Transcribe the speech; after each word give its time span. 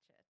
Hatchett. 0.00 0.24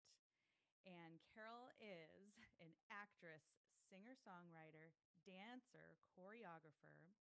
And 0.90 1.22
Carol 1.36 1.70
is 1.78 2.34
an 2.66 2.74
actress, 2.90 3.46
singer 3.90 4.18
songwriter, 4.18 4.96
dancer, 5.26 5.98
choreographer. 6.18 7.14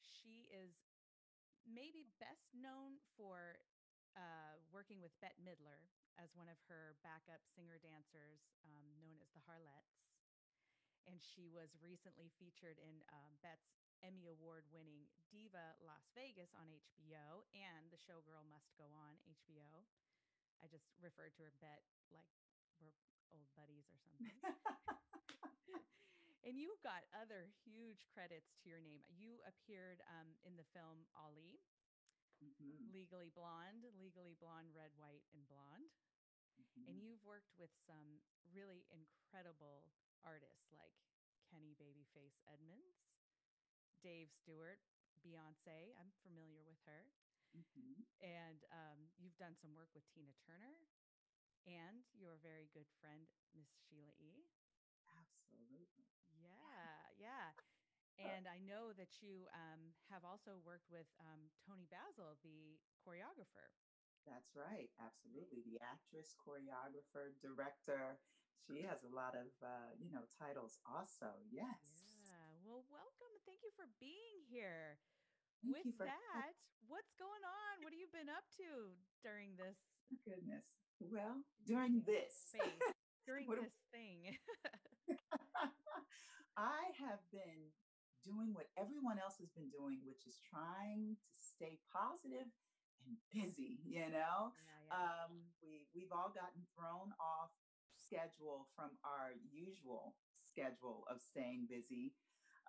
She 0.00 0.48
is 0.48 0.72
maybe 1.66 2.06
best 2.22 2.48
known 2.56 3.02
for 3.18 3.60
uh, 4.16 4.56
working 4.72 5.02
with 5.04 5.12
Bette 5.20 5.36
Midler 5.42 5.92
as 6.16 6.32
one 6.32 6.48
of 6.48 6.56
her 6.72 6.96
backup 7.04 7.44
singer 7.52 7.76
dancers, 7.76 8.40
um, 8.64 8.88
known 8.96 9.20
as 9.20 9.28
the 9.36 9.44
Harlettes. 9.44 10.08
And 11.04 11.20
she 11.20 11.46
was 11.46 11.76
recently 11.78 12.32
featured 12.40 12.80
in 12.82 13.04
um, 13.12 13.36
Bette's 13.44 13.76
Emmy 14.02 14.26
Award 14.26 14.66
winning 14.72 15.06
Diva 15.30 15.76
Las 15.84 16.08
Vegas 16.16 16.50
on 16.56 16.66
HBO 16.72 17.46
and 17.54 17.88
The 17.92 18.00
Showgirl 18.00 18.42
Must 18.50 18.72
Go 18.74 18.90
On 18.90 19.14
HBO. 19.24 19.86
I 20.62 20.68
just 20.68 20.86
referred 21.00 21.34
to 21.36 21.42
her 21.46 21.54
Bet 21.60 21.82
like 22.12 22.28
we're 22.80 22.96
old 23.32 23.48
buddies 23.56 23.88
or 23.90 23.98
something. 24.04 24.30
and 26.46 26.54
you've 26.54 26.80
got 26.84 27.08
other 27.16 27.50
huge 27.66 28.06
credits 28.12 28.54
to 28.62 28.70
your 28.70 28.80
name. 28.80 29.02
You 29.10 29.42
appeared 29.42 30.04
um, 30.06 30.36
in 30.46 30.54
the 30.54 30.68
film 30.70 31.08
Ali, 31.16 31.58
mm-hmm. 32.38 32.92
Legally 32.94 33.34
Blonde, 33.34 33.82
Legally 33.98 34.38
Blonde, 34.38 34.70
Red, 34.70 34.94
White, 34.94 35.26
and 35.34 35.42
Blonde. 35.50 35.90
Mm-hmm. 36.56 36.84
And 36.88 36.94
you've 37.02 37.24
worked 37.26 37.52
with 37.58 37.72
some 37.84 38.22
really 38.52 38.86
incredible 38.92 39.90
artists 40.24 40.70
like 40.72 40.94
Kenny 41.50 41.76
Babyface 41.76 42.38
Edmonds, 42.46 43.04
Dave 44.00 44.30
Stewart, 44.30 44.80
Beyonce. 45.20 45.92
I'm 45.98 46.14
familiar 46.22 46.62
with 46.62 46.78
her. 46.86 47.10
Mm-hmm. 47.56 48.04
And 48.20 48.64
um, 48.72 49.08
you've 49.16 49.36
done 49.36 49.56
some 49.56 49.74
work 49.74 49.88
with 49.94 50.04
Tina 50.12 50.32
Turner 50.44 50.76
and 51.66 52.04
your 52.14 52.38
very 52.42 52.68
good 52.72 52.88
friend, 53.00 53.26
Miss 53.56 53.68
Sheila 53.88 54.12
E. 54.20 54.46
Absolutely. 55.08 56.06
Yeah, 56.30 57.10
yeah. 57.16 57.54
And 58.18 58.48
I 58.48 58.58
know 58.58 58.92
that 58.96 59.20
you 59.20 59.48
um, 59.52 59.92
have 60.10 60.24
also 60.24 60.58
worked 60.64 60.88
with 60.90 61.06
um, 61.20 61.52
Toni 61.64 61.86
Basil, 61.88 62.36
the 62.42 62.80
choreographer. 63.00 63.72
That's 64.26 64.54
right. 64.56 64.90
Absolutely. 64.98 65.62
The 65.64 65.78
actress, 65.82 66.34
choreographer, 66.36 67.32
director. 67.40 68.18
She 68.66 68.82
has 68.82 69.04
a 69.04 69.14
lot 69.14 69.34
of, 69.36 69.48
uh, 69.62 69.94
you 70.00 70.10
know, 70.10 70.24
titles 70.38 70.80
also. 70.84 71.38
Yes. 71.50 72.18
Yeah. 72.24 72.58
Well, 72.64 72.84
welcome. 72.90 73.34
Thank 73.44 73.62
you 73.62 73.70
for 73.76 73.86
being 74.00 74.42
here. 74.48 74.98
Thank 75.72 75.82
With 75.86 75.98
for- 75.98 76.06
that, 76.06 76.54
what's 76.86 77.10
going 77.18 77.42
on? 77.42 77.82
What 77.82 77.90
have 77.90 77.98
you 77.98 78.06
been 78.14 78.30
up 78.30 78.46
to 78.62 78.94
during 79.22 79.58
this? 79.58 79.74
Oh, 80.14 80.18
goodness. 80.22 80.62
Well, 81.02 81.42
during 81.66 82.02
this. 82.06 82.54
during 83.26 83.50
this 83.50 83.74
thing. 83.90 84.38
I 86.56 86.94
have 87.02 87.18
been 87.34 87.74
doing 88.22 88.54
what 88.54 88.70
everyone 88.78 89.18
else 89.18 89.38
has 89.42 89.50
been 89.50 89.70
doing, 89.74 90.02
which 90.06 90.26
is 90.26 90.38
trying 90.38 91.18
to 91.18 91.38
stay 91.38 91.78
positive 91.90 92.46
and 93.02 93.18
busy, 93.34 93.82
you 93.82 94.06
know? 94.10 94.54
Yeah, 94.54 94.86
yeah. 94.86 94.94
Um, 94.94 95.50
we, 95.62 95.86
we've 95.94 96.14
all 96.14 96.30
gotten 96.30 96.62
thrown 96.74 97.10
off 97.18 97.50
schedule 97.98 98.70
from 98.74 98.94
our 99.02 99.34
usual 99.50 100.14
schedule 100.46 101.02
of 101.10 101.18
staying 101.18 101.66
busy. 101.66 102.14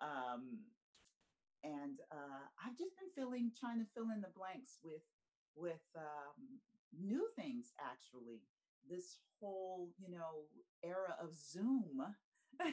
Um, 0.02 0.66
and 1.68 2.00
uh, 2.12 2.48
I've 2.64 2.80
just 2.80 2.96
been 2.96 3.12
feeling, 3.12 3.52
trying 3.52 3.84
to 3.84 3.92
fill 3.92 4.16
in 4.16 4.24
the 4.24 4.32
blanks 4.32 4.80
with, 4.80 5.04
with 5.56 5.84
um, 6.00 6.64
new 6.96 7.28
things 7.36 7.76
actually. 7.76 8.40
This 8.88 9.20
whole, 9.40 9.92
you 10.00 10.08
know, 10.08 10.48
era 10.80 11.20
of 11.20 11.36
Zoom 11.36 12.00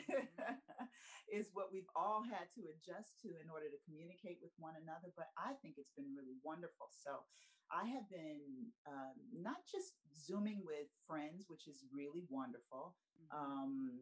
is 1.26 1.50
what 1.50 1.74
we've 1.74 1.90
all 1.98 2.22
had 2.22 2.46
to 2.54 2.70
adjust 2.70 3.18
to 3.26 3.34
in 3.42 3.50
order 3.50 3.66
to 3.66 3.82
communicate 3.82 4.38
with 4.38 4.54
one 4.62 4.78
another. 4.78 5.10
But 5.18 5.34
I 5.34 5.58
think 5.58 5.74
it's 5.74 5.90
been 5.98 6.14
really 6.14 6.38
wonderful. 6.46 6.86
So 6.94 7.26
I 7.66 7.90
have 7.90 8.06
been 8.06 8.70
um, 8.86 9.18
not 9.34 9.66
just 9.66 9.98
Zooming 10.14 10.62
with 10.62 10.86
friends, 11.10 11.50
which 11.50 11.66
is 11.66 11.82
really 11.90 12.22
wonderful, 12.30 12.94
mm-hmm. 13.18 13.34
um, 13.34 13.98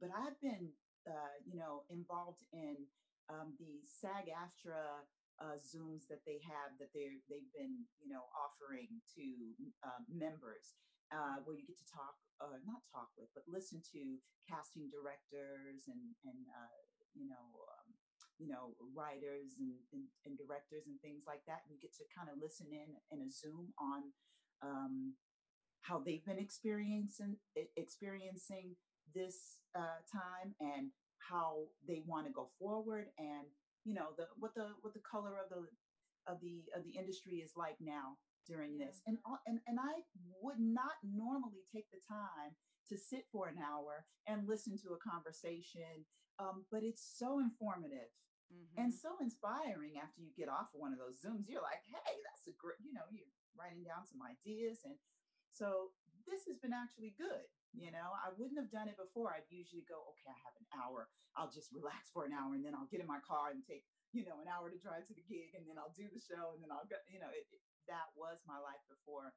but 0.00 0.10
I've 0.10 0.40
been, 0.40 0.74
uh, 1.06 1.34
you 1.46 1.54
know, 1.54 1.86
involved 1.88 2.42
in 2.52 2.90
um, 3.30 3.56
the 3.56 3.80
SAG 3.84 4.28
AFTRA 4.28 5.04
uh, 5.42 5.58
Zooms 5.58 6.06
that 6.06 6.22
they 6.22 6.38
have 6.46 6.78
that 6.78 6.94
they 6.94 7.18
they've 7.26 7.50
been 7.50 7.82
you 7.98 8.10
know 8.10 8.30
offering 8.38 9.02
to 9.18 9.24
uh, 9.82 10.02
members, 10.06 10.78
uh, 11.10 11.42
where 11.42 11.58
you 11.58 11.66
get 11.66 11.78
to 11.78 11.88
talk 11.90 12.14
uh, 12.38 12.58
not 12.62 12.86
talk 12.86 13.10
with, 13.18 13.30
but 13.34 13.42
listen 13.50 13.82
to 13.94 14.18
casting 14.46 14.86
directors 14.92 15.90
and 15.90 16.14
and 16.22 16.40
uh, 16.54 16.78
you 17.18 17.26
know 17.26 17.66
um, 17.66 17.88
you 18.38 18.46
know 18.46 18.78
writers 18.94 19.58
and, 19.58 19.74
and, 19.90 20.06
and 20.22 20.38
directors 20.38 20.86
and 20.86 21.02
things 21.02 21.26
like 21.26 21.42
that, 21.50 21.66
and 21.66 21.74
you 21.74 21.82
get 21.82 21.94
to 21.98 22.06
kind 22.14 22.30
of 22.30 22.38
listen 22.38 22.70
in 22.70 22.94
in 23.10 23.18
a 23.26 23.30
Zoom 23.30 23.74
on 23.74 24.14
um, 24.62 25.18
how 25.82 25.98
they've 25.98 26.24
been 26.24 26.38
experiencing 26.38 27.36
experiencing 27.74 28.78
this 29.14 29.58
uh, 29.74 30.00
time 30.06 30.54
and 30.60 30.94
how 31.30 31.64
they 31.86 32.02
want 32.06 32.26
to 32.26 32.32
go 32.32 32.48
forward 32.58 33.06
and 33.18 33.46
you 33.84 33.94
know 33.94 34.08
the 34.16 34.26
what 34.36 34.54
the 34.54 34.68
what 34.82 34.94
the 34.94 35.00
color 35.00 35.36
of 35.36 35.48
the 35.48 35.64
of 36.30 36.40
the 36.40 36.64
of 36.76 36.84
the 36.84 36.98
industry 36.98 37.36
is 37.44 37.52
like 37.56 37.76
now 37.80 38.16
during 38.46 38.76
this. 38.78 39.00
And, 39.06 39.18
and, 39.46 39.60
and 39.66 39.80
I 39.80 40.04
would 40.40 40.60
not 40.60 41.00
normally 41.02 41.64
take 41.72 41.88
the 41.90 42.00
time 42.04 42.56
to 42.88 42.96
sit 43.00 43.24
for 43.32 43.48
an 43.48 43.56
hour 43.56 44.04
and 44.28 44.44
listen 44.44 44.76
to 44.84 44.92
a 44.92 45.00
conversation, 45.00 46.04
um, 46.38 46.68
but 46.68 46.84
it's 46.84 47.00
so 47.00 47.40
informative. 47.40 48.12
Mm-hmm. 48.52 48.76
And 48.76 48.92
so 48.92 49.16
inspiring 49.20 49.96
after 49.96 50.20
you 50.20 50.36
get 50.36 50.52
off 50.52 50.76
of 50.76 50.80
one 50.80 50.92
of 50.92 51.00
those 51.00 51.24
Zooms. 51.24 51.48
You're 51.48 51.64
like, 51.64 51.80
hey, 51.88 52.20
that's 52.28 52.44
a 52.44 52.54
great, 52.60 52.76
you 52.84 52.92
know, 52.92 53.08
you're 53.08 53.28
writing 53.56 53.80
down 53.80 54.04
some 54.04 54.20
ideas. 54.20 54.84
And 54.84 55.00
so 55.48 55.96
this 56.28 56.44
has 56.44 56.60
been 56.60 56.76
actually 56.76 57.16
good. 57.16 57.48
You 57.74 57.90
know, 57.90 58.14
I 58.14 58.30
wouldn't 58.38 58.58
have 58.58 58.70
done 58.70 58.86
it 58.86 58.94
before. 58.94 59.34
I'd 59.34 59.50
usually 59.50 59.82
go, 59.84 60.06
okay, 60.14 60.30
I 60.30 60.38
have 60.46 60.56
an 60.56 60.68
hour. 60.78 61.10
I'll 61.34 61.50
just 61.50 61.74
relax 61.74 62.14
for 62.14 62.22
an 62.22 62.30
hour 62.30 62.54
and 62.54 62.62
then 62.62 62.72
I'll 62.78 62.86
get 62.86 63.02
in 63.02 63.10
my 63.10 63.18
car 63.26 63.50
and 63.50 63.66
take, 63.66 63.82
you 64.14 64.22
know, 64.22 64.38
an 64.38 64.46
hour 64.46 64.70
to 64.70 64.78
drive 64.78 65.02
to 65.10 65.14
the 65.18 65.26
gig 65.26 65.58
and 65.58 65.66
then 65.66 65.74
I'll 65.74 65.94
do 65.98 66.06
the 66.06 66.22
show 66.22 66.54
and 66.54 66.62
then 66.62 66.70
I'll 66.70 66.86
go, 66.86 67.02
you 67.10 67.18
know, 67.18 67.34
it, 67.34 67.50
that 67.90 68.14
was 68.14 68.38
my 68.46 68.62
life 68.62 68.80
before 68.86 69.34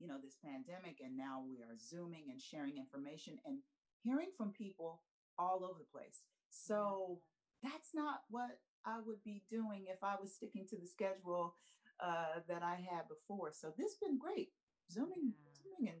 you 0.00 0.08
know 0.08 0.16
this 0.16 0.36
pandemic 0.42 0.96
and 1.04 1.16
now 1.16 1.44
we 1.46 1.60
are 1.60 1.76
zooming 1.76 2.32
and 2.32 2.40
sharing 2.40 2.78
information 2.78 3.36
and 3.44 3.58
hearing 4.02 4.32
from 4.36 4.50
people 4.50 5.02
all 5.38 5.62
over 5.62 5.78
the 5.78 5.92
place 5.92 6.24
so 6.48 7.20
that's 7.62 7.92
not 7.94 8.24
what 8.30 8.58
i 8.86 8.96
would 9.04 9.22
be 9.22 9.44
doing 9.50 9.84
if 9.86 10.02
i 10.02 10.16
was 10.20 10.32
sticking 10.32 10.66
to 10.66 10.76
the 10.76 10.86
schedule 10.86 11.54
uh, 12.02 12.40
that 12.48 12.62
i 12.62 12.76
had 12.76 13.04
before 13.08 13.52
so 13.52 13.68
this 13.76 13.92
has 13.92 13.98
been 14.00 14.18
great 14.18 14.48
zooming 14.90 15.36
yeah. 15.36 15.52
zooming 15.52 15.92
and 15.92 16.00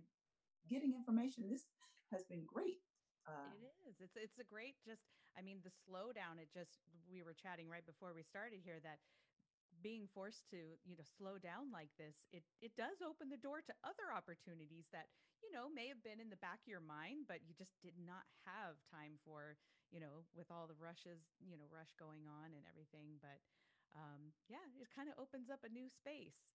getting 0.70 0.94
information. 0.94 1.50
This 1.50 1.66
has 2.14 2.22
been 2.24 2.46
great. 2.46 2.78
Uh, 3.26 3.52
it 3.60 3.74
is. 3.90 4.00
It's 4.00 4.16
it's 4.16 4.38
a 4.38 4.48
great 4.48 4.76
just 4.86 5.02
i 5.38 5.42
mean 5.42 5.60
the 5.62 5.70
slowdown 5.70 6.40
it 6.42 6.50
just 6.50 6.82
we 7.06 7.22
were 7.22 7.36
chatting 7.36 7.68
right 7.70 7.86
before 7.86 8.10
we 8.16 8.22
started 8.24 8.58
here 8.64 8.80
that 8.82 8.98
being 9.82 10.08
forced 10.10 10.44
to 10.50 10.76
you 10.84 10.96
know 10.98 11.06
slow 11.06 11.38
down 11.38 11.70
like 11.72 11.90
this 11.96 12.26
it 12.34 12.44
it 12.60 12.74
does 12.76 13.00
open 13.00 13.30
the 13.30 13.40
door 13.40 13.62
to 13.64 13.72
other 13.86 14.12
opportunities 14.12 14.90
that 14.92 15.08
you 15.40 15.48
know 15.54 15.70
may 15.70 15.88
have 15.88 16.02
been 16.04 16.20
in 16.20 16.28
the 16.28 16.42
back 16.42 16.60
of 16.60 16.68
your 16.68 16.82
mind 16.84 17.24
but 17.30 17.40
you 17.46 17.54
just 17.56 17.72
did 17.80 17.96
not 17.96 18.26
have 18.44 18.76
time 18.90 19.16
for 19.24 19.56
you 19.88 20.00
know 20.02 20.26
with 20.36 20.50
all 20.52 20.66
the 20.68 20.76
rushes 20.76 21.22
you 21.40 21.56
know 21.56 21.68
rush 21.70 21.94
going 21.96 22.26
on 22.28 22.52
and 22.52 22.64
everything. 22.68 23.16
But 23.22 23.40
um 23.96 24.34
yeah 24.50 24.62
it 24.80 24.90
kind 24.92 25.08
of 25.08 25.16
opens 25.16 25.48
up 25.48 25.64
a 25.64 25.72
new 25.72 25.88
space 25.88 26.50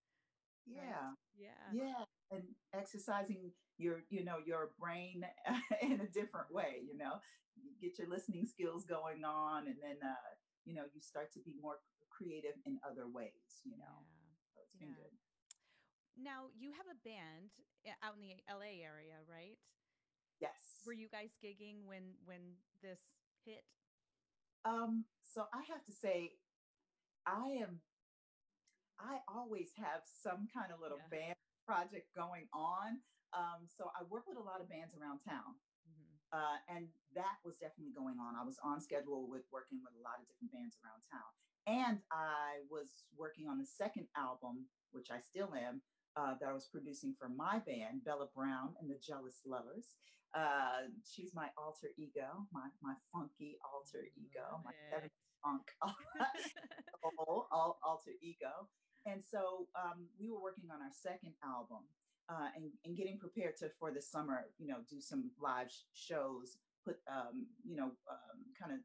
yeah. 0.66 0.82
Right? 0.82 1.18
yeah. 1.38 1.72
Yeah 1.72 2.06
and 2.32 2.44
exercising 2.74 3.52
your 3.78 4.04
you 4.10 4.24
know 4.24 4.38
your 4.46 4.72
brain 4.80 5.26
in 5.82 6.00
a 6.00 6.08
different 6.08 6.52
way 6.52 6.82
you 6.88 6.98
know 6.98 7.20
you 7.56 7.72
get 7.82 7.98
your 8.00 8.10
listening 8.10 8.46
skills 8.46 8.86
going 8.86 9.24
on 9.24 9.68
and 9.68 9.76
then 9.82 9.98
uh 10.04 10.30
you 10.66 10.74
know 10.74 10.84
you 10.94 11.02
start 11.02 11.32
to 11.34 11.40
be 11.40 11.56
more 11.62 11.78
creative 12.16 12.56
in 12.66 12.80
other 12.88 13.08
ways, 13.12 13.64
you 13.64 13.76
know. 13.76 14.00
Yeah. 14.00 14.56
So 14.56 14.64
it's 14.64 14.76
been 14.80 14.96
yeah. 14.96 15.04
good. 15.04 15.14
Now 16.16 16.48
you 16.56 16.72
have 16.72 16.88
a 16.88 17.00
band 17.04 17.52
eh, 17.84 17.96
out 18.00 18.16
in 18.16 18.24
the 18.24 18.40
LA 18.48 18.80
area, 18.80 19.20
right? 19.28 19.60
Yes. 20.40 20.84
Were 20.88 20.96
you 20.96 21.12
guys 21.12 21.36
gigging 21.44 21.84
when 21.84 22.16
when 22.24 22.60
this 22.82 23.00
hit? 23.44 23.64
Um, 24.64 25.06
so 25.22 25.46
I 25.54 25.62
have 25.70 25.84
to 25.86 25.94
say, 25.94 26.40
I 27.28 27.60
am 27.62 27.84
I 28.98 29.20
always 29.28 29.76
have 29.76 30.08
some 30.08 30.48
kind 30.48 30.72
of 30.72 30.80
little 30.80 31.04
yeah. 31.12 31.34
Project 31.66 32.14
going 32.16 32.47
on. 32.53 33.02
Um, 33.34 33.67
so 33.67 33.91
I 33.91 34.06
work 34.08 34.29
with 34.29 34.38
a 34.38 34.46
lot 34.46 34.62
of 34.62 34.70
bands 34.70 34.96
around 34.96 35.20
town. 35.28 35.58
Mm-hmm. 35.84 36.16
Uh, 36.32 36.58
and 36.72 36.88
that 37.17 37.41
was 37.44 37.58
definitely 37.58 37.91
going 37.91 38.22
on. 38.22 38.38
I 38.40 38.46
was 38.46 38.62
on 38.64 38.79
schedule 38.79 39.28
with 39.28 39.44
working 39.52 39.82
with 39.84 39.91
a 39.97 40.02
lot 40.06 40.22
of 40.22 40.29
different 40.29 40.53
bands 40.53 40.78
around 40.79 41.02
town. 41.12 41.32
And 41.66 41.97
I 42.14 42.62
was 42.70 43.09
working 43.17 43.50
on 43.50 43.58
the 43.58 43.66
second 43.66 44.06
album, 44.16 44.70
which 44.94 45.09
I 45.09 45.20
still 45.20 45.52
am, 45.58 45.82
uh, 46.16 46.38
that 46.40 46.47
I 46.47 46.53
was 46.53 46.70
producing 46.72 47.16
for 47.17 47.28
my 47.28 47.59
band, 47.59 48.06
Bella 48.06 48.29
Brown 48.35 48.78
and 48.79 48.90
the 48.90 49.02
Jealous 49.02 49.41
Lovers. 49.46 49.97
Uh, 50.35 50.91
she's 51.03 51.34
my 51.34 51.47
alter 51.58 51.88
ego, 51.97 52.46
my 52.52 52.67
my 52.84 52.94
funky 53.12 53.58
alter 53.64 54.03
ego, 54.20 54.59
my 54.66 54.72
funk 55.41 55.72
all, 57.17 57.47
all 57.52 57.79
alter 57.84 58.12
ego. 58.22 58.67
And 59.05 59.22
so 59.23 59.67
um, 59.75 60.09
we 60.19 60.29
were 60.29 60.41
working 60.41 60.69
on 60.73 60.81
our 60.81 60.91
second 60.91 61.34
album 61.46 61.85
uh, 62.29 62.49
and, 62.55 62.72
and 62.85 62.97
getting 62.97 63.19
prepared 63.19 63.55
to 63.57 63.69
for 63.79 63.91
the 63.91 64.02
summer, 64.02 64.49
you 64.57 64.67
know, 64.67 64.81
do 64.90 64.99
some 64.99 65.29
live 65.40 65.69
sh- 65.69 65.85
shows, 65.93 66.57
put 66.84 66.97
um, 67.05 67.46
you 67.63 67.78
know, 67.78 67.93
um, 68.09 68.37
kind 68.59 68.73
of 68.73 68.79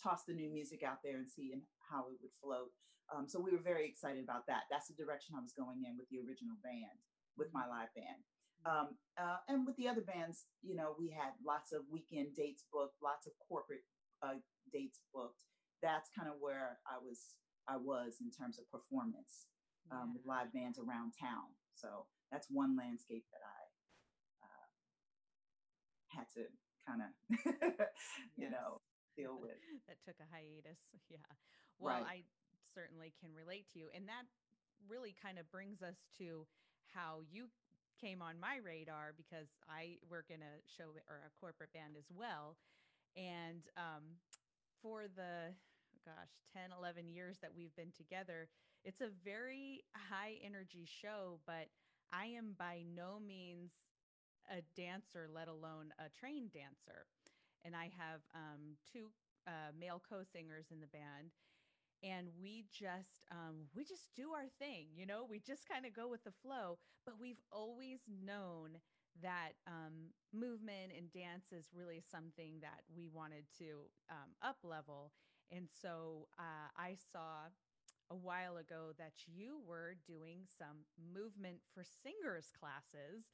toss 0.00 0.22
the 0.24 0.32
new 0.34 0.48
music 0.50 0.82
out 0.86 1.02
there 1.02 1.18
and 1.18 1.28
see 1.28 1.52
how 1.90 2.06
it 2.06 2.18
would 2.22 2.30
float. 2.40 2.70
Um, 3.10 3.26
so 3.26 3.40
we 3.40 3.50
were 3.50 3.62
very 3.62 3.88
excited 3.88 4.22
about 4.22 4.46
that. 4.46 4.70
That's 4.70 4.86
the 4.86 4.94
direction 4.94 5.34
I 5.34 5.42
was 5.42 5.52
going 5.52 5.82
in 5.82 5.96
with 5.98 6.06
the 6.10 6.22
original 6.22 6.54
band, 6.62 7.02
with 7.36 7.48
my 7.52 7.66
live 7.66 7.90
band. 7.96 8.22
Um, 8.66 8.94
uh, 9.16 9.38
and 9.48 9.66
with 9.66 9.76
the 9.76 9.88
other 9.88 10.02
bands, 10.02 10.46
you 10.62 10.74
know, 10.74 10.94
we 10.98 11.10
had 11.10 11.32
lots 11.44 11.72
of 11.72 11.82
weekend 11.90 12.34
dates 12.34 12.64
booked, 12.72 12.98
lots 13.02 13.26
of 13.26 13.32
corporate 13.48 13.86
uh, 14.22 14.38
dates 14.72 15.00
booked. 15.14 15.42
That's 15.82 16.10
kind 16.16 16.28
of 16.28 16.36
where 16.40 16.78
I 16.86 16.98
was. 17.02 17.34
I 17.68 17.76
was 17.76 18.16
in 18.20 18.30
terms 18.32 18.58
of 18.58 18.64
performance 18.72 19.46
um, 19.92 20.14
with 20.14 20.24
live 20.24 20.52
bands 20.52 20.78
around 20.78 21.12
town. 21.20 21.52
So 21.74 22.06
that's 22.32 22.48
one 22.50 22.76
landscape 22.76 23.24
that 23.32 23.44
I 23.44 23.60
uh, 24.44 24.68
had 26.08 26.26
to 26.34 26.48
kind 26.88 27.02
of, 27.04 27.10
you 28.36 28.50
know, 28.50 28.80
deal 29.16 29.38
with. 29.42 29.60
that 29.86 30.00
took 30.04 30.16
a 30.20 30.28
hiatus. 30.32 30.80
Yeah. 31.10 31.18
Well, 31.78 32.02
right. 32.02 32.24
I 32.24 32.24
certainly 32.74 33.14
can 33.20 33.30
relate 33.32 33.70
to 33.72 33.78
you, 33.78 33.86
and 33.94 34.08
that 34.08 34.26
really 34.88 35.14
kind 35.14 35.38
of 35.38 35.50
brings 35.50 35.80
us 35.82 35.96
to 36.18 36.46
how 36.92 37.20
you 37.30 37.48
came 38.00 38.22
on 38.22 38.38
my 38.38 38.58
radar 38.62 39.12
because 39.16 39.48
I 39.68 39.98
work 40.08 40.26
in 40.30 40.42
a 40.42 40.62
show 40.66 40.90
or 41.08 41.22
a 41.26 41.30
corporate 41.40 41.72
band 41.72 41.96
as 41.98 42.06
well. 42.10 42.56
And 43.16 43.62
um, 43.76 44.22
for 44.82 45.06
the, 45.10 45.54
gosh, 46.04 46.32
10, 46.52 46.70
11 46.78 47.08
years 47.08 47.38
that 47.42 47.50
we've 47.56 47.74
been 47.76 47.92
together, 47.96 48.48
it's 48.84 49.00
a 49.00 49.10
very 49.24 49.82
high 49.94 50.36
energy 50.44 50.86
show, 50.86 51.40
but 51.46 51.68
I 52.12 52.26
am 52.26 52.54
by 52.58 52.84
no 52.94 53.18
means 53.20 53.72
a 54.50 54.62
dancer, 54.76 55.28
let 55.32 55.48
alone 55.48 55.92
a 55.98 56.08
trained 56.08 56.52
dancer. 56.52 57.06
And 57.64 57.74
I 57.76 57.90
have 57.98 58.20
um, 58.34 58.76
two 58.90 59.10
uh, 59.46 59.72
male 59.78 60.00
co 60.08 60.22
singers 60.22 60.66
in 60.70 60.80
the 60.80 60.86
band 60.86 61.32
and 62.02 62.28
we 62.40 62.64
just 62.70 63.24
um, 63.30 63.66
we 63.74 63.84
just 63.84 64.14
do 64.14 64.30
our 64.32 64.46
thing 64.58 64.86
you 64.94 65.06
know 65.06 65.26
we 65.28 65.40
just 65.40 65.68
kind 65.68 65.86
of 65.86 65.92
go 65.94 66.08
with 66.08 66.22
the 66.24 66.32
flow 66.42 66.78
but 67.04 67.18
we've 67.20 67.40
always 67.50 68.00
known 68.08 68.78
that 69.20 69.52
um, 69.66 70.14
movement 70.32 70.92
and 70.96 71.10
dance 71.10 71.50
is 71.50 71.66
really 71.74 72.00
something 72.10 72.60
that 72.60 72.82
we 72.94 73.08
wanted 73.08 73.44
to 73.58 73.90
um, 74.10 74.30
up 74.42 74.58
level 74.62 75.10
and 75.50 75.68
so 75.70 76.28
uh, 76.38 76.68
i 76.76 76.94
saw 76.94 77.48
a 78.10 78.16
while 78.16 78.56
ago 78.56 78.92
that 78.98 79.12
you 79.26 79.60
were 79.66 79.94
doing 80.06 80.40
some 80.46 80.84
movement 81.12 81.58
for 81.74 81.84
singers 81.84 82.52
classes 82.58 83.24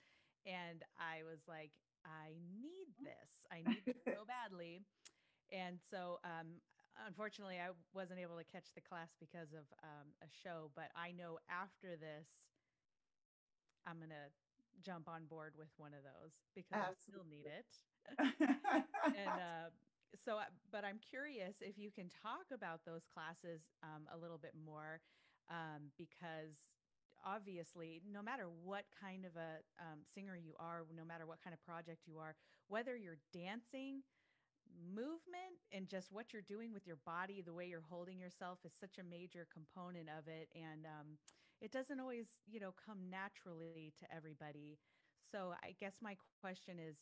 and 0.47 0.83
i 0.99 1.23
was 1.25 1.41
like 1.49 1.73
i 2.05 2.35
need 2.61 2.89
this 3.03 3.47
i 3.53 3.63
need 3.63 3.85
this 3.87 4.03
so 4.05 4.25
badly 4.27 4.85
and 5.53 5.79
so 5.91 6.19
um, 6.25 6.61
unfortunately, 7.07 7.57
I 7.57 7.71
wasn't 7.95 8.21
able 8.21 8.37
to 8.39 8.45
catch 8.45 8.73
the 8.75 8.81
class 8.81 9.11
because 9.19 9.53
of 9.53 9.67
um, 9.83 10.15
a 10.23 10.29
show, 10.31 10.71
but 10.75 10.91
I 10.97 11.13
know 11.13 11.39
after 11.51 11.97
this, 11.97 12.29
I'm 13.87 13.99
going 13.99 14.11
to 14.11 14.31
jump 14.83 15.09
on 15.09 15.27
board 15.27 15.55
with 15.59 15.69
one 15.77 15.93
of 15.95 16.03
those 16.03 16.33
because 16.55 16.79
Absolutely. 16.79 16.91
I 16.91 17.03
still 17.03 17.27
need 17.27 17.47
it. 17.47 17.71
and 19.17 19.39
uh, 19.41 19.69
so, 20.23 20.39
uh, 20.39 20.51
but 20.71 20.85
I'm 20.85 20.99
curious 20.99 21.57
if 21.61 21.79
you 21.79 21.91
can 21.91 22.09
talk 22.09 22.47
about 22.53 22.81
those 22.85 23.03
classes 23.07 23.63
um, 23.83 24.05
a 24.13 24.19
little 24.19 24.39
bit 24.39 24.53
more 24.55 25.01
um, 25.51 25.91
because 25.97 26.71
obviously, 27.25 28.03
no 28.11 28.23
matter 28.23 28.47
what 28.65 28.85
kind 29.01 29.25
of 29.25 29.37
a 29.37 29.65
um, 29.81 30.01
singer 30.15 30.37
you 30.37 30.55
are, 30.59 30.85
no 30.95 31.05
matter 31.05 31.27
what 31.27 31.43
kind 31.43 31.55
of 31.55 31.65
project 31.65 32.03
you 32.07 32.19
are, 32.19 32.35
whether 32.69 32.97
you're 32.97 33.19
dancing, 33.33 34.03
movement 34.95 35.61
and 35.73 35.89
just 35.89 36.11
what 36.11 36.33
you're 36.33 36.43
doing 36.43 36.73
with 36.73 36.87
your 36.87 36.99
body, 37.05 37.43
the 37.45 37.53
way 37.53 37.67
you're 37.67 37.85
holding 37.89 38.19
yourself 38.19 38.59
is 38.65 38.73
such 38.79 38.99
a 38.99 39.05
major 39.05 39.47
component 39.53 40.09
of 40.09 40.27
it. 40.29 40.49
And 40.55 40.87
um, 40.87 41.19
it 41.61 41.71
doesn't 41.71 42.01
always, 42.01 42.27
you 42.47 42.61
know, 42.61 42.75
come 42.85 43.11
naturally 43.11 43.93
to 44.01 44.07
everybody. 44.15 44.79
So 45.31 45.55
I 45.63 45.75
guess 45.79 45.95
my 46.03 46.17
question 46.41 46.79
is 46.79 46.97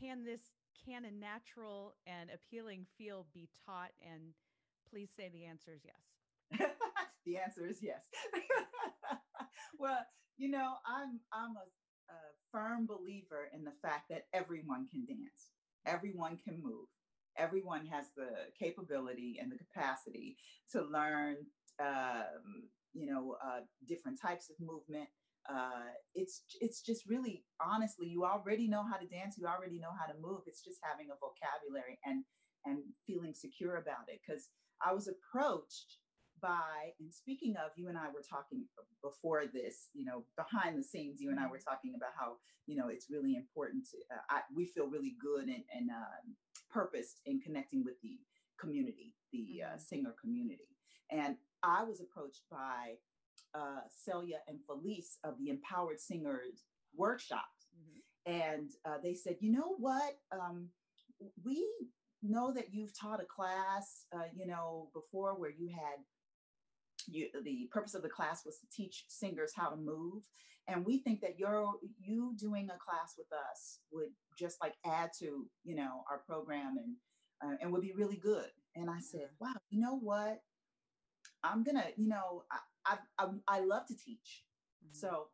can 0.00 0.24
this, 0.24 0.40
can 0.86 1.04
a 1.04 1.10
natural 1.10 1.94
and 2.06 2.30
appealing 2.30 2.86
feel 2.98 3.26
be 3.32 3.48
taught? 3.66 3.90
And 4.02 4.34
please 4.90 5.10
say 5.16 5.30
the 5.32 5.44
answer 5.44 5.72
is 5.74 5.82
yes. 5.84 6.70
the 7.26 7.36
answer 7.38 7.66
is 7.66 7.78
yes. 7.82 8.04
well, 9.78 10.00
you 10.36 10.50
know, 10.50 10.74
I'm, 10.86 11.20
I'm 11.32 11.56
a, 11.56 12.12
a 12.12 12.18
firm 12.52 12.86
believer 12.86 13.48
in 13.54 13.64
the 13.64 13.72
fact 13.82 14.08
that 14.10 14.26
everyone 14.32 14.86
can 14.90 15.06
dance 15.06 15.50
everyone 15.86 16.36
can 16.36 16.60
move. 16.62 16.88
Everyone 17.36 17.86
has 17.86 18.06
the 18.16 18.28
capability 18.58 19.38
and 19.40 19.50
the 19.50 19.58
capacity 19.58 20.36
to 20.72 20.82
learn, 20.82 21.36
um, 21.80 22.68
you 22.92 23.06
know, 23.06 23.36
uh, 23.44 23.60
different 23.88 24.20
types 24.20 24.50
of 24.50 24.56
movement. 24.64 25.08
Uh, 25.48 25.92
it's 26.14 26.42
it's 26.60 26.80
just 26.80 27.06
really 27.06 27.44
honestly, 27.60 28.06
you 28.06 28.24
already 28.24 28.68
know 28.68 28.84
how 28.84 28.96
to 28.96 29.06
dance. 29.06 29.36
You 29.38 29.46
already 29.46 29.78
know 29.78 29.92
how 29.98 30.10
to 30.10 30.18
move. 30.18 30.42
It's 30.46 30.64
just 30.64 30.78
having 30.82 31.08
a 31.10 31.20
vocabulary 31.20 31.98
and 32.04 32.24
and 32.64 32.78
feeling 33.06 33.34
secure 33.34 33.76
about 33.76 34.08
it. 34.08 34.20
Because 34.26 34.48
I 34.80 34.94
was 34.94 35.08
approached 35.08 35.98
by 36.44 36.92
and 37.00 37.12
speaking 37.12 37.54
of 37.56 37.70
you 37.76 37.88
and 37.88 37.96
i 37.96 38.08
were 38.08 38.24
talking 38.28 38.64
before 39.02 39.44
this 39.46 39.88
you 39.94 40.04
know 40.04 40.24
behind 40.36 40.78
the 40.78 40.82
scenes 40.82 41.20
you 41.20 41.30
and 41.30 41.40
i 41.40 41.46
were 41.46 41.56
mm-hmm. 41.56 41.70
talking 41.70 41.94
about 41.96 42.10
how 42.18 42.36
you 42.66 42.76
know 42.76 42.88
it's 42.88 43.08
really 43.10 43.36
important 43.36 43.84
to 43.88 43.96
uh, 44.12 44.20
I, 44.28 44.40
we 44.54 44.66
feel 44.66 44.88
really 44.88 45.14
good 45.22 45.44
and, 45.44 45.64
and 45.74 45.90
uh, 45.90 46.20
purposed 46.70 47.20
in 47.24 47.40
connecting 47.40 47.84
with 47.84 47.94
the 48.02 48.18
community 48.60 49.14
the 49.32 49.62
uh, 49.62 49.66
mm-hmm. 49.66 49.74
uh, 49.74 49.78
singer 49.78 50.14
community 50.20 50.68
and 51.10 51.36
i 51.62 51.82
was 51.82 52.00
approached 52.00 52.42
by 52.50 53.00
uh, 53.54 53.80
celia 53.88 54.38
and 54.48 54.58
felice 54.66 55.18
of 55.24 55.34
the 55.38 55.50
empowered 55.50 56.00
singers 56.00 56.64
workshops. 56.96 57.68
Mm-hmm. 57.76 58.32
and 58.32 58.70
uh, 58.84 58.98
they 59.02 59.14
said 59.14 59.36
you 59.40 59.52
know 59.52 59.74
what? 59.78 60.16
Um, 60.32 60.68
we 61.44 61.66
know 62.22 62.52
that 62.52 62.72
you've 62.72 62.98
taught 62.98 63.20
a 63.20 63.26
class, 63.26 64.06
uh, 64.14 64.28
you 64.34 64.46
know, 64.46 64.88
before 64.94 65.38
where 65.38 65.50
you 65.50 65.68
had 65.68 65.98
you, 67.06 67.28
the 67.44 67.68
purpose 67.70 67.94
of 67.94 68.02
the 68.02 68.08
class 68.08 68.44
was 68.44 68.58
to 68.58 68.66
teach 68.74 69.04
singers 69.08 69.52
how 69.54 69.68
to 69.68 69.76
move. 69.76 70.22
And 70.66 70.86
we 70.86 70.98
think 70.98 71.20
that 71.20 71.38
you're 71.38 71.72
you 72.00 72.34
doing 72.38 72.70
a 72.70 72.78
class 72.78 73.14
with 73.18 73.26
us 73.50 73.80
would 73.92 74.08
just 74.38 74.56
like 74.62 74.74
add 74.86 75.10
to 75.18 75.46
you 75.64 75.74
know 75.74 76.04
our 76.10 76.18
program 76.26 76.76
and 76.78 76.94
uh, 77.44 77.56
and 77.60 77.70
would 77.72 77.82
be 77.82 77.92
really 77.92 78.16
good. 78.16 78.48
And 78.76 78.90
i 78.90 78.98
said 79.00 79.28
wow 79.40 79.54
you 79.70 79.80
know 79.80 79.98
what 79.98 80.40
i'm 81.44 81.62
gonna 81.62 81.84
you 81.96 82.08
know 82.08 82.44
i 82.50 82.58
i, 82.86 82.96
I, 83.18 83.56
I 83.56 83.60
love 83.60 83.86
to 83.86 83.96
teach 83.96 84.44
mm-hmm. 84.84 84.96
so 84.96 85.28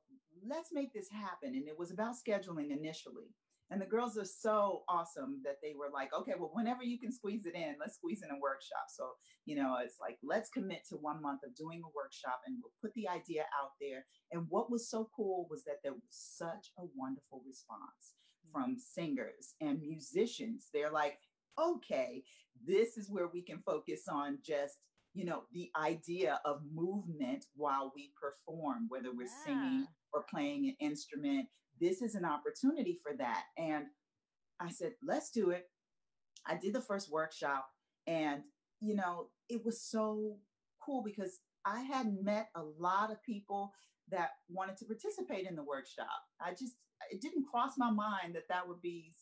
let's 0.47 0.71
make 0.73 0.93
this 0.93 1.09
happen 1.11 1.55
and 1.55 1.69
it 1.69 1.79
was 1.79 1.90
about 1.90 2.14
scheduling 2.14 2.71
initially 2.71 3.35
and 3.71 3.81
the 3.81 3.87
girls 3.87 4.19
are 4.19 4.25
so 4.25 4.83
awesome 4.88 5.40
that 5.45 5.59
they 5.62 5.75
were 5.79 5.90
like, 5.93 6.11
okay, 6.12 6.33
well, 6.37 6.50
whenever 6.52 6.83
you 6.83 6.99
can 6.99 7.12
squeeze 7.12 7.47
it 7.47 7.55
in, 7.55 7.76
let's 7.79 7.95
squeeze 7.95 8.23
in 8.23 8.31
a 8.31 8.40
workshop. 8.40 8.87
So, 8.88 9.11
you 9.47 9.55
know, 9.55 9.76
it's 9.83 9.99
like, 10.00 10.19
let's 10.25 10.50
commit 10.50 10.83
to 10.88 10.97
one 10.97 11.23
month 11.23 11.43
of 11.47 11.55
doing 11.55 11.81
a 11.85 11.95
workshop 11.95 12.40
and 12.47 12.57
we'll 12.61 12.73
put 12.83 12.93
the 12.95 13.09
idea 13.09 13.43
out 13.62 13.71
there. 13.81 14.07
And 14.33 14.47
what 14.49 14.73
was 14.73 14.90
so 14.90 15.09
cool 15.14 15.47
was 15.49 15.62
that 15.64 15.79
there 15.85 15.93
was 15.93 16.02
such 16.11 16.73
a 16.79 16.83
wonderful 16.97 17.43
response 17.47 18.17
mm-hmm. 18.45 18.52
from 18.52 18.76
singers 18.76 19.55
and 19.61 19.81
musicians. 19.81 20.69
They're 20.75 20.90
like, 20.90 21.19
okay, 21.57 22.25
this 22.67 22.97
is 22.97 23.09
where 23.09 23.29
we 23.29 23.43
can 23.43 23.62
focus 23.64 24.02
on 24.11 24.38
just 24.45 24.79
you 25.14 25.25
know 25.25 25.43
the 25.52 25.71
idea 25.76 26.40
of 26.45 26.61
movement 26.73 27.45
while 27.55 27.93
we 27.95 28.12
perform 28.21 28.87
whether 28.88 29.11
we're 29.12 29.25
yeah. 29.25 29.45
singing 29.45 29.87
or 30.12 30.25
playing 30.31 30.67
an 30.67 30.87
instrument 30.87 31.47
this 31.81 32.02
is 32.02 32.14
an 32.14 32.25
opportunity 32.25 33.00
for 33.02 33.17
that. 33.17 33.45
And 33.57 33.87
I 34.61 34.71
said, 34.71 34.93
let's 35.02 35.31
do 35.31 35.50
it. 35.50 35.64
I 36.47 36.57
did 36.57 36.75
the 36.75 36.83
first 36.83 37.11
workshop 37.11 37.67
and, 38.07 38.43
you 38.81 38.95
know, 38.95 39.29
it 39.49 39.64
was 39.64 39.83
so 39.83 40.37
cool 40.85 41.02
because 41.05 41.40
I 41.64 41.81
had 41.81 42.14
met 42.23 42.49
a 42.55 42.62
lot 42.62 43.11
of 43.11 43.23
people 43.23 43.73
that 44.11 44.31
wanted 44.49 44.76
to 44.79 44.85
participate 44.85 45.47
in 45.49 45.57
the 45.57 45.62
workshop. 45.62 46.07
I 46.40 46.50
just, 46.50 46.75
it 47.11 47.21
didn't 47.21 47.47
cross 47.50 47.73
my 47.79 47.90
mind 47.90 48.35
that 48.35 48.49
that 48.49 48.69
would 48.69 48.83
be 48.83 49.12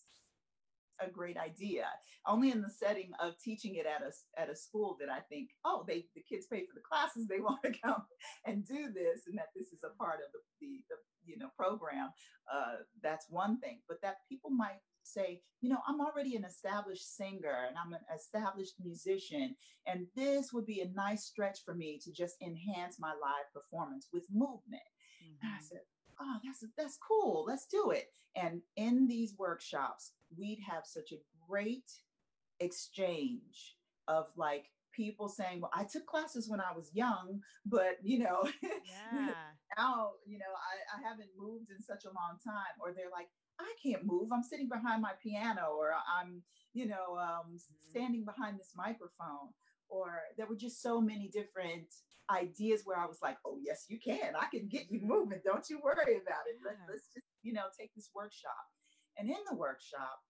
a 1.00 1.10
great 1.10 1.36
idea. 1.36 1.86
Only 2.26 2.50
in 2.50 2.62
the 2.62 2.70
setting 2.70 3.12
of 3.20 3.38
teaching 3.38 3.76
it 3.76 3.86
at 3.86 4.02
a 4.02 4.12
at 4.40 4.50
a 4.50 4.56
school 4.56 4.96
that 5.00 5.08
I 5.10 5.20
think, 5.20 5.50
oh, 5.64 5.84
they 5.86 6.06
the 6.14 6.22
kids 6.28 6.46
pay 6.46 6.60
for 6.60 6.74
the 6.74 6.88
classes, 6.88 7.26
they 7.26 7.40
want 7.48 7.62
to 7.64 7.72
come 7.84 8.02
and 8.44 8.66
do 8.66 8.90
this, 8.92 9.26
and 9.26 9.36
that 9.38 9.52
this 9.54 9.68
is 9.68 9.84
a 9.84 9.96
part 9.96 10.20
of 10.24 10.32
the 10.32 10.40
the, 10.60 10.84
the 10.88 10.96
you 11.24 11.38
know 11.38 11.50
program. 11.56 12.10
Uh, 12.52 12.82
that's 13.02 13.26
one 13.28 13.60
thing, 13.60 13.80
but 13.88 14.00
that 14.02 14.16
people 14.28 14.50
might 14.50 14.80
say, 15.02 15.40
you 15.60 15.70
know, 15.70 15.78
I'm 15.86 16.00
already 16.00 16.36
an 16.36 16.44
established 16.44 17.16
singer 17.16 17.66
and 17.66 17.76
I'm 17.76 17.92
an 17.92 18.04
established 18.14 18.74
musician, 18.82 19.56
and 19.86 20.06
this 20.14 20.52
would 20.52 20.66
be 20.66 20.80
a 20.80 20.90
nice 20.94 21.24
stretch 21.24 21.58
for 21.64 21.74
me 21.74 22.00
to 22.04 22.12
just 22.12 22.36
enhance 22.42 22.96
my 22.98 23.10
live 23.10 23.52
performance 23.54 24.08
with 24.12 24.24
movement. 24.32 24.82
Mm-hmm. 25.22 25.46
And 25.46 25.52
I 25.52 25.56
mm-hmm. 25.56 25.64
said, 25.64 25.80
oh, 26.20 26.36
that's 26.44 26.64
that's 26.76 26.98
cool. 27.06 27.44
Let's 27.46 27.66
do 27.66 27.90
it. 27.90 28.10
And 28.36 28.62
in 28.76 29.08
these 29.08 29.34
workshops, 29.38 30.12
we'd 30.36 30.60
have 30.68 30.84
such 30.84 31.12
a 31.12 31.22
great 31.48 31.90
exchange 32.60 33.76
of 34.06 34.26
like 34.36 34.66
people 34.92 35.28
saying, 35.28 35.60
well, 35.60 35.70
I 35.74 35.84
took 35.84 36.06
classes 36.06 36.48
when 36.48 36.60
I 36.60 36.72
was 36.74 36.90
young, 36.92 37.40
but 37.64 37.98
you 38.02 38.18
know, 38.18 38.48
yeah. 38.62 39.30
now, 39.76 40.10
you 40.26 40.38
know, 40.38 40.52
I, 40.52 40.98
I 40.98 41.08
haven't 41.08 41.30
moved 41.38 41.70
in 41.70 41.82
such 41.82 42.04
a 42.04 42.08
long 42.08 42.38
time. 42.44 42.74
Or 42.80 42.92
they're 42.92 43.12
like, 43.12 43.28
I 43.60 43.72
can't 43.82 44.04
move. 44.04 44.30
I'm 44.32 44.42
sitting 44.42 44.68
behind 44.68 45.02
my 45.02 45.12
piano 45.22 45.74
or 45.78 45.92
I'm, 45.92 46.42
you 46.74 46.86
know, 46.86 47.18
um, 47.18 47.54
mm-hmm. 47.54 47.90
standing 47.90 48.24
behind 48.24 48.58
this 48.58 48.72
microphone. 48.76 49.54
Or 49.88 50.20
there 50.36 50.46
were 50.46 50.56
just 50.56 50.82
so 50.82 51.00
many 51.00 51.28
different 51.28 51.88
ideas 52.30 52.82
where 52.84 52.98
I 52.98 53.06
was 53.06 53.18
like, 53.22 53.38
oh, 53.46 53.58
yes, 53.62 53.86
you 53.88 53.98
can. 53.98 54.34
I 54.38 54.46
can 54.52 54.68
get 54.68 54.90
you 54.90 55.00
moving. 55.02 55.40
Don't 55.44 55.68
you 55.70 55.80
worry 55.82 56.16
about 56.16 56.44
it. 56.46 56.60
Let, 56.64 56.76
let's 56.88 57.08
just, 57.14 57.26
you 57.42 57.52
know, 57.52 57.64
take 57.78 57.94
this 57.94 58.10
workshop. 58.14 58.52
And 59.16 59.28
in 59.28 59.36
the 59.50 59.56
workshop, 59.56 60.20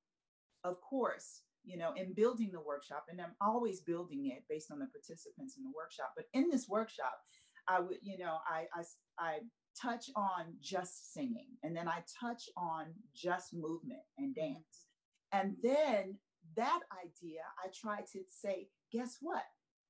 of 0.64 0.80
course, 0.80 1.42
you 1.64 1.76
know, 1.76 1.92
in 1.96 2.14
building 2.14 2.50
the 2.52 2.60
workshop, 2.60 3.06
and 3.08 3.20
I'm 3.20 3.34
always 3.40 3.80
building 3.80 4.30
it 4.34 4.44
based 4.48 4.70
on 4.70 4.78
the 4.78 4.86
participants 4.86 5.56
in 5.58 5.64
the 5.64 5.72
workshop. 5.76 6.12
But 6.16 6.26
in 6.32 6.48
this 6.50 6.68
workshop, 6.68 7.18
I 7.66 7.80
would, 7.80 7.98
you 8.00 8.16
know, 8.16 8.38
I, 8.48 8.66
I, 8.74 8.82
I 9.18 9.38
touch 9.80 10.06
on 10.16 10.54
just 10.60 11.12
singing, 11.12 11.48
and 11.62 11.76
then 11.76 11.88
I 11.88 12.02
touch 12.20 12.44
on 12.56 12.86
just 13.14 13.52
movement 13.52 14.00
and 14.16 14.34
mm-hmm. 14.34 14.54
dance. 14.54 14.86
And 15.32 15.56
then 15.62 16.16
that 16.56 16.80
idea, 17.04 17.40
I 17.62 17.68
try 17.78 18.00
to 18.12 18.20
say, 18.30 18.68
guess 18.92 19.18
what? 19.20 19.44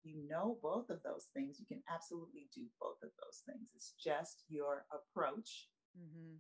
You 0.04 0.26
know 0.28 0.58
both 0.62 0.90
of 0.90 1.02
those 1.02 1.26
things. 1.34 1.58
You 1.58 1.66
can 1.66 1.82
absolutely 1.92 2.48
do 2.54 2.62
both 2.80 3.02
of 3.02 3.10
those 3.22 3.42
things. 3.46 3.70
It's 3.74 3.92
just 4.02 4.44
your 4.48 4.84
approach. 4.92 5.68
Mm-hmm. 5.98 6.36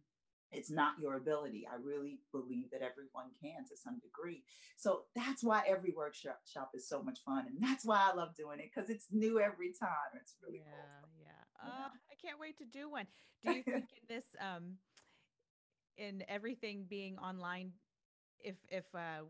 It's 0.50 0.70
not 0.70 0.94
your 0.98 1.16
ability. 1.16 1.66
I 1.70 1.76
really 1.82 2.20
believe 2.32 2.70
that 2.70 2.80
everyone 2.80 3.36
can 3.42 3.64
to 3.68 3.76
some 3.76 3.98
degree. 4.00 4.44
So 4.78 5.02
that's 5.14 5.44
why 5.44 5.62
every 5.68 5.92
workshop 5.94 6.40
shop 6.46 6.70
is 6.74 6.88
so 6.88 7.02
much 7.02 7.18
fun. 7.24 7.44
And 7.48 7.58
that's 7.60 7.84
why 7.84 8.08
I 8.10 8.14
love 8.14 8.34
doing 8.34 8.58
it 8.60 8.70
because 8.74 8.88
it's 8.88 9.06
new 9.12 9.40
every 9.40 9.72
time. 9.78 10.12
It's 10.14 10.36
really 10.42 10.62
yeah, 10.64 10.72
cool. 11.02 11.10
Yeah. 11.20 11.68
Uh, 11.68 11.88
I 11.88 12.14
can't 12.24 12.40
wait 12.40 12.56
to 12.58 12.64
do 12.64 12.90
one. 12.90 13.06
Do 13.44 13.52
you 13.52 13.62
think 13.64 13.90
in 13.92 14.06
this, 14.08 14.24
um, 14.40 14.76
in 15.98 16.24
everything 16.28 16.86
being 16.88 17.18
online, 17.18 17.72
if, 18.40 18.56
if, 18.70 18.84
uh, 18.94 19.24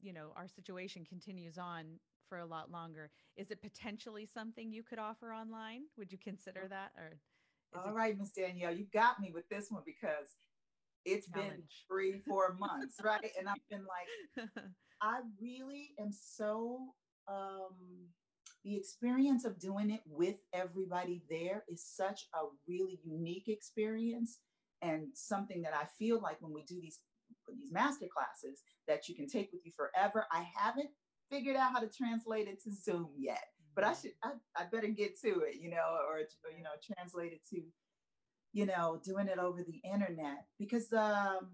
you 0.00 0.12
know, 0.12 0.32
our 0.36 0.48
situation 0.48 1.04
continues 1.08 1.56
on 1.56 1.84
for 2.28 2.38
a 2.38 2.46
lot 2.46 2.70
longer, 2.70 3.10
is 3.36 3.50
it 3.50 3.62
potentially 3.62 4.26
something 4.26 4.72
you 4.72 4.82
could 4.82 4.98
offer 4.98 5.32
online? 5.32 5.82
Would 5.96 6.12
you 6.12 6.18
consider 6.18 6.62
oh. 6.64 6.68
that 6.68 6.92
or? 6.96 7.18
All 7.74 7.90
it- 7.90 7.94
right, 7.94 8.18
Miss 8.18 8.30
Danielle, 8.30 8.74
you 8.74 8.86
got 8.92 9.20
me 9.20 9.30
with 9.32 9.48
this 9.48 9.66
one 9.70 9.82
because 9.84 10.36
it's 11.04 11.28
Challenge. 11.28 11.56
been 11.56 11.62
three, 11.88 12.22
four 12.26 12.54
months, 12.58 12.96
right? 13.02 13.30
And 13.38 13.48
I've 13.48 13.68
been 13.70 13.84
like, 13.84 14.48
I 15.02 15.20
really 15.40 15.90
am 15.98 16.10
so 16.12 16.94
um 17.26 18.08
the 18.64 18.76
experience 18.76 19.44
of 19.44 19.58
doing 19.58 19.90
it 19.90 20.00
with 20.06 20.36
everybody 20.52 21.22
there 21.28 21.64
is 21.68 21.84
such 21.84 22.26
a 22.34 22.44
really 22.66 22.98
unique 23.04 23.48
experience 23.48 24.38
and 24.82 25.08
something 25.14 25.62
that 25.62 25.74
I 25.74 25.84
feel 25.98 26.20
like 26.20 26.40
when 26.40 26.52
we 26.52 26.62
do 26.62 26.80
these 26.80 27.00
these 27.48 27.72
master 27.72 28.06
classes 28.06 28.62
that 28.86 29.08
you 29.08 29.14
can 29.14 29.28
take 29.28 29.50
with 29.52 29.64
you 29.64 29.72
forever. 29.72 30.26
I 30.32 30.46
haven't 30.56 30.90
figured 31.34 31.56
out 31.56 31.72
how 31.72 31.80
to 31.80 31.88
translate 31.88 32.48
it 32.48 32.62
to 32.62 32.70
Zoom 32.72 33.08
yet, 33.16 33.44
but 33.74 33.84
I 33.84 33.94
should 33.94 34.12
I, 34.22 34.30
I 34.56 34.64
better 34.70 34.88
get 34.88 35.20
to 35.22 35.40
it, 35.40 35.56
you 35.60 35.70
know, 35.70 35.98
or 36.08 36.20
you 36.56 36.62
know, 36.62 36.70
translate 36.96 37.32
it 37.32 37.40
to 37.50 37.62
you 38.54 38.66
know, 38.66 39.00
doing 39.04 39.26
it 39.26 39.38
over 39.38 39.62
the 39.64 39.80
internet 39.92 40.46
because 40.58 40.90
um, 40.92 41.50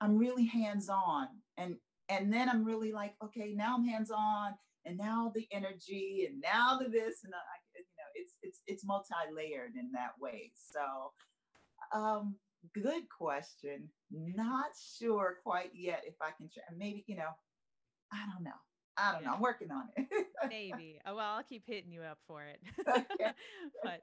I'm 0.00 0.16
really 0.16 0.46
hands 0.46 0.88
on, 0.88 1.26
and 1.58 1.76
and 2.08 2.32
then 2.32 2.48
I'm 2.48 2.64
really 2.64 2.92
like, 2.92 3.14
okay, 3.22 3.52
now 3.56 3.74
I'm 3.76 3.84
hands 3.84 4.10
on, 4.10 4.52
and 4.86 4.96
now 4.96 5.32
the 5.34 5.46
energy, 5.50 6.28
and 6.28 6.40
now 6.40 6.78
the 6.78 6.88
this, 6.88 7.24
and 7.24 7.34
I, 7.34 7.40
you 7.76 7.82
know, 7.98 8.10
it's 8.14 8.34
it's 8.42 8.60
it's 8.68 8.86
multi 8.86 9.12
layered 9.34 9.72
in 9.74 9.90
that 9.92 10.12
way. 10.20 10.52
So, 10.54 11.98
um, 11.98 12.36
good 12.72 13.02
question. 13.18 13.88
Not 14.12 14.66
sure 14.96 15.38
quite 15.42 15.70
yet 15.74 16.04
if 16.06 16.14
I 16.22 16.30
can. 16.38 16.48
Try, 16.54 16.62
maybe 16.78 17.04
you 17.08 17.16
know, 17.16 17.30
I 18.12 18.24
don't 18.32 18.44
know. 18.44 18.52
I 18.96 19.12
don't 19.12 19.24
know. 19.24 19.32
I'm 19.34 19.40
working 19.40 19.70
on 19.70 19.88
it. 19.96 20.26
Maybe. 20.48 21.00
Oh, 21.06 21.16
well, 21.16 21.36
I'll 21.36 21.42
keep 21.42 21.66
hitting 21.66 21.92
you 21.92 22.02
up 22.02 22.18
for 22.26 22.42
it. 22.44 22.60
Okay. 22.88 23.32
but 23.82 24.00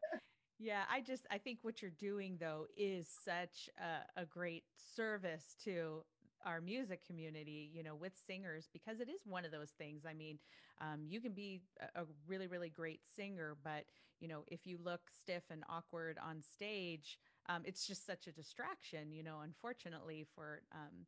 yeah, 0.59 0.83
I 0.91 1.01
just 1.01 1.25
I 1.31 1.37
think 1.37 1.59
what 1.61 1.81
you're 1.81 1.91
doing 1.91 2.37
though 2.39 2.65
is 2.75 3.07
such 3.07 3.69
a, 3.79 4.21
a, 4.21 4.25
great 4.25 4.63
service 4.95 5.55
to 5.63 6.03
our 6.45 6.59
music 6.59 7.05
community, 7.05 7.69
you 7.73 7.83
know, 7.83 7.95
with 7.95 8.13
singers 8.27 8.67
because 8.71 8.99
it 8.99 9.09
is 9.09 9.21
one 9.25 9.45
of 9.45 9.51
those 9.51 9.71
things. 9.77 10.03
I 10.09 10.13
mean, 10.13 10.39
um, 10.81 11.05
you 11.07 11.21
can 11.21 11.33
be 11.33 11.61
a, 11.95 12.01
a 12.01 12.05
really 12.27 12.47
really 12.47 12.69
great 12.69 13.01
singer, 13.15 13.57
but 13.63 13.85
you 14.19 14.27
know, 14.27 14.43
if 14.47 14.65
you 14.65 14.77
look 14.83 15.01
stiff 15.11 15.43
and 15.49 15.63
awkward 15.69 16.17
on 16.25 16.41
stage, 16.41 17.19
um, 17.47 17.61
it's 17.63 17.87
just 17.87 18.05
such 18.05 18.27
a 18.27 18.31
distraction. 18.31 19.11
You 19.11 19.23
know, 19.23 19.39
unfortunately 19.43 20.25
for 20.35 20.61
um, 20.73 21.05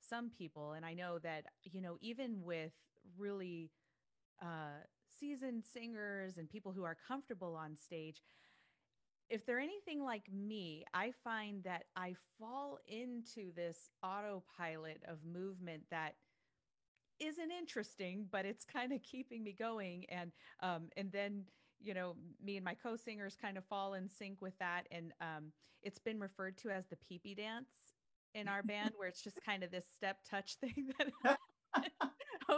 some 0.00 0.30
people, 0.30 0.72
and 0.72 0.84
I 0.84 0.94
know 0.94 1.18
that 1.18 1.44
you 1.64 1.80
know 1.80 1.98
even 2.00 2.42
with 2.42 2.72
really 3.18 3.70
uh, 4.42 4.82
seasoned 5.18 5.64
singers 5.64 6.36
and 6.36 6.48
people 6.48 6.72
who 6.72 6.84
are 6.84 6.96
comfortable 7.08 7.54
on 7.54 7.76
stage 7.76 8.20
if 9.30 9.46
they're 9.46 9.60
anything 9.60 10.02
like 10.02 10.30
me, 10.32 10.84
I 10.92 11.12
find 11.22 11.64
that 11.64 11.84
I 11.96 12.14
fall 12.38 12.78
into 12.86 13.52
this 13.54 13.90
autopilot 14.02 15.02
of 15.08 15.18
movement 15.24 15.84
that 15.90 16.14
isn't 17.20 17.50
interesting, 17.50 18.26
but 18.30 18.44
it's 18.44 18.64
kind 18.64 18.92
of 18.92 19.02
keeping 19.02 19.42
me 19.42 19.54
going. 19.58 20.04
And 20.08 20.32
um, 20.60 20.88
and 20.96 21.10
then 21.10 21.44
you 21.80 21.94
know, 21.94 22.14
me 22.42 22.56
and 22.56 22.64
my 22.64 22.74
co-singers 22.74 23.36
kind 23.40 23.58
of 23.58 23.64
fall 23.64 23.94
in 23.94 24.08
sync 24.08 24.40
with 24.40 24.56
that. 24.58 24.86
And 24.90 25.12
um, 25.20 25.52
it's 25.82 25.98
been 25.98 26.18
referred 26.18 26.56
to 26.58 26.70
as 26.70 26.84
the 26.86 26.96
peepee 26.96 27.36
dance 27.36 27.68
in 28.34 28.48
our 28.48 28.62
band, 28.62 28.92
where 28.96 29.08
it's 29.08 29.22
just 29.22 29.38
kind 29.44 29.62
of 29.62 29.70
this 29.70 29.84
step 29.94 30.18
touch 30.28 30.56
thing 30.60 30.90
that 30.98 31.08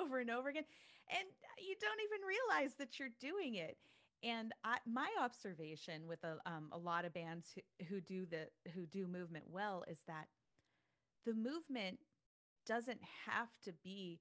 over 0.07 0.21
and 0.21 0.31
over 0.31 0.49
again. 0.49 0.65
And 1.11 1.29
you 1.59 1.75
don't 1.81 2.01
even 2.01 2.27
realize 2.27 2.75
that 2.79 2.99
you're 2.99 3.09
doing 3.21 3.57
it. 3.57 3.77
And 4.23 4.53
I, 4.65 4.79
my 4.87 5.09
observation 5.21 6.07
with 6.09 6.23
a, 6.25 6.39
um, 6.47 6.69
a 6.73 6.79
lot 6.79 7.05
of 7.05 7.13
bands 7.13 7.53
who, 7.55 7.85
who 7.87 8.01
do 8.01 8.27
the 8.27 8.49
who 8.73 8.87
do 8.87 9.07
movement 9.07 9.45
well 9.49 9.85
is 9.89 9.99
that 10.07 10.27
the 11.25 11.35
movement 11.35 11.99
doesn't 12.67 13.01
have 13.27 13.49
to 13.65 13.73
be 13.85 14.21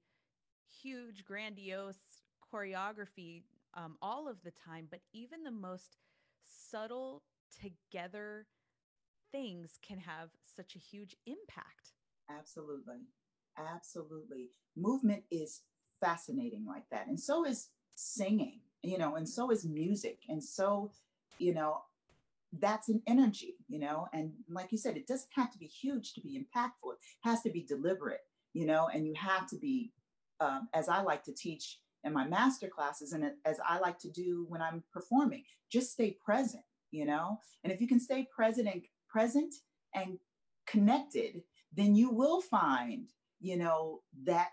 huge, 0.82 1.24
grandiose 1.24 1.96
choreography 2.52 3.42
um, 3.74 3.96
all 4.02 4.28
of 4.28 4.36
the 4.44 4.52
time, 4.52 4.86
but 4.90 5.00
even 5.12 5.42
the 5.42 5.50
most 5.50 5.96
subtle 6.44 7.22
together 7.60 8.46
things 9.32 9.78
can 9.86 9.98
have 9.98 10.30
such 10.44 10.76
a 10.76 10.78
huge 10.78 11.16
impact. 11.26 11.94
Absolutely. 12.30 13.00
Absolutely. 13.58 14.50
Movement 14.76 15.22
is 15.30 15.62
fascinating 16.00 16.64
like 16.66 16.84
that. 16.90 17.06
And 17.06 17.18
so 17.18 17.44
is 17.44 17.68
singing 17.94 18.60
you 18.86 18.98
know, 18.98 19.16
and 19.16 19.28
so 19.28 19.50
is 19.50 19.64
music. 19.64 20.20
And 20.28 20.42
so, 20.42 20.92
you 21.38 21.52
know, 21.52 21.82
that's 22.58 22.88
an 22.88 23.02
energy, 23.06 23.56
you 23.68 23.80
know, 23.80 24.06
and 24.12 24.32
like 24.48 24.70
you 24.70 24.78
said, 24.78 24.96
it 24.96 25.08
doesn't 25.08 25.28
have 25.34 25.50
to 25.52 25.58
be 25.58 25.66
huge 25.66 26.14
to 26.14 26.20
be 26.20 26.38
impactful. 26.38 26.92
It 26.92 26.98
has 27.22 27.42
to 27.42 27.50
be 27.50 27.62
deliberate, 27.62 28.20
you 28.54 28.64
know, 28.64 28.88
and 28.94 29.06
you 29.06 29.14
have 29.16 29.48
to 29.48 29.56
be, 29.56 29.92
um, 30.40 30.68
as 30.72 30.88
I 30.88 31.02
like 31.02 31.24
to 31.24 31.34
teach 31.34 31.80
in 32.04 32.12
my 32.12 32.26
master 32.26 32.68
classes 32.68 33.12
and 33.12 33.32
as 33.44 33.58
I 33.68 33.78
like 33.80 33.98
to 34.00 34.10
do 34.10 34.46
when 34.48 34.62
I'm 34.62 34.84
performing, 34.92 35.42
just 35.70 35.92
stay 35.92 36.16
present, 36.24 36.62
you 36.92 37.04
know, 37.04 37.40
and 37.64 37.72
if 37.72 37.80
you 37.80 37.88
can 37.88 38.00
stay 38.00 38.28
present 38.34 38.68
and 38.68 38.82
present 39.08 39.52
and 39.94 40.18
connected, 40.66 41.42
then 41.74 41.96
you 41.96 42.10
will 42.10 42.40
find, 42.40 43.08
you 43.40 43.56
know, 43.56 44.02
that 44.24 44.50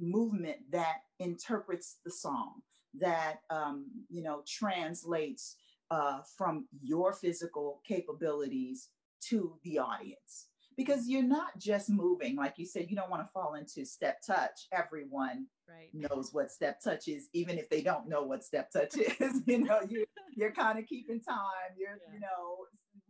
movement 0.00 0.58
that 0.70 0.98
interprets 1.18 1.98
the 2.04 2.10
song 2.10 2.62
that 2.98 3.40
um, 3.50 3.86
you 4.08 4.22
know 4.22 4.42
translates 4.46 5.56
uh, 5.90 6.20
from 6.36 6.66
your 6.82 7.12
physical 7.12 7.80
capabilities 7.86 8.88
to 9.28 9.58
the 9.64 9.78
audience 9.78 10.46
because 10.76 11.08
you're 11.08 11.22
not 11.22 11.58
just 11.58 11.90
moving 11.90 12.36
like 12.36 12.54
you 12.56 12.64
said 12.64 12.86
you 12.88 12.96
don't 12.96 13.10
want 13.10 13.22
to 13.22 13.30
fall 13.32 13.54
into 13.54 13.84
step 13.84 14.20
touch 14.26 14.66
everyone 14.72 15.46
right. 15.68 15.90
knows 15.92 16.30
what 16.32 16.50
step 16.50 16.80
touch 16.80 17.06
is 17.06 17.28
even 17.34 17.58
if 17.58 17.68
they 17.68 17.82
don't 17.82 18.08
know 18.08 18.22
what 18.22 18.42
step 18.42 18.70
touch 18.70 18.96
is 19.20 19.42
you 19.46 19.58
know 19.58 19.80
you 19.88 20.04
you're 20.34 20.52
kind 20.52 20.78
of 20.78 20.86
keeping 20.86 21.20
time 21.20 21.74
you're 21.76 21.98
yeah. 22.08 22.14
you 22.14 22.20
know 22.20 22.56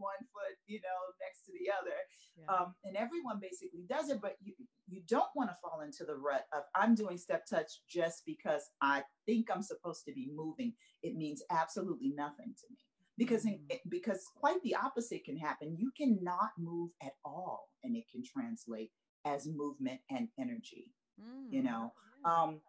one 0.01 0.21
foot 0.33 0.57
you 0.67 0.81
know 0.81 1.01
next 1.21 1.45
to 1.45 1.53
the 1.53 1.71
other 1.71 1.97
yeah. 2.37 2.49
um, 2.49 2.75
and 2.85 2.97
everyone 2.97 3.39
basically 3.41 3.85
does 3.89 4.09
it 4.09 4.21
but 4.21 4.37
you 4.43 4.53
you 4.89 5.03
don't 5.07 5.31
want 5.37 5.49
to 5.51 5.57
fall 5.63 5.81
into 5.85 6.05
the 6.05 6.17
rut 6.17 6.47
of 6.53 6.63
i'm 6.75 6.95
doing 6.95 7.17
step 7.17 7.45
touch 7.47 7.81
just 7.89 8.23
because 8.27 8.63
i 8.81 9.03
think 9.27 9.49
i'm 9.55 9.63
supposed 9.63 10.05
to 10.05 10.13
be 10.13 10.29
moving 10.35 10.73
it 11.03 11.15
means 11.15 11.43
absolutely 11.51 12.13
nothing 12.17 12.55
to 12.59 12.67
me 12.71 12.79
because 13.19 13.45
in, 13.45 13.61
mm. 13.71 13.79
because 13.89 14.25
quite 14.37 14.63
the 14.63 14.75
opposite 14.75 15.25
can 15.25 15.37
happen 15.37 15.77
you 15.79 15.93
cannot 15.97 16.51
move 16.59 16.91
at 17.03 17.13
all 17.25 17.69
and 17.85 17.95
it 17.95 18.05
can 18.11 18.23
translate 18.25 18.91
as 19.27 19.47
movement 19.47 20.01
and 20.11 20.29
energy 20.41 20.91
mm. 21.21 21.53
you 21.53 21.63
know 21.63 21.93
um 22.25 22.61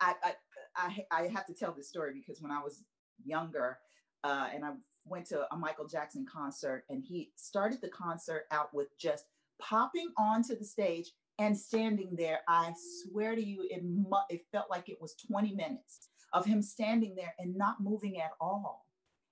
I, 0.00 0.14
I 0.22 0.32
i 0.76 1.04
i 1.10 1.28
have 1.28 1.46
to 1.46 1.54
tell 1.54 1.72
this 1.72 1.88
story 1.88 2.12
because 2.14 2.42
when 2.42 2.52
i 2.52 2.62
was 2.62 2.82
younger 3.24 3.78
uh, 4.24 4.48
and 4.54 4.64
i 4.64 4.70
went 5.06 5.26
to 5.26 5.46
a 5.52 5.56
michael 5.56 5.86
jackson 5.86 6.24
concert 6.30 6.84
and 6.88 7.02
he 7.06 7.30
started 7.36 7.80
the 7.80 7.88
concert 7.88 8.44
out 8.50 8.72
with 8.72 8.88
just 8.98 9.26
popping 9.60 10.08
onto 10.18 10.58
the 10.58 10.64
stage 10.64 11.12
and 11.38 11.56
standing 11.56 12.14
there. 12.16 12.40
I 12.48 12.72
swear 12.76 13.34
to 13.34 13.44
you 13.44 13.66
it, 13.70 13.82
mu- 13.84 14.16
it 14.30 14.42
felt 14.52 14.70
like 14.70 14.88
it 14.88 14.98
was 15.00 15.14
20 15.30 15.54
minutes 15.54 16.08
of 16.32 16.44
him 16.44 16.62
standing 16.62 17.14
there 17.14 17.34
and 17.38 17.56
not 17.56 17.76
moving 17.80 18.20
at 18.20 18.32
all. 18.40 18.86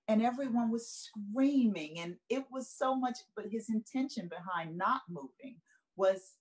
And 0.09 0.23
everyone 0.23 0.71
was 0.71 0.89
screaming 0.89 2.01
and 2.01 2.17
it 2.29 2.45
was 2.51 2.71
so 2.71 2.95
much 2.95 3.19
but 3.37 3.47
his 3.51 3.71
intention 3.71 4.29
behind 4.29 4.77
not 4.77 5.03
moving 5.09 5.57
was 5.97 6.35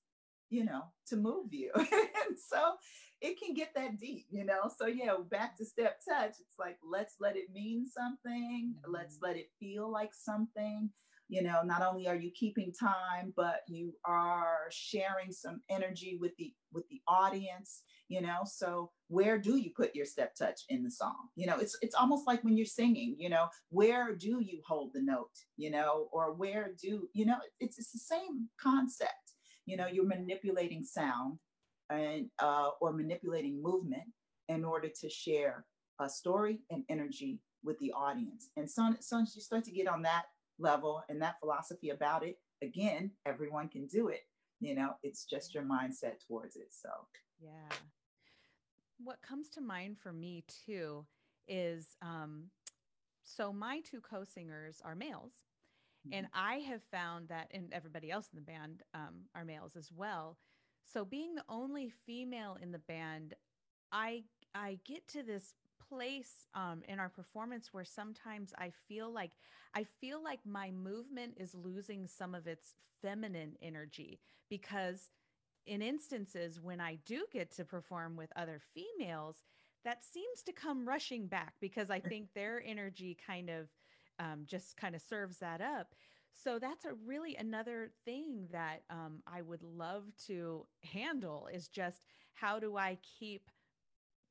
you 0.52 0.64
know 0.66 0.84
to 1.08 1.16
move 1.16 1.52
you. 1.52 1.72
And 1.76 2.38
so 2.38 2.76
it 3.22 3.40
can 3.40 3.54
get 3.54 3.72
that 3.76 4.00
deep 4.00 4.28
you 4.30 4.46
know? 4.46 4.70
So 4.78 4.86
yeah 4.86 5.16
back 5.30 5.58
to 5.58 5.66
step 5.66 6.00
touch 6.08 6.36
it's 6.40 6.60
like 6.60 6.78
let's 6.90 7.16
let 7.20 7.36
it 7.36 7.46
mean 7.54 7.88
something. 7.88 8.76
Mm-hmm. 8.76 8.94
let's 8.94 9.18
let 9.22 9.38
it 9.38 9.48
feel 9.60 9.92
like 9.92 10.12
something. 10.14 10.90
You 11.30 11.44
know 11.44 11.62
not 11.64 11.82
only 11.82 12.08
are 12.08 12.16
you 12.16 12.32
keeping 12.32 12.74
time 12.78 13.34
but 13.36 13.62
you 13.68 13.94
are 14.06 14.68
sharing 14.70 15.32
some 15.32 15.62
energy 15.70 16.18
with 16.20 16.34
the 16.38 16.54
with 16.74 16.88
the 16.90 17.02
audience 17.08 17.82
you 18.10 18.22
know? 18.22 18.42
So 18.46 18.92
where 19.08 19.38
do 19.40 19.56
you 19.56 19.72
put 19.74 19.96
your 19.96 20.06
step 20.06 20.36
touch 20.36 20.60
in 20.68 20.84
the 20.84 20.92
song? 20.92 21.30
You 21.36 21.48
know 21.48 21.58
it's 21.58 21.78
it's 21.82 21.96
almost 21.96 22.28
like 22.28 22.44
when 22.44 22.58
you're 22.58 22.66
singing 22.66 23.16
you 23.18 23.30
know 23.30 23.48
where 23.70 24.14
do 24.16 24.42
you 24.42 24.62
hold 24.68 24.92
the 24.94 25.02
note 25.02 25.32
you 25.56 25.72
know? 25.72 26.10
Or 26.12 26.34
where 26.34 26.72
do 26.82 27.08
you 27.14 27.26
know 27.26 27.38
it's, 27.62 27.80
it's 27.80 27.92
the 27.94 28.00
same 28.00 28.50
concept 28.62 29.31
you 29.66 29.78
know 29.78 29.88
you're 29.88 30.06
manipulating 30.06 30.84
sound 30.84 31.38
and 31.90 32.28
uh, 32.40 32.70
or 32.80 32.94
manipulating 32.94 33.62
movement 33.62 34.04
in 34.50 34.64
order 34.64 34.90
to 35.00 35.10
share 35.10 35.66
a 36.00 36.10
story 36.10 36.60
and 36.70 36.84
energy 36.90 37.40
with 37.64 37.78
the 37.80 37.92
audience 37.94 38.50
and 38.58 38.70
so, 38.70 38.94
so 39.00 39.22
as 39.22 39.36
you 39.36 39.42
start 39.42 39.64
to 39.64 39.72
get 39.72 39.88
on 39.88 40.02
that 40.02 40.24
level 40.62 41.04
and 41.10 41.22
that 41.22 41.40
philosophy 41.40 41.90
about 41.90 42.24
it, 42.24 42.38
again, 42.62 43.12
everyone 43.26 43.68
can 43.68 43.88
do 43.88 44.08
it. 44.08 44.22
You 44.60 44.76
know, 44.76 44.92
it's 45.04 45.26
just 45.26 45.54
your 45.54 45.64
mindset 45.64 46.26
towards 46.26 46.56
it. 46.56 46.68
So, 46.70 46.90
yeah. 47.42 47.76
What 49.04 49.22
comes 49.22 49.50
to 49.50 49.62
mind 49.62 49.98
for 49.98 50.14
me 50.14 50.44
too 50.66 51.06
is 51.48 51.98
um, 52.04 52.46
so 53.24 53.52
my 53.52 53.82
two 53.82 54.00
co 54.00 54.24
singers 54.24 54.80
are 54.86 54.96
males. 54.96 55.34
Mm-hmm. 56.08 56.18
And 56.18 56.28
I 56.34 56.56
have 56.58 56.82
found 56.92 57.30
that, 57.30 57.50
and 57.54 57.72
everybody 57.72 58.12
else 58.12 58.30
in 58.34 58.38
the 58.38 58.46
band 58.46 58.84
um, 58.94 59.26
are 59.36 59.46
males 59.46 59.76
as 59.76 59.92
well. 59.92 60.38
So 60.84 61.06
being 61.06 61.36
the 61.36 61.46
only 61.48 61.92
female 62.06 62.58
in 62.62 62.72
the 62.72 62.80
band, 62.80 63.36
I 63.92 64.24
I 64.54 64.80
get 64.86 65.08
to 65.10 65.24
this 65.24 65.54
place 65.90 66.48
um, 66.54 66.82
in 66.88 67.00
our 67.00 67.10
performance 67.10 67.70
where 67.72 67.86
sometimes 67.86 68.54
I 68.58 68.72
feel 68.88 69.12
like 69.12 69.32
I 69.74 69.86
feel 70.00 70.24
like 70.24 70.40
my 70.46 70.72
movement 70.72 71.36
is 71.38 71.56
losing 71.56 72.08
some 72.08 72.36
of 72.36 72.48
its 72.48 72.74
feminine 73.02 73.56
energy 73.62 74.20
because 74.50 75.10
in 75.66 75.82
instances 75.82 76.60
when 76.60 76.82
I 76.82 76.98
do 77.06 77.26
get 77.32 77.52
to 77.56 77.66
perform 77.66 78.16
with 78.16 78.32
other 78.36 78.60
females, 78.74 79.44
that 79.84 80.04
seems 80.04 80.42
to 80.46 80.52
come 80.52 80.88
rushing 80.88 81.28
back 81.28 81.54
because 81.62 81.90
I 81.90 82.00
think 82.10 82.34
their 82.34 82.62
energy 82.66 83.18
kind 83.26 83.50
of 83.50 83.68
um, 84.20 84.44
just 84.46 84.78
kind 84.78 84.96
of 84.96 85.02
serves 85.02 85.38
that 85.38 85.62
up. 85.62 85.94
So 86.34 86.60
that's 86.60 86.86
a 86.86 86.94
really 87.06 87.36
another 87.36 87.92
thing 88.06 88.48
that 88.52 88.84
um, 88.90 89.22
I 89.28 89.42
would 89.42 89.64
love 89.64 90.04
to 90.28 90.66
handle 90.82 91.50
is 91.54 91.68
just 91.68 92.04
how 92.34 92.60
do 92.60 92.78
I 92.78 92.98
keep 93.20 93.50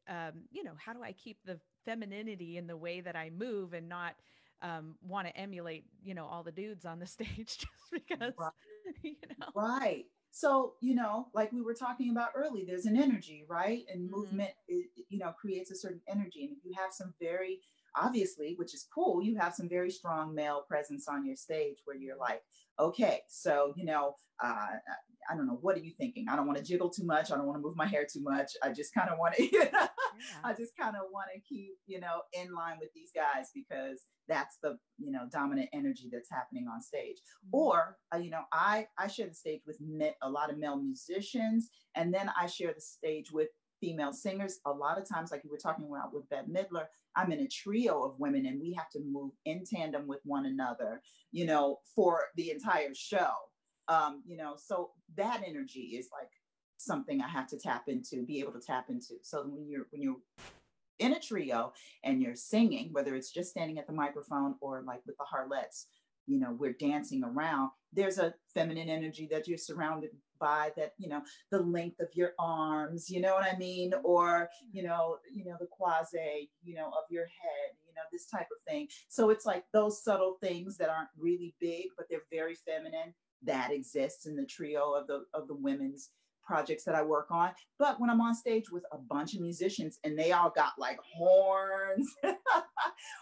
um, 0.09 0.43
you 0.51 0.65
know, 0.65 0.73
how 0.77 0.93
do 0.93 1.03
I 1.03 1.13
keep 1.13 1.39
the 1.45 1.61
femininity 1.85 2.57
in 2.57 2.67
the 2.67 2.77
way 2.77 3.01
that 3.01 3.17
I 3.17 3.31
move 3.31 3.75
and 3.75 3.89
not 3.89 4.15
um, 4.63 4.97
want 5.07 5.29
to 5.29 5.37
emulate, 5.37 5.85
you 6.03 6.15
know, 6.15 6.27
all 6.27 6.43
the 6.43 6.53
dudes 6.53 6.85
on 6.85 6.99
the 6.99 7.07
stage 7.07 7.59
just 7.59 7.69
because, 7.93 8.35
right. 8.39 8.51
you 9.03 9.17
know. 9.39 9.47
Right. 9.55 10.07
So, 10.33 10.75
you 10.81 10.95
know, 10.95 11.29
like 11.35 11.53
we 11.53 11.61
were 11.61 11.75
talking 11.75 12.11
about 12.11 12.31
early, 12.37 12.65
there's 12.65 12.87
an 12.87 12.97
energy, 12.97 13.45
right? 13.49 13.85
And 13.93 14.03
mm-hmm. 14.03 14.17
movement, 14.17 14.51
is, 14.69 14.85
you 15.09 15.19
know, 15.19 15.33
creates 15.33 15.71
a 15.71 15.77
certain 15.77 16.01
energy. 16.09 16.45
And 16.45 16.57
if 16.57 16.65
you 16.65 16.73
have 16.77 16.93
some 16.93 17.15
very, 17.21 17.61
obviously, 17.97 18.55
which 18.57 18.75
is 18.75 18.87
cool, 18.95 19.23
you 19.23 19.37
have 19.39 19.55
some 19.55 19.69
very 19.69 19.91
strong 19.91 20.35
male 20.35 20.65
presence 20.69 21.07
on 21.09 21.25
your 21.27 21.37
stage 21.37 21.79
where 21.85 21.97
you're 21.97 22.17
like, 22.17 22.43
okay, 22.79 23.21
so, 23.29 23.73
you 23.77 23.85
know, 23.85 24.15
uh, 24.43 24.67
I 25.31 25.37
don't 25.37 25.47
know, 25.47 25.59
what 25.61 25.77
are 25.77 25.81
you 25.81 25.93
thinking? 25.99 26.27
I 26.29 26.37
don't 26.37 26.47
want 26.47 26.59
to 26.59 26.65
jiggle 26.65 26.91
too 26.91 27.05
much. 27.05 27.31
I 27.31 27.37
don't 27.37 27.47
want 27.47 27.59
to 27.59 27.63
move 27.63 27.77
my 27.77 27.87
hair 27.87 28.07
too 28.11 28.23
much. 28.23 28.53
I 28.63 28.73
just 28.73 28.95
kind 28.95 29.11
of 29.11 29.19
want 29.19 29.35
to, 29.35 29.43
you 29.53 29.59
know, 29.59 29.69
yeah. 29.73 29.87
I 30.43 30.53
just 30.55 30.77
kind 30.79 30.97
of 30.97 31.03
want 31.13 31.27
to 31.35 31.41
keep, 31.41 31.75
you 31.87 32.01
know, 32.01 32.23
in 32.33 32.53
line 32.53 32.79
with 32.81 32.91
these 32.95 33.11
guys 33.15 33.51
because 33.55 34.03
that's 34.29 34.59
the, 34.63 34.79
you 34.99 35.13
know, 35.13 35.29
dominant 35.31 35.69
energy 35.73 36.09
that's 36.11 36.31
happening 36.31 36.67
on 36.73 36.81
stage. 36.81 37.19
Mm-hmm. 37.19 37.57
Or, 37.57 37.97
uh, 38.15 38.19
you 38.19 38.31
know, 38.31 38.43
I, 38.53 38.87
I 38.99 39.09
share 39.09 39.29
the 39.29 39.35
stage 39.35 39.61
with 39.67 39.79
a 40.23 40.31
lot 40.31 40.51
of 40.51 40.59
male 40.59 40.81
musicians 40.81 41.71
and 41.95 42.13
then 42.13 42.31
I 42.39 42.47
share 42.47 42.73
the 42.73 42.81
stage 42.81 43.31
with 43.31 43.49
female 43.81 44.13
singers. 44.13 44.61
A 44.67 44.71
lot 44.71 44.99
of 44.99 45.09
times, 45.09 45.31
like 45.31 45.43
you 45.45 45.51
were 45.51 45.57
talking 45.57 45.87
about 45.91 46.15
with 46.15 46.29
Bette 46.29 46.49
Midler, 46.49 46.87
I'm 47.17 47.33
in 47.33 47.41
a 47.41 47.49
trio 47.49 48.03
of 48.03 48.19
women 48.19 48.47
and 48.47 48.61
we 48.61 48.73
have 48.75 48.91
to 48.91 49.01
move 49.01 49.33
in 49.45 49.65
tandem 49.65 50.07
with 50.07 50.21
one 50.25 50.47
another, 50.47 51.03
you 51.33 51.47
know, 51.47 51.79
for 51.95 52.25
the 52.37 52.51
entire 52.51 52.95
show 52.95 53.31
um, 53.91 54.23
you 54.25 54.37
know, 54.37 54.55
so 54.57 54.91
that 55.17 55.43
energy 55.45 55.97
is 55.99 56.09
like 56.13 56.31
something 56.79 57.21
I 57.21 57.29
have 57.29 57.49
to 57.49 57.59
tap 57.59 57.85
into, 57.89 58.25
be 58.25 58.39
able 58.39 58.53
to 58.53 58.61
tap 58.61 58.87
into. 58.89 59.15
So 59.23 59.43
when 59.43 59.69
you're 59.69 59.87
when 59.91 60.01
you're 60.01 60.17
in 61.01 61.13
a 61.15 61.21
trio 61.21 61.73
and 62.05 62.23
you're 62.23 62.37
singing, 62.37 62.91
whether 62.93 63.17
it's 63.17 63.33
just 63.33 63.51
standing 63.51 63.79
at 63.79 63.89
the 63.89 63.93
microphone 63.93 64.55
or 64.61 64.83
like 64.87 65.01
with 65.07 65.17
the 65.17 65.25
Harlettes, 65.25 65.87
you 66.27 66.39
know, 66.39 66.53
we're 66.57 66.75
dancing 66.75 67.25
around, 67.25 67.71
there's 67.93 68.19
a 68.19 68.33
feminine 68.55 68.89
energy 68.89 69.27
that 69.33 69.49
you're 69.49 69.59
surrounded 69.59 70.11
by 70.41 70.71
that, 70.77 70.95
you 70.99 71.09
know, 71.09 71.23
the 71.51 71.61
length 71.61 72.01
of 72.01 72.09
your 72.15 72.33
arms, 72.39 73.11
you 73.11 73.21
know 73.21 73.35
what 73.35 73.45
I 73.45 73.57
mean? 73.57 73.93
Or, 74.03 74.49
hmm. 74.63 74.77
you 74.77 74.83
know, 74.83 75.19
you 75.33 75.45
know, 75.45 75.57
the 75.61 75.67
quasi, 75.67 76.51
you 76.63 76.75
know, 76.75 76.89
of 76.89 77.05
your 77.11 77.25
head, 77.25 77.77
you 77.87 77.93
know, 77.95 78.03
this 78.11 78.27
type 78.27 78.49
of 78.51 78.73
thing. 78.73 78.89
So 79.09 79.31
it's 79.31 79.47
like 79.47 79.65
those 79.73 80.03
subtle 80.03 80.39
things 80.41 80.77
that 80.79 80.89
aren't 80.89 81.11
really 81.19 81.55
big, 81.61 81.87
but 81.97 82.07
they're 82.09 82.21
very 82.33 82.55
feminine 82.55 83.15
that 83.43 83.73
exists 83.73 84.27
in 84.27 84.37
the 84.37 84.45
trio 84.45 84.93
of 84.93 85.07
the 85.07 85.25
of 85.33 85.49
the 85.49 85.55
women's 85.55 86.11
projects 86.51 86.85
that 86.85 86.95
I 86.95 87.03
work 87.03 87.31
on. 87.31 87.51
But 87.79 88.01
when 88.01 88.11
I'm 88.11 88.21
on 88.21 88.35
stage 88.35 88.71
with 88.71 88.83
a 88.93 88.99
bunch 88.99 89.35
of 89.35 89.41
musicians 89.41 89.99
and 90.03 90.19
they 90.19 90.33
all 90.33 90.51
got 90.51 90.73
like 90.79 90.99
horns 91.15 92.13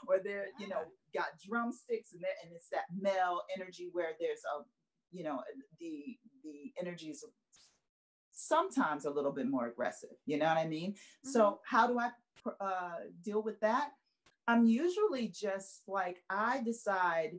or 0.09 0.19
they're, 0.25 0.47
you 0.59 0.69
know, 0.69 0.81
got 1.15 1.27
drumsticks 1.47 2.13
and, 2.15 2.23
and 2.43 2.53
it's 2.55 2.71
that 2.71 2.85
male 2.99 3.43
energy 3.55 3.91
where 3.93 4.13
there's 4.19 4.41
a, 4.57 4.65
you 5.11 5.25
know, 5.25 5.43
the 5.79 6.17
the 6.43 6.73
energy 6.81 7.09
is 7.11 7.25
sometimes 8.33 9.05
a 9.05 9.11
little 9.11 9.33
bit 9.33 9.49
more 9.49 9.67
aggressive. 9.67 10.17
You 10.27 10.39
know 10.39 10.47
what 10.47 10.59
I 10.59 10.67
mean? 10.67 10.93
Mm-hmm. 10.93 11.31
So 11.31 11.61
how 11.65 11.87
do 11.87 11.99
I 11.99 12.11
uh, 12.61 12.91
deal 13.23 13.43
with 13.43 13.61
that? 13.61 13.91
I'm 14.47 14.65
usually 14.65 15.29
just 15.29 15.83
like 15.87 16.23
I 16.31 16.63
decide 16.65 17.39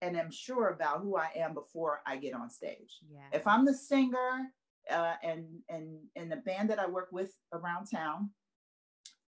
and 0.00 0.16
am 0.16 0.30
sure 0.30 0.68
about 0.68 1.00
who 1.00 1.16
I 1.16 1.30
am 1.36 1.54
before 1.54 2.02
I 2.06 2.16
get 2.16 2.34
on 2.34 2.50
stage. 2.50 3.00
Yeah. 3.10 3.20
If 3.32 3.46
I'm 3.46 3.64
the 3.64 3.74
singer 3.74 4.52
uh, 4.90 5.14
and 5.24 5.44
and 5.68 5.98
in 6.14 6.28
the 6.28 6.36
band 6.36 6.70
that 6.70 6.78
I 6.78 6.86
work 6.86 7.08
with 7.10 7.32
around 7.52 7.86
town, 7.86 8.30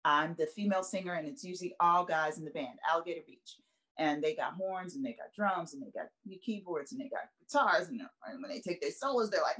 I'm 0.03 0.35
the 0.37 0.45
female 0.45 0.83
singer, 0.83 1.13
and 1.13 1.27
it's 1.27 1.43
usually 1.43 1.75
all 1.79 2.05
guys 2.05 2.37
in 2.37 2.45
the 2.45 2.51
band, 2.51 2.79
Alligator 2.89 3.21
Beach, 3.25 3.57
and 3.97 4.23
they 4.23 4.35
got 4.35 4.53
horns 4.53 4.95
and 4.95 5.05
they 5.05 5.13
got 5.13 5.33
drums 5.35 5.73
and 5.73 5.81
they 5.81 5.91
got 5.91 6.07
keyboards 6.43 6.91
and 6.91 7.01
they 7.01 7.09
got 7.09 7.29
guitars, 7.39 7.89
and, 7.89 8.01
and 8.27 8.41
when 8.41 8.51
they 8.51 8.59
take 8.59 8.81
their 8.81 8.91
solos, 8.91 9.29
they're 9.29 9.41
like, 9.41 9.57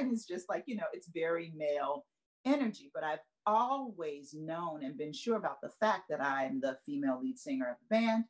and 0.00 0.12
it's 0.12 0.26
just 0.26 0.48
like 0.48 0.64
you 0.66 0.76
know, 0.76 0.86
it's 0.92 1.08
very 1.08 1.52
male 1.56 2.04
energy. 2.44 2.90
But 2.94 3.04
I've 3.04 3.20
always 3.46 4.34
known 4.34 4.84
and 4.84 4.98
been 4.98 5.12
sure 5.12 5.36
about 5.36 5.60
the 5.60 5.70
fact 5.80 6.04
that 6.10 6.20
I'm 6.20 6.60
the 6.60 6.78
female 6.84 7.20
lead 7.22 7.38
singer 7.38 7.70
of 7.70 7.76
the 7.80 7.94
band 7.94 8.24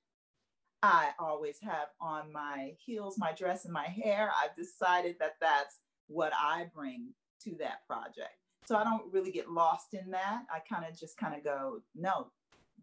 I 0.82 1.10
always 1.18 1.58
have 1.62 1.88
on 2.00 2.32
my 2.32 2.74
heels, 2.78 3.18
my 3.18 3.32
dress, 3.32 3.64
and 3.64 3.72
my 3.72 3.86
hair. 3.86 4.30
I've 4.42 4.54
decided 4.56 5.16
that 5.20 5.36
that's 5.40 5.80
what 6.06 6.32
I 6.38 6.66
bring 6.74 7.08
to 7.42 7.56
that 7.58 7.86
project. 7.86 8.36
So 8.66 8.76
I 8.76 8.84
don't 8.84 9.12
really 9.12 9.32
get 9.32 9.50
lost 9.50 9.94
in 9.94 10.10
that. 10.10 10.42
I 10.52 10.60
kind 10.72 10.84
of 10.88 10.98
just 10.98 11.16
kind 11.16 11.34
of 11.34 11.42
go, 11.42 11.80
no, 11.94 12.28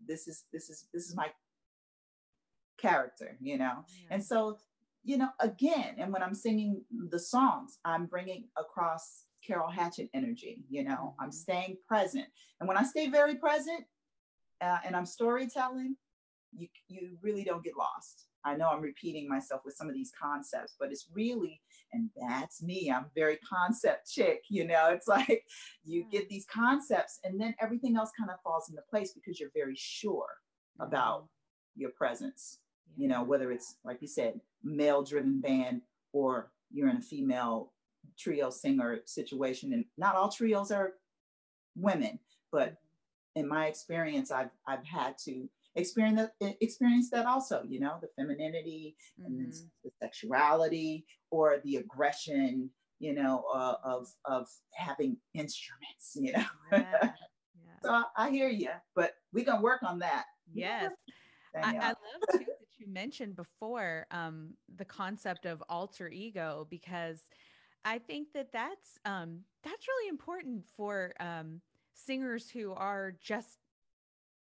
this 0.08 0.28
is 0.28 0.45
this 0.52 0.69
is 0.69 0.88
this 0.93 1.08
is 1.08 1.15
my 1.15 1.30
character, 2.84 3.38
you 3.41 3.58
know. 3.58 3.86
Yeah. 3.88 4.15
And 4.15 4.24
so, 4.24 4.58
you 5.04 5.17
know, 5.17 5.30
again, 5.39 5.96
and 5.98 6.12
when 6.12 6.22
I'm 6.22 6.36
singing 6.36 6.82
the 7.10 7.19
songs, 7.19 7.80
I'm 7.86 8.06
bringing 8.06 8.46
across 8.58 9.26
Carol 9.46 9.69
Hatchett 9.69 10.10
energy. 10.13 10.63
You 10.69 10.84
know, 10.84 10.91
mm-hmm. 11.15 11.24
I'm 11.24 11.32
staying 11.32 11.78
present, 11.88 12.26
and 12.60 12.67
when 12.67 12.78
I 12.78 12.84
stay 12.84 13.10
very 13.10 13.36
present, 13.36 13.86
uh, 14.62 14.80
and 14.86 14.96
I'm 14.96 15.06
storytelling, 15.06 15.96
you 16.56 16.67
you 16.88 17.17
really 17.22 17.43
don't 17.43 17.63
get 17.63 17.78
lost. 17.78 18.28
I 18.46 18.56
know 18.56 18.69
I'm 18.69 18.82
repeating 18.82 19.30
myself 19.30 19.62
with 19.63 19.76
some 19.76 19.88
of 19.88 19.93
these 19.93 20.12
concepts, 20.22 20.76
but 20.78 20.91
it's 20.91 21.08
really, 21.13 21.62
and 21.93 22.10
that's 22.19 22.62
me. 22.62 22.91
I'm 22.93 23.06
very 23.15 23.38
concept 23.38 24.12
chick, 24.12 24.43
you 24.50 24.67
know. 24.67 24.89
It's 24.89 25.08
like 25.17 25.46
you 25.84 26.06
get 26.12 26.30
these 26.30 26.46
concepts, 26.46 27.19
and 27.24 27.39
then 27.39 27.56
everything 27.62 27.96
else 27.96 28.12
kind 28.17 28.30
of 28.30 28.41
falls 28.43 28.69
into 28.69 28.82
place 28.89 29.13
because 29.13 29.39
you're 29.39 29.52
very 29.56 29.76
sure 29.78 30.28
about 30.80 31.28
your 31.76 31.91
presence. 31.91 32.60
You 32.96 33.08
know, 33.08 33.24
whether 33.24 33.52
it's 33.52 33.78
like 33.84 34.02
you 34.02 34.08
said, 34.08 34.39
male-driven 34.63 35.41
band, 35.41 35.82
or 36.12 36.52
you're 36.72 36.89
in 36.89 36.98
a 36.98 37.02
female 37.02 37.72
trio 38.17 38.50
singer 38.50 39.00
situation, 39.06 39.74
and 39.74 39.86
not 39.98 40.15
all 40.15 40.30
trios 40.30 40.72
are 40.72 40.93
women, 41.76 42.19
but 42.52 42.78
in 43.36 43.48
my 43.48 43.67
experience, 43.67 44.32
I've 44.32 44.52
I've 44.67 44.86
had 44.86 45.17
to 45.26 45.50
experience 45.76 46.30
that 46.39 46.56
experience 46.62 47.10
that 47.10 47.26
also 47.26 47.63
you 47.67 47.80
know 47.80 47.98
the 48.02 48.10
femininity 48.15 48.96
mm-hmm. 49.19 49.39
and 49.39 49.54
the 49.84 49.91
sexuality 50.02 51.06
or 51.32 51.60
the 51.63 51.78
aggression 51.78 52.69
you 53.00 53.13
know 53.13 53.43
uh, 53.54 53.76
of 53.84 54.08
of 54.26 54.48
having 54.74 55.17
instruments 55.34 56.15
you 56.15 56.32
know 56.32 56.46
yeah. 56.72 56.86
Yeah. 57.02 57.12
so 57.84 57.89
I, 57.89 58.04
I, 58.15 58.30
hear 58.30 58.50
you 58.50 58.69
but 58.96 59.13
we're 59.34 59.46
gonna 59.46 59.62
work 59.62 59.82
on 59.84 60.00
that 60.00 60.26
yes 60.54 60.91
I, 61.63 61.76
I, 61.78 61.88
love 61.88 61.96
too 62.32 62.46
you 62.86 62.93
mentioned 62.93 63.36
before 63.36 64.06
um, 64.12 64.54
the 64.76 64.86
concept 64.86 65.46
of 65.46 65.63
alter 65.69 66.10
ego 66.10 66.67
because 66.69 67.22
I 67.86 68.00
think 68.00 68.34
that 68.34 68.52
that's 68.52 68.98
um, 69.06 69.39
that's 69.63 69.88
really 69.88 70.10
important 70.10 70.65
for 70.76 71.13
um, 71.19 71.62
singers 71.93 72.50
who 72.50 72.74
are 72.74 73.13
just 73.22 73.58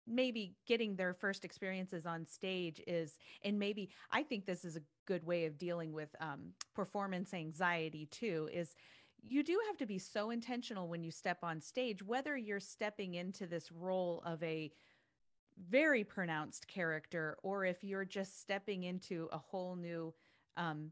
maybe 0.07 0.55
getting 0.65 0.95
their 0.95 1.13
first 1.13 1.43
experiences 1.43 2.05
on 2.05 2.25
stage 2.25 2.81
is 2.87 3.17
and 3.43 3.59
maybe 3.59 3.89
i 4.09 4.23
think 4.23 4.45
this 4.45 4.63
is 4.63 4.77
a 4.77 4.81
good 5.05 5.25
way 5.25 5.45
of 5.45 5.57
dealing 5.57 5.91
with 5.91 6.07
um, 6.21 6.53
performance 6.73 7.33
anxiety 7.33 8.05
too 8.05 8.47
is 8.53 8.73
you 9.21 9.43
do 9.43 9.59
have 9.67 9.75
to 9.75 9.85
be 9.85 9.99
so 9.99 10.29
intentional 10.29 10.87
when 10.87 11.03
you 11.03 11.11
step 11.11 11.39
on 11.43 11.59
stage 11.59 12.01
whether 12.01 12.37
you're 12.37 12.59
stepping 12.59 13.15
into 13.15 13.45
this 13.45 13.69
role 13.69 14.23
of 14.25 14.41
a 14.43 14.71
very 15.69 16.03
pronounced 16.03 16.67
character 16.67 17.37
or 17.43 17.65
if 17.65 17.83
you're 17.83 18.05
just 18.05 18.39
stepping 18.39 18.83
into 18.83 19.27
a 19.31 19.37
whole 19.37 19.75
new 19.75 20.13
um, 20.55 20.91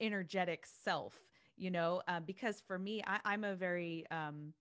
energetic 0.00 0.66
self 0.66 1.14
you 1.56 1.70
know 1.70 2.02
uh, 2.08 2.20
because 2.20 2.62
for 2.66 2.78
me 2.78 3.02
I, 3.06 3.34
am 3.34 3.44
a 3.44 3.54
very 3.54 4.04
um, 4.10 4.52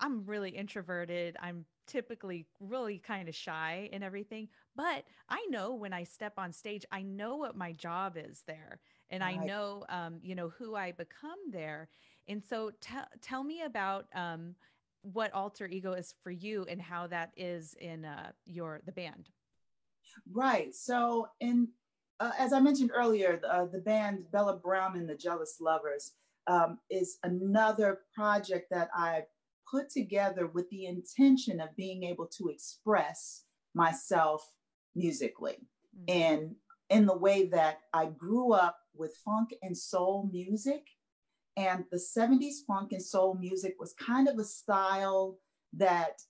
i'm 0.00 0.24
really 0.24 0.50
introverted 0.50 1.36
i'm 1.40 1.64
typically 1.86 2.46
really 2.58 2.98
kind 2.98 3.28
of 3.28 3.34
shy 3.34 3.88
and 3.92 4.02
everything 4.02 4.48
but 4.74 5.04
i 5.28 5.44
know 5.50 5.74
when 5.74 5.92
i 5.92 6.02
step 6.02 6.32
on 6.36 6.52
stage 6.52 6.84
i 6.90 7.02
know 7.02 7.36
what 7.36 7.56
my 7.56 7.72
job 7.72 8.16
is 8.16 8.42
there 8.46 8.80
and 9.10 9.22
right. 9.22 9.38
i 9.38 9.44
know 9.44 9.84
um, 9.88 10.18
you 10.22 10.34
know 10.34 10.48
who 10.58 10.74
i 10.74 10.90
become 10.90 11.38
there 11.50 11.88
and 12.28 12.42
so 12.42 12.70
t- 12.80 12.94
tell 13.22 13.44
me 13.44 13.62
about 13.62 14.06
um, 14.14 14.54
what 15.12 15.32
alter 15.32 15.66
ego 15.66 15.92
is 15.92 16.14
for 16.22 16.30
you 16.30 16.66
and 16.68 16.80
how 16.80 17.06
that 17.06 17.30
is 17.36 17.74
in 17.80 18.04
uh, 18.04 18.30
your 18.44 18.80
the 18.86 18.92
band 18.92 19.28
right 20.32 20.74
so 20.74 21.28
in 21.40 21.68
uh, 22.20 22.32
as 22.38 22.52
i 22.52 22.60
mentioned 22.60 22.90
earlier 22.94 23.38
the, 23.40 23.52
uh, 23.52 23.66
the 23.66 23.80
band 23.80 24.24
bella 24.32 24.56
brown 24.56 24.96
and 24.96 25.08
the 25.08 25.16
jealous 25.16 25.56
lovers 25.60 26.12
um, 26.48 26.78
is 26.90 27.18
another 27.24 28.00
project 28.14 28.66
that 28.70 28.88
i 28.94 29.22
put 29.70 29.90
together 29.90 30.46
with 30.46 30.68
the 30.70 30.86
intention 30.86 31.60
of 31.60 31.74
being 31.76 32.04
able 32.04 32.26
to 32.26 32.48
express 32.48 33.44
myself 33.74 34.48
musically 34.94 35.58
mm-hmm. 36.08 36.22
and 36.22 36.54
in 36.90 37.06
the 37.06 37.16
way 37.16 37.46
that 37.46 37.80
I 37.92 38.06
grew 38.06 38.52
up 38.52 38.78
with 38.94 39.16
funk 39.24 39.54
and 39.62 39.76
soul 39.76 40.28
music. 40.32 40.86
And 41.56 41.84
the 41.90 41.96
70s 41.96 42.66
funk 42.66 42.92
and 42.92 43.02
soul 43.02 43.34
music 43.34 43.76
was 43.78 43.94
kind 43.94 44.28
of 44.28 44.38
a 44.38 44.44
style 44.44 45.38
that 45.72 46.20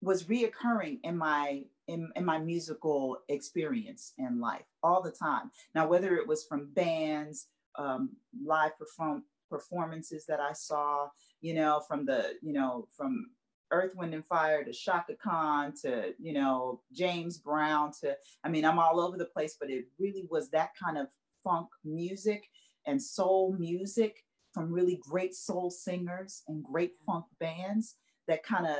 was 0.00 0.24
reoccurring 0.24 1.00
in 1.02 1.16
my 1.16 1.64
in, 1.88 2.10
in 2.16 2.24
my 2.24 2.38
musical 2.38 3.18
experience 3.28 4.12
in 4.18 4.38
life 4.40 4.66
all 4.82 5.02
the 5.02 5.10
time. 5.10 5.50
Now, 5.74 5.88
whether 5.88 6.16
it 6.16 6.28
was 6.28 6.44
from 6.44 6.70
bands, 6.74 7.46
um, 7.76 8.10
live 8.44 8.78
perform- 8.78 9.24
performances 9.48 10.26
that 10.26 10.38
I 10.38 10.52
saw, 10.52 11.08
you 11.40 11.54
know, 11.54 11.80
from 11.88 12.04
the, 12.04 12.34
you 12.42 12.52
know, 12.52 12.88
from 12.94 13.30
Earth, 13.70 13.94
Wind, 13.96 14.12
and 14.12 14.24
Fire 14.26 14.62
to 14.64 14.72
Chaka 14.72 15.14
Khan 15.14 15.72
to, 15.82 16.12
you 16.18 16.34
know, 16.34 16.82
James 16.92 17.38
Brown 17.38 17.92
to, 18.02 18.14
I 18.44 18.50
mean, 18.50 18.66
I'm 18.66 18.78
all 18.78 19.00
over 19.00 19.16
the 19.16 19.24
place, 19.24 19.56
but 19.58 19.70
it 19.70 19.86
really 19.98 20.26
was 20.30 20.50
that 20.50 20.72
kind 20.76 20.98
of 20.98 21.08
funk 21.42 21.68
music 21.84 22.50
and 22.88 23.00
soul 23.00 23.54
music 23.58 24.24
from 24.52 24.72
really 24.72 25.00
great 25.08 25.34
soul 25.34 25.70
singers 25.70 26.42
and 26.48 26.64
great 26.64 26.92
funk 27.06 27.26
bands 27.38 27.96
that 28.26 28.42
kind 28.42 28.66
of 28.66 28.76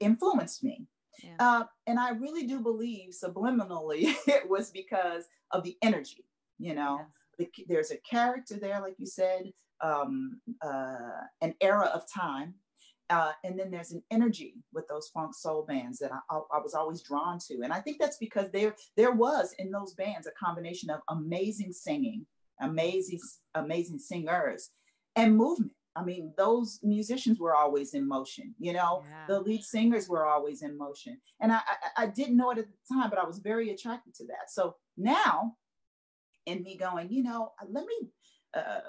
influenced 0.00 0.64
me. 0.64 0.86
Yeah. 1.22 1.36
Uh, 1.38 1.64
and 1.86 1.98
I 2.00 2.10
really 2.10 2.46
do 2.46 2.60
believe 2.60 3.10
subliminally 3.10 4.14
it 4.26 4.48
was 4.48 4.70
because 4.70 5.24
of 5.52 5.62
the 5.62 5.76
energy, 5.82 6.24
you 6.58 6.74
know. 6.74 7.00
The, 7.38 7.48
there's 7.68 7.90
a 7.90 7.96
character 7.98 8.56
there, 8.56 8.80
like 8.80 8.96
you 8.98 9.06
said, 9.06 9.52
um, 9.82 10.40
uh, 10.62 11.22
an 11.40 11.54
era 11.60 11.90
of 11.94 12.10
time. 12.12 12.54
Uh, 13.08 13.32
and 13.42 13.58
then 13.58 13.70
there's 13.70 13.90
an 13.92 14.02
energy 14.12 14.54
with 14.72 14.86
those 14.86 15.08
funk 15.08 15.34
soul 15.34 15.64
bands 15.66 15.98
that 15.98 16.12
I, 16.12 16.36
I, 16.36 16.60
was 16.60 16.74
always 16.74 17.02
drawn 17.02 17.40
to. 17.48 17.62
And 17.64 17.72
I 17.72 17.80
think 17.80 17.98
that's 17.98 18.18
because 18.18 18.52
there, 18.52 18.76
there 18.96 19.10
was 19.10 19.52
in 19.58 19.72
those 19.72 19.94
bands 19.94 20.28
a 20.28 20.44
combination 20.44 20.90
of 20.90 21.00
amazing 21.08 21.72
singing, 21.72 22.24
amazing, 22.60 23.20
amazing 23.54 23.98
singers, 23.98 24.70
and 25.16 25.36
movement. 25.36 25.72
I 25.96 26.04
mean, 26.04 26.32
those 26.36 26.78
musicians 26.82 27.40
were 27.40 27.54
always 27.54 27.94
in 27.94 28.06
motion, 28.06 28.54
you 28.58 28.72
know, 28.72 29.02
yeah. 29.08 29.24
the 29.28 29.40
lead 29.40 29.64
singers 29.64 30.08
were 30.08 30.24
always 30.24 30.62
in 30.62 30.78
motion. 30.78 31.20
And 31.40 31.52
I, 31.52 31.56
I, 31.56 32.04
I, 32.04 32.06
didn't 32.06 32.36
know 32.36 32.52
it 32.52 32.58
at 32.58 32.66
the 32.66 32.94
time, 32.94 33.10
but 33.10 33.18
I 33.18 33.26
was 33.26 33.40
very 33.40 33.70
attracted 33.70 34.14
to 34.14 34.26
that. 34.26 34.50
So 34.50 34.76
now, 34.96 35.56
in 36.46 36.62
me 36.62 36.76
going, 36.76 37.10
you 37.10 37.24
know, 37.24 37.52
let 37.68 37.84
me 37.84 38.08
uh, 38.56 38.80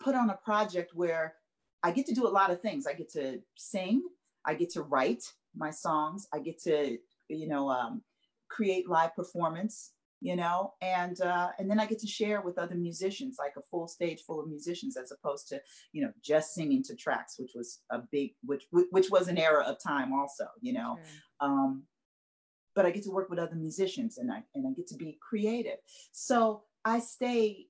put 0.00 0.14
on 0.14 0.30
a 0.30 0.38
project 0.42 0.92
where 0.94 1.34
I 1.82 1.90
get 1.90 2.06
to 2.06 2.14
do 2.14 2.26
a 2.26 2.28
lot 2.28 2.50
of 2.50 2.60
things. 2.60 2.86
I 2.86 2.94
get 2.94 3.10
to 3.12 3.40
sing, 3.56 4.02
I 4.44 4.54
get 4.54 4.70
to 4.70 4.82
write 4.82 5.22
my 5.54 5.70
songs, 5.70 6.26
I 6.32 6.38
get 6.38 6.60
to, 6.62 6.96
you 7.28 7.48
know, 7.48 7.68
um, 7.68 8.02
create 8.48 8.88
live 8.88 9.14
performance, 9.14 9.92
you 10.20 10.36
know, 10.36 10.72
and 10.80 11.20
uh, 11.20 11.48
and 11.58 11.70
then 11.70 11.78
I 11.78 11.86
get 11.86 11.98
to 12.00 12.06
share 12.06 12.40
with 12.40 12.58
other 12.58 12.74
musicians, 12.74 13.36
like 13.38 13.54
a 13.56 13.62
full 13.62 13.88
stage 13.88 14.22
full 14.26 14.40
of 14.40 14.48
musicians, 14.48 14.96
as 14.96 15.12
opposed 15.12 15.48
to, 15.48 15.60
you 15.92 16.02
know, 16.02 16.12
just 16.22 16.54
singing 16.54 16.82
to 16.84 16.96
tracks, 16.96 17.36
which 17.38 17.52
was 17.54 17.80
a 17.90 18.00
big, 18.10 18.32
which 18.44 18.64
which 18.70 19.10
was 19.10 19.28
an 19.28 19.38
era 19.38 19.64
of 19.66 19.76
time, 19.82 20.12
also, 20.12 20.46
you 20.60 20.72
know. 20.72 20.96
Sure. 20.96 21.48
Um, 21.48 21.82
but 22.74 22.86
I 22.86 22.90
get 22.90 23.04
to 23.04 23.10
work 23.10 23.30
with 23.30 23.38
other 23.38 23.54
musicians, 23.56 24.18
and 24.18 24.32
I 24.32 24.42
and 24.54 24.66
I 24.66 24.72
get 24.72 24.86
to 24.88 24.96
be 24.96 25.18
creative. 25.20 25.78
So 26.12 26.62
I 26.84 27.00
stay 27.00 27.66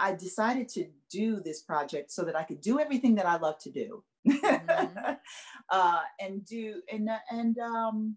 I 0.00 0.14
decided 0.14 0.68
to 0.70 0.86
do 1.10 1.40
this 1.40 1.62
project 1.62 2.10
so 2.10 2.24
that 2.24 2.36
I 2.36 2.42
could 2.42 2.60
do 2.60 2.80
everything 2.80 3.14
that 3.16 3.26
I 3.26 3.36
love 3.36 3.58
to 3.60 3.70
do, 3.70 4.02
mm-hmm. 4.26 5.12
uh, 5.70 6.00
and 6.18 6.44
do 6.44 6.80
and 6.90 7.10
and 7.30 7.58
um, 7.58 8.16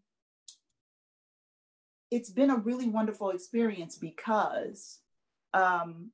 it's 2.14 2.30
been 2.30 2.52
a 2.52 2.58
really 2.58 2.88
wonderful 2.88 3.32
experience 3.32 3.98
because 3.98 5.00
um, 5.56 6.12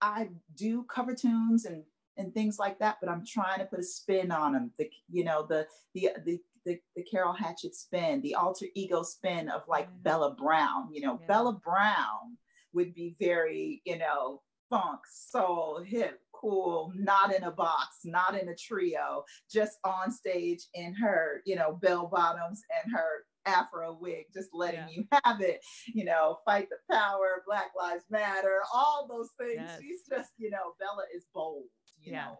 I 0.00 0.30
do 0.56 0.84
cover 0.84 1.14
tunes 1.14 1.66
and 1.66 1.82
and 2.16 2.32
things 2.32 2.58
like 2.60 2.78
that, 2.78 2.96
but 3.00 3.10
I'm 3.10 3.26
trying 3.26 3.58
to 3.58 3.64
put 3.64 3.80
a 3.80 3.84
spin 3.84 4.30
on 4.30 4.52
them. 4.52 4.70
The 4.78 4.88
you 5.10 5.24
know 5.24 5.44
the 5.46 5.66
the 5.94 6.10
the 6.24 6.40
the, 6.64 6.80
the 6.96 7.02
Carol 7.02 7.34
Hatchett 7.34 7.74
spin, 7.74 8.22
the 8.22 8.36
alter 8.36 8.66
ego 8.74 9.02
spin 9.02 9.50
of 9.50 9.62
like 9.68 9.86
yeah. 9.90 9.98
Bella 10.02 10.34
Brown. 10.34 10.88
You 10.90 11.02
know, 11.02 11.18
yeah. 11.20 11.26
Bella 11.26 11.52
Brown 11.52 12.38
would 12.72 12.94
be 12.94 13.14
very, 13.20 13.82
you 13.84 13.98
know, 13.98 14.40
funk, 14.70 15.00
soul, 15.12 15.82
hip, 15.86 16.20
cool, 16.32 16.90
not 16.96 17.34
in 17.34 17.42
a 17.42 17.50
box, 17.50 17.98
not 18.04 18.40
in 18.40 18.48
a 18.48 18.56
trio, 18.56 19.24
just 19.52 19.76
on 19.84 20.10
stage 20.10 20.68
in 20.72 20.94
her, 20.94 21.42
you 21.44 21.54
know, 21.54 21.78
bell 21.82 22.08
bottoms 22.10 22.62
and 22.82 22.92
her 22.94 23.26
afro 23.46 23.96
wig, 24.00 24.26
just 24.32 24.50
letting 24.52 24.80
yeah. 24.88 24.94
you 24.94 25.06
have 25.24 25.40
it, 25.40 25.60
you 25.86 26.04
know, 26.04 26.38
fight 26.44 26.68
the 26.70 26.94
power, 26.94 27.42
Black 27.46 27.70
Lives 27.78 28.04
Matter, 28.10 28.60
all 28.72 29.06
those 29.08 29.30
things. 29.38 29.62
Yes. 29.66 29.80
She's 29.80 30.02
just, 30.08 30.30
you 30.38 30.50
know, 30.50 30.74
Bella 30.78 31.04
is 31.14 31.26
bold, 31.34 31.64
you 32.00 32.12
yeah. 32.12 32.24
know. 32.24 32.38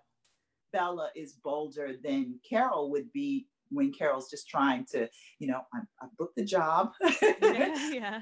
Bella 0.73 1.11
is 1.15 1.35
bolder 1.35 1.93
than 2.03 2.41
Carol 2.49 2.91
would 2.91 3.13
be 3.13 3.47
when 3.71 3.93
Carol's 3.93 4.31
just 4.31 4.49
trying 4.49 4.87
to, 4.93 5.09
you 5.39 5.47
know, 5.47 5.61
I, 5.75 5.79
I 6.03 6.07
booked 6.19 6.37
the 6.37 6.45
job. 6.45 6.93
yeah, 7.23 7.75
yeah. 7.93 8.21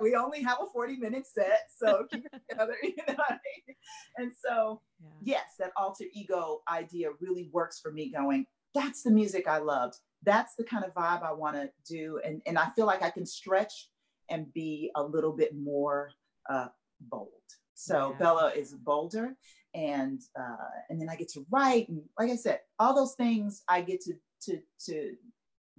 we 0.00 0.14
only 0.14 0.42
have 0.42 0.58
a 0.60 0.66
40 0.72 0.96
minute 0.96 1.26
set, 1.26 1.68
so 1.76 2.06
keep 2.10 2.24
it 2.26 2.42
together, 2.48 2.76
you 2.82 2.94
know 3.08 3.14
I 3.28 3.32
mean? 3.32 3.76
And 4.16 4.32
so, 4.44 4.80
yeah. 5.00 5.08
yes, 5.22 5.44
that 5.58 5.72
alter 5.76 6.04
ego 6.12 6.62
idea 6.70 7.08
really 7.20 7.50
works 7.52 7.80
for 7.80 7.92
me 7.92 8.10
going, 8.10 8.46
that's 8.74 9.02
the 9.02 9.10
music 9.10 9.46
I 9.46 9.58
loved. 9.58 9.96
That's 10.24 10.54
the 10.56 10.64
kind 10.64 10.84
of 10.84 10.94
vibe 10.94 11.22
I 11.22 11.32
want 11.32 11.56
to 11.56 11.70
do. 11.86 12.20
And, 12.24 12.42
and 12.46 12.58
I 12.58 12.70
feel 12.76 12.86
like 12.86 13.02
I 13.02 13.10
can 13.10 13.26
stretch 13.26 13.90
and 14.30 14.52
be 14.52 14.90
a 14.96 15.02
little 15.02 15.32
bit 15.32 15.54
more 15.56 16.10
uh, 16.48 16.68
bold. 17.00 17.30
So 17.74 18.10
yeah. 18.12 18.18
Bella 18.18 18.52
is 18.54 18.72
bolder 18.72 19.36
and 19.74 20.20
uh, 20.38 20.70
and 20.88 21.00
then 21.00 21.08
I 21.08 21.16
get 21.16 21.28
to 21.30 21.44
write 21.50 21.88
and 21.88 22.02
like 22.18 22.30
I 22.30 22.36
said, 22.36 22.60
all 22.78 22.94
those 22.94 23.14
things 23.14 23.62
I 23.68 23.82
get 23.82 24.00
to 24.02 24.14
to 24.42 24.60
to 24.86 25.14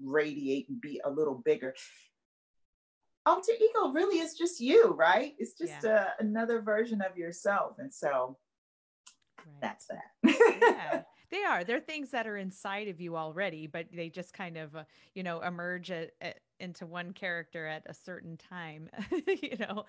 radiate 0.04 0.68
and 0.70 0.82
be 0.82 1.02
a 1.06 1.10
little 1.10 1.42
bigger. 1.46 1.74
Alter 3.26 3.54
ego 3.54 3.92
really 3.92 4.20
is 4.20 4.36
just 4.36 4.60
you, 4.60 4.94
right? 4.94 5.34
It's 5.40 5.58
just 5.58 5.84
yeah. 5.84 5.94
uh, 5.94 6.10
another 6.20 6.62
version 6.62 7.02
of 7.02 7.18
yourself, 7.18 7.78
and 7.80 7.92
so 7.92 8.38
right. 9.40 9.62
that's 9.62 9.88
that. 9.88 10.60
yeah. 10.62 11.02
They 11.36 11.44
are. 11.44 11.66
They're 11.66 11.82
things 11.82 12.12
that 12.12 12.28
are 12.28 12.38
inside 12.38 12.88
of 12.88 13.02
you 13.02 13.18
already, 13.18 13.68
but 13.68 13.88
they 13.92 14.08
just 14.08 14.34
kind 14.34 14.56
of, 14.56 14.74
uh, 14.74 14.84
you 15.14 15.22
know, 15.22 15.42
emerge 15.42 15.92
at, 15.92 16.12
at, 16.22 16.40
into 16.62 16.86
one 16.86 17.12
character 17.12 17.68
at 17.68 17.84
a 17.88 17.94
certain 17.94 18.38
time, 18.38 18.90
you 19.28 19.58
know. 19.60 19.84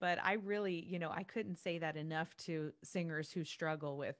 But 0.00 0.18
I 0.22 0.34
really, 0.34 0.84
you 0.86 0.98
know, 0.98 1.10
I 1.10 1.22
couldn't 1.22 1.56
say 1.58 1.78
that 1.78 1.96
enough 1.96 2.36
to 2.44 2.72
singers 2.84 3.32
who 3.32 3.42
struggle 3.42 3.96
with 3.96 4.16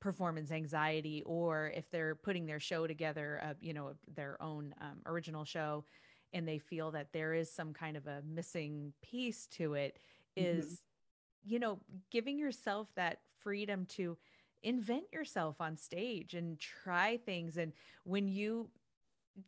performance 0.00 0.50
anxiety 0.50 1.22
or 1.26 1.70
if 1.76 1.88
they're 1.92 2.16
putting 2.16 2.44
their 2.44 2.58
show 2.58 2.88
together, 2.88 3.40
uh, 3.44 3.54
you 3.60 3.72
know, 3.72 3.92
their 4.12 4.36
own 4.42 4.74
um, 4.80 4.98
original 5.06 5.44
show, 5.44 5.84
and 6.32 6.48
they 6.48 6.58
feel 6.58 6.90
that 6.90 7.12
there 7.12 7.34
is 7.34 7.52
some 7.52 7.72
kind 7.72 7.96
of 7.96 8.08
a 8.08 8.20
missing 8.26 8.92
piece 9.00 9.46
to 9.46 9.74
it, 9.74 10.00
is, 10.34 10.64
mm-hmm. 10.64 11.52
you 11.52 11.60
know, 11.60 11.78
giving 12.10 12.36
yourself 12.36 12.88
that 12.96 13.20
freedom 13.38 13.86
to 13.86 14.16
invent 14.62 15.04
yourself 15.12 15.60
on 15.60 15.76
stage 15.76 16.34
and 16.34 16.58
try 16.58 17.16
things. 17.18 17.56
And 17.56 17.72
when 18.04 18.28
you 18.28 18.70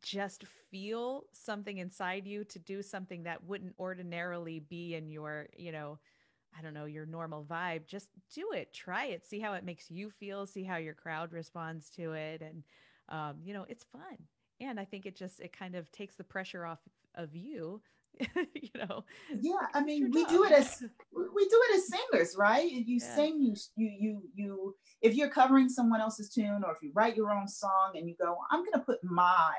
just 0.01 0.45
feel 0.71 1.25
something 1.33 1.79
inside 1.79 2.27
you 2.27 2.45
to 2.45 2.59
do 2.59 2.83
something 2.83 3.25
that 3.25 3.45
wouldn't 3.45 3.75
ordinarily 3.79 4.61
be 4.61 4.95
in 4.95 5.11
your, 5.11 5.49
you 5.57 5.73
know, 5.73 5.99
I 6.57 6.63
don't 6.63 6.75
know, 6.75 6.85
your 6.85 7.07
normal 7.07 7.45
vibe, 7.45 7.87
just 7.87 8.09
do 8.35 8.53
it, 8.53 8.73
try 8.73 9.07
it, 9.07 9.25
see 9.25 9.41
how 9.41 9.55
it 9.55 9.65
makes 9.65 9.91
you 9.91 10.11
feel, 10.11 10.47
see 10.47 10.65
how 10.65 10.77
your 10.77 10.95
crowd 10.95 11.33
responds 11.33 11.91
to 11.91 12.13
it. 12.13 12.43
And, 12.43 12.63
um, 13.09 13.37
you 13.43 13.55
know, 13.55 13.67
it's 13.69 13.85
fun. 13.85 14.19
And 14.61 14.79
I 14.79 14.85
think 14.85 15.07
it 15.07 15.17
just, 15.17 15.41
it 15.41 15.57
kind 15.57 15.75
of 15.75 15.91
takes 15.93 16.15
the 16.15 16.25
pressure 16.25 16.65
off 16.65 16.81
of 17.15 17.35
you, 17.35 17.81
you 18.55 18.71
know. 18.77 19.05
Yeah. 19.41 19.67
I 19.75 19.83
mean, 19.83 20.11
we 20.13 20.25
do 20.27 20.45
it 20.45 20.53
as, 20.53 20.83
we 21.13 21.49
do 21.49 21.63
it 21.71 21.77
as 21.77 21.89
singers, 21.89 22.37
right? 22.39 22.71
You 22.71 22.99
yeah. 23.01 23.17
sing, 23.17 23.41
you, 23.41 23.55
you, 23.77 23.91
you, 23.99 24.23
you, 24.35 24.75
if 25.01 25.15
you're 25.15 25.29
covering 25.29 25.69
someone 25.69 26.01
else's 26.01 26.33
tune 26.33 26.63
or 26.65 26.73
if 26.73 26.83
you 26.83 26.93
write 26.95 27.17
your 27.17 27.31
own 27.31 27.49
song 27.49 27.93
and 27.95 28.09
you 28.09 28.15
go, 28.21 28.37
I'm 28.51 28.61
going 28.61 28.73
to 28.75 28.81
put 28.81 29.03
my 29.03 29.53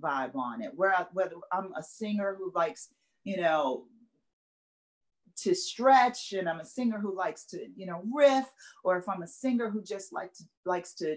vibe 0.00 0.34
on 0.34 0.62
it, 0.62 0.72
where 0.74 0.94
I, 0.94 1.06
whether 1.12 1.36
I'm 1.52 1.72
a 1.76 1.82
singer 1.82 2.36
who 2.38 2.52
likes, 2.54 2.88
you 3.24 3.36
know, 3.38 3.84
to 5.42 5.54
stretch 5.54 6.32
and 6.32 6.48
I'm 6.48 6.60
a 6.60 6.64
singer 6.64 6.98
who 6.98 7.16
likes 7.16 7.44
to, 7.46 7.64
you 7.76 7.86
know, 7.86 8.02
riff, 8.14 8.46
or 8.84 8.98
if 8.98 9.08
I'm 9.08 9.22
a 9.22 9.28
singer 9.28 9.70
who 9.70 9.82
just 9.82 10.12
like 10.12 10.32
to 10.34 10.44
likes 10.64 10.94
to 10.94 11.16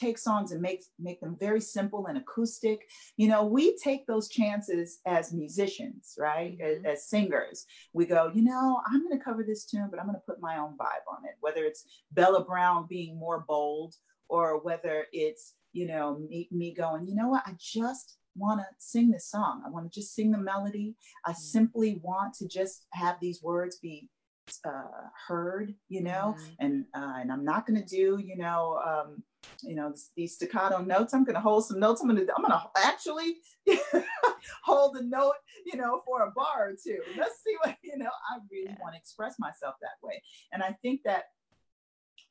take 0.00 0.18
songs 0.18 0.52
and 0.52 0.62
make 0.62 0.84
make 0.98 1.20
them 1.20 1.36
very 1.38 1.60
simple 1.60 2.06
and 2.06 2.18
acoustic. 2.18 2.88
You 3.16 3.28
know, 3.28 3.44
we 3.44 3.76
take 3.76 4.06
those 4.06 4.28
chances 4.28 5.00
as 5.06 5.32
musicians, 5.32 6.14
right? 6.18 6.58
Mm-hmm. 6.58 6.86
As, 6.86 6.98
as, 6.98 7.08
singers. 7.08 7.66
We 7.92 8.06
go, 8.06 8.30
you 8.34 8.42
know, 8.42 8.80
I'm 8.86 9.02
going 9.06 9.18
to 9.18 9.24
cover 9.24 9.44
this 9.44 9.64
tune, 9.64 9.88
but 9.90 9.98
I'm 9.98 10.06
going 10.06 10.16
to 10.16 10.26
put 10.26 10.40
my 10.40 10.58
own 10.58 10.76
vibe 10.78 11.06
on 11.10 11.24
it. 11.24 11.34
Whether 11.40 11.64
it's 11.64 11.84
Bella 12.12 12.44
Brown 12.44 12.86
being 12.88 13.18
more 13.18 13.44
bold 13.46 13.94
or 14.28 14.60
whether 14.62 15.06
it's, 15.12 15.54
you 15.72 15.86
know, 15.86 16.18
me, 16.18 16.48
me 16.50 16.72
going, 16.72 17.06
you 17.06 17.14
know 17.14 17.28
what, 17.28 17.42
I 17.46 17.54
just 17.58 18.16
want 18.36 18.60
to 18.60 18.66
sing 18.78 19.10
this 19.10 19.28
song. 19.28 19.62
I 19.66 19.70
want 19.70 19.90
to 19.90 20.00
just 20.00 20.14
sing 20.14 20.30
the 20.30 20.38
melody. 20.38 20.94
I 21.24 21.32
mm. 21.32 21.36
simply 21.36 22.00
want 22.02 22.34
to 22.34 22.48
just 22.48 22.86
have 22.92 23.16
these 23.20 23.42
words 23.42 23.76
be 23.76 24.08
uh, 24.64 25.08
heard, 25.28 25.74
you 25.88 26.02
know, 26.02 26.34
mm-hmm. 26.36 26.52
and 26.58 26.84
uh, 26.94 27.18
and 27.20 27.32
I'm 27.32 27.44
not 27.44 27.66
going 27.66 27.80
to 27.80 27.86
do, 27.86 28.20
you 28.22 28.36
know, 28.36 28.80
um, 28.84 29.22
you 29.62 29.74
know, 29.74 29.94
these 30.16 30.34
staccato 30.34 30.82
notes. 30.82 31.12
I'm 31.12 31.24
going 31.24 31.34
to 31.34 31.40
hold 31.40 31.66
some 31.66 31.80
notes. 31.80 32.00
I'm 32.00 32.08
going 32.08 32.26
to 32.26 32.32
I'm 32.34 32.42
going 32.42 32.52
to 32.52 32.62
actually 32.78 33.36
hold 34.62 34.96
a 34.96 35.02
note, 35.04 35.34
you 35.66 35.78
know, 35.78 36.02
for 36.04 36.22
a 36.22 36.30
bar 36.30 36.70
or 36.70 36.72
two. 36.72 36.98
Let's 37.18 37.42
see 37.44 37.56
what 37.62 37.76
you 37.82 37.98
know. 37.98 38.10
I 38.30 38.38
really 38.50 38.70
yeah. 38.70 38.76
want 38.80 38.94
to 38.94 38.98
express 38.98 39.38
myself 39.38 39.74
that 39.80 40.06
way, 40.06 40.22
and 40.52 40.62
I 40.62 40.76
think 40.82 41.02
that 41.04 41.24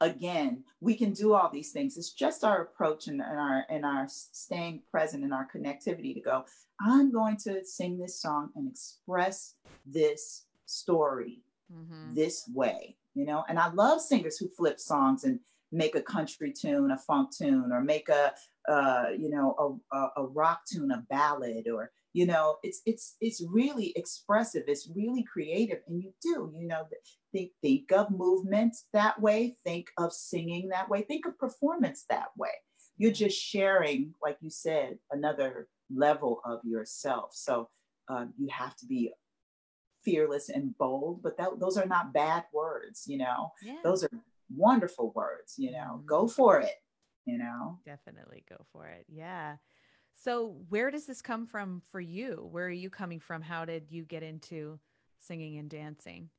again 0.02 0.63
we 0.80 0.95
can 0.95 1.12
do 1.12 1.34
all 1.34 1.50
these 1.52 1.72
things 1.72 1.98
it's 1.98 2.13
just 2.13 2.43
our 2.43 2.62
approach 2.62 3.08
and, 3.08 3.22
and 3.22 3.38
our 3.38 3.65
and 3.69 3.86
our 3.86 4.06
staying 4.08 4.82
present 4.89 5.24
and 5.24 5.34
our 5.34 5.48
connectivity 5.54 6.13
to 6.13 6.22
go 6.22 6.43
i'm 6.80 7.12
going 7.12 7.36
to 7.36 7.63
sing 7.65 7.98
this 7.98 8.22
song 8.22 8.50
and 8.56 8.69
express 8.69 9.56
this 9.86 10.45
story 10.65 11.41
mm-hmm. 11.74 12.13
this 12.13 12.50
way 12.54 12.95
you 13.13 13.26
know 13.26 13.43
and 13.50 13.60
i 13.60 13.69
love 13.74 14.00
singers 14.00 14.38
who 14.38 14.48
flip 14.48 14.80
songs 14.80 15.26
and 15.26 15.39
make 15.72 15.96
a 15.96 16.02
country 16.02 16.52
tune 16.52 16.92
a 16.92 16.98
funk 16.98 17.30
tune 17.36 17.72
or 17.72 17.82
make 17.82 18.10
a 18.10 18.34
uh, 18.70 19.10
you 19.18 19.30
know 19.30 19.80
a, 19.94 20.22
a, 20.22 20.26
rock 20.26 20.62
tune 20.72 20.92
a 20.92 21.04
ballad 21.10 21.68
or 21.68 21.92
you 22.14 22.26
know 22.26 22.58
it's 22.64 22.82
it's 22.86 23.16
it's 23.22 23.44
really 23.52 23.94
expressive 23.96 24.64
it's 24.68 24.90
really 24.96 25.24
creative 25.24 25.80
and 25.88 26.02
you 26.02 26.12
do 26.22 26.52
you 26.58 26.68
know 26.68 26.88
think 27.32 27.52
think 27.62 27.92
of 27.92 28.10
movement 28.12 28.76
that 28.94 29.20
way 29.22 29.56
think 29.64 29.88
of 29.98 30.12
singing 30.12 30.70
that 30.70 30.90
way 30.90 31.02
think 31.02 31.26
of 31.26 31.38
performance 31.38 32.06
that 32.10 32.30
way 32.38 32.50
you're 32.98 33.12
just 33.12 33.40
sharing 33.40 34.14
like 34.24 34.38
you 34.42 34.50
said 34.50 34.98
another 35.12 35.68
level 35.94 36.42
of 36.46 36.60
yourself 36.64 37.32
so 37.34 37.70
um, 38.10 38.34
you 38.38 38.48
have 38.52 38.76
to 38.76 38.86
be 38.88 39.12
fearless 40.04 40.50
and 40.50 40.78
bold 40.78 41.22
but 41.22 41.38
that, 41.38 41.60
those 41.60 41.78
are 41.78 41.86
not 41.86 42.14
bad 42.14 42.44
words 42.54 43.04
you 43.08 43.18
know 43.18 43.52
yeah. 43.64 43.76
those 43.84 44.04
are 44.04 44.10
wonderful 44.56 45.12
words 45.16 45.56
you 45.58 45.72
know 45.72 45.96
mm-hmm. 45.96 46.06
go 46.06 46.28
for 46.28 46.60
it 46.60 46.76
you 47.26 47.38
know 47.38 47.78
definitely 47.86 48.44
go 48.50 48.58
for 48.72 48.88
it 48.88 49.06
yeah 49.08 49.56
so, 50.22 50.58
where 50.68 50.92
does 50.92 51.06
this 51.06 51.22
come 51.22 51.46
from 51.46 51.82
for 51.92 52.02
you? 52.02 52.48
Where 52.52 52.66
are 52.66 52.70
you 52.70 52.90
coming 52.90 53.22
from? 53.22 53.42
How 53.42 53.64
did 53.64 53.90
you 53.90 54.04
get 54.04 54.22
into 54.22 54.78
singing 55.18 55.58
and 55.58 55.70
dancing? 55.70 56.30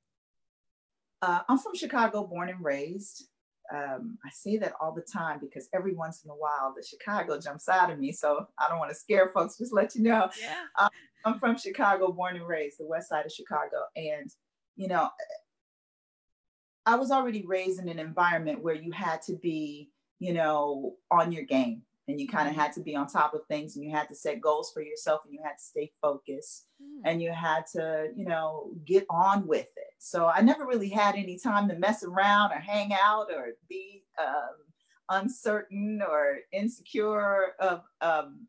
Uh, 1.22 1.40
I'm 1.48 1.58
from 1.58 1.74
Chicago, 1.74 2.26
born 2.26 2.50
and 2.50 2.62
raised. 2.62 3.28
Um, 3.74 4.18
I 4.24 4.30
say 4.32 4.58
that 4.58 4.74
all 4.80 4.92
the 4.92 5.00
time 5.00 5.38
because 5.40 5.68
every 5.72 5.94
once 5.94 6.24
in 6.24 6.30
a 6.30 6.34
while 6.34 6.74
the 6.76 6.84
Chicago 6.84 7.40
jumps 7.40 7.68
out 7.68 7.90
of 7.90 7.98
me. 7.98 8.12
So 8.12 8.46
I 8.58 8.68
don't 8.68 8.78
want 8.78 8.90
to 8.90 8.96
scare 8.96 9.30
folks, 9.32 9.56
just 9.56 9.72
let 9.72 9.94
you 9.94 10.02
know. 10.02 10.28
Yeah. 10.40 10.56
Uh, 10.78 10.88
I'm 11.24 11.38
from 11.38 11.56
Chicago, 11.56 12.12
born 12.12 12.36
and 12.36 12.46
raised, 12.46 12.80
the 12.80 12.86
west 12.86 13.08
side 13.08 13.24
of 13.24 13.32
Chicago. 13.32 13.84
And, 13.96 14.30
you 14.76 14.88
know, 14.88 15.08
I 16.86 16.96
was 16.96 17.10
already 17.10 17.44
raised 17.46 17.80
in 17.80 17.88
an 17.88 17.98
environment 17.98 18.62
where 18.62 18.74
you 18.74 18.92
had 18.92 19.22
to 19.22 19.36
be, 19.36 19.90
you 20.18 20.32
know, 20.32 20.94
on 21.10 21.32
your 21.32 21.44
game 21.44 21.82
and 22.10 22.20
you 22.20 22.28
kind 22.28 22.48
of 22.48 22.52
mm-hmm. 22.52 22.62
had 22.62 22.72
to 22.72 22.80
be 22.80 22.96
on 22.96 23.06
top 23.06 23.34
of 23.34 23.46
things 23.46 23.76
and 23.76 23.84
you 23.84 23.90
had 23.90 24.08
to 24.08 24.14
set 24.14 24.40
goals 24.40 24.70
for 24.72 24.82
yourself 24.82 25.22
and 25.24 25.32
you 25.32 25.40
had 25.42 25.56
to 25.56 25.64
stay 25.64 25.90
focused 26.02 26.66
mm. 26.82 27.00
and 27.04 27.22
you 27.22 27.32
had 27.32 27.64
to 27.72 28.08
you 28.14 28.26
know 28.26 28.72
get 28.84 29.06
on 29.08 29.46
with 29.46 29.68
it 29.76 29.94
so 29.98 30.26
i 30.26 30.40
never 30.40 30.66
really 30.66 30.88
had 30.88 31.14
any 31.14 31.38
time 31.38 31.68
to 31.68 31.74
mess 31.76 32.02
around 32.02 32.52
or 32.52 32.58
hang 32.58 32.92
out 32.92 33.28
or 33.34 33.48
be 33.68 34.02
um, 34.18 35.20
uncertain 35.22 36.00
or 36.06 36.38
insecure 36.52 37.54
of 37.60 37.82
um, 38.00 38.46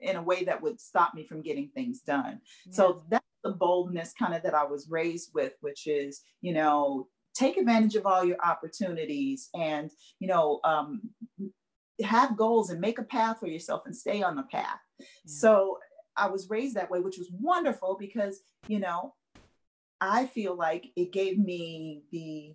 in 0.00 0.16
a 0.16 0.22
way 0.22 0.44
that 0.44 0.60
would 0.60 0.80
stop 0.80 1.14
me 1.14 1.26
from 1.26 1.42
getting 1.42 1.68
things 1.68 2.00
done 2.00 2.40
yeah. 2.66 2.72
so 2.72 3.02
that's 3.10 3.24
the 3.44 3.52
boldness 3.52 4.12
kind 4.18 4.34
of 4.34 4.42
that 4.42 4.54
i 4.54 4.64
was 4.64 4.88
raised 4.88 5.30
with 5.34 5.52
which 5.60 5.86
is 5.86 6.22
you 6.40 6.52
know 6.52 7.06
take 7.36 7.56
advantage 7.56 7.94
of 7.94 8.06
all 8.06 8.24
your 8.24 8.38
opportunities 8.44 9.48
and 9.54 9.90
you 10.18 10.28
know 10.28 10.60
um, 10.64 11.02
have 12.02 12.36
goals 12.36 12.70
and 12.70 12.80
make 12.80 12.98
a 12.98 13.04
path 13.04 13.38
for 13.40 13.46
yourself 13.46 13.82
and 13.86 13.96
stay 13.96 14.22
on 14.22 14.36
the 14.36 14.42
path. 14.44 14.80
Yeah. 14.98 15.06
So 15.26 15.78
I 16.16 16.28
was 16.28 16.50
raised 16.50 16.76
that 16.76 16.90
way, 16.90 17.00
which 17.00 17.18
was 17.18 17.30
wonderful 17.30 17.96
because, 17.98 18.40
you 18.68 18.78
know, 18.78 19.14
I 20.00 20.26
feel 20.26 20.54
like 20.56 20.86
it 20.96 21.12
gave 21.12 21.38
me 21.38 22.02
the, 22.10 22.54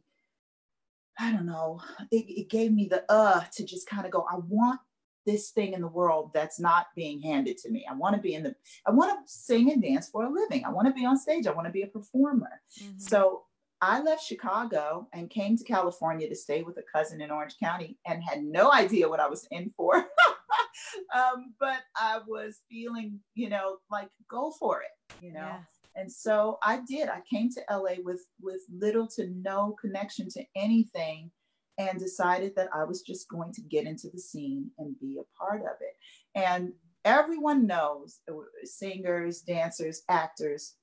I 1.20 1.32
don't 1.32 1.46
know, 1.46 1.82
it, 2.12 2.26
it 2.28 2.50
gave 2.50 2.72
me 2.72 2.88
the 2.88 3.04
uh 3.12 3.41
to 3.56 3.65
just 3.65 3.88
kind 3.88 4.06
of 4.06 4.12
go, 4.12 4.26
I 4.32 4.38
want 4.48 4.80
this 5.26 5.52
thing 5.52 5.74
in 5.74 5.82
the 5.82 5.88
world 5.88 6.32
that's 6.34 6.60
not 6.60 6.88
being 6.96 7.22
handed 7.22 7.58
to 7.60 7.70
me. 7.70 7.86
I 7.89 7.94
want 7.96 8.15
to 8.15 8.22
be 8.22 8.34
in 8.34 8.44
the, 8.44 8.56
I 8.88 8.91
want 8.91 9.12
to 9.12 9.32
sing 9.32 9.72
and 9.72 9.82
dance 9.82 10.10
for 10.10 10.26
a 10.26 10.32
living. 10.32 10.65
I 10.65 10.72
want 10.72 10.88
to 10.88 10.94
be 10.94 11.06
on 11.06 11.17
stage. 11.17 11.46
I 11.46 11.52
want 11.52 11.67
to 11.67 11.72
be 11.72 11.84
a 11.84 11.88
performer. 11.88 12.62
Mm-hmm. 12.82 12.98
So 12.98 13.44
I 13.82 14.02
left 14.02 14.24
Chicago 14.24 15.08
and 15.12 15.30
came 15.30 15.58
to 15.58 15.63
California 15.63 16.30
to 16.30 16.36
stay 16.36 16.62
with 16.62 16.78
a 16.78 16.84
cousin 16.94 17.20
in 17.20 17.32
Orange 17.32 17.56
County 17.60 17.98
and 18.06 18.24
had 18.24 18.44
no 18.44 18.72
idea 18.72 19.10
what 19.10 19.20
I 19.20 19.28
was 19.28 19.48
in 19.50 19.72
for. 19.76 19.96
um, 21.15 21.54
but 21.60 21.80
I 21.96 22.20
was 22.28 22.62
feeling, 22.70 23.20
you 23.34 23.50
know, 23.50 23.78
like 23.89 24.10
go 24.30 24.52
for 24.60 24.82
it, 24.82 25.24
you 25.26 25.34
know. 25.34 25.39
Yeah. 25.39 25.60
And 25.96 26.12
so 26.12 26.60
I 26.63 26.82
did. 26.88 27.10
I 27.10 27.22
came 27.30 27.50
to 27.52 27.62
LA 27.70 27.96
with 28.04 28.26
with 28.39 28.62
little 28.72 29.08
to 29.15 29.28
no 29.28 29.76
connection 29.82 30.30
to 30.30 30.44
anything 30.56 31.32
and 31.78 32.00
decided 32.00 32.56
that 32.56 32.70
I 32.74 32.84
was 32.84 33.02
just 33.02 33.28
going 33.30 33.52
to 33.54 33.62
get 33.62 33.86
into 33.86 34.10
the 34.10 34.20
scene 34.20 34.70
and 34.78 35.00
be 35.00 35.20
a 35.20 35.44
part 35.44 35.62
of 35.62 35.78
it. 35.82 35.96
And 36.36 36.74
everyone 37.04 37.65
knows 37.65 38.20
uh, 38.30 38.34
singers, 38.63 39.41
dancers, 39.41 40.04
actors 40.08 40.76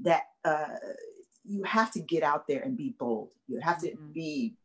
that 0.00 0.22
uh, 0.44 0.66
you 1.44 1.62
have 1.64 1.90
to 1.92 2.00
get 2.00 2.22
out 2.22 2.46
there 2.46 2.60
and 2.60 2.76
be 2.76 2.94
bold. 2.98 3.30
You 3.46 3.60
have 3.60 3.80
to 3.80 3.90
mm-hmm. 3.90 4.12
be 4.12 4.56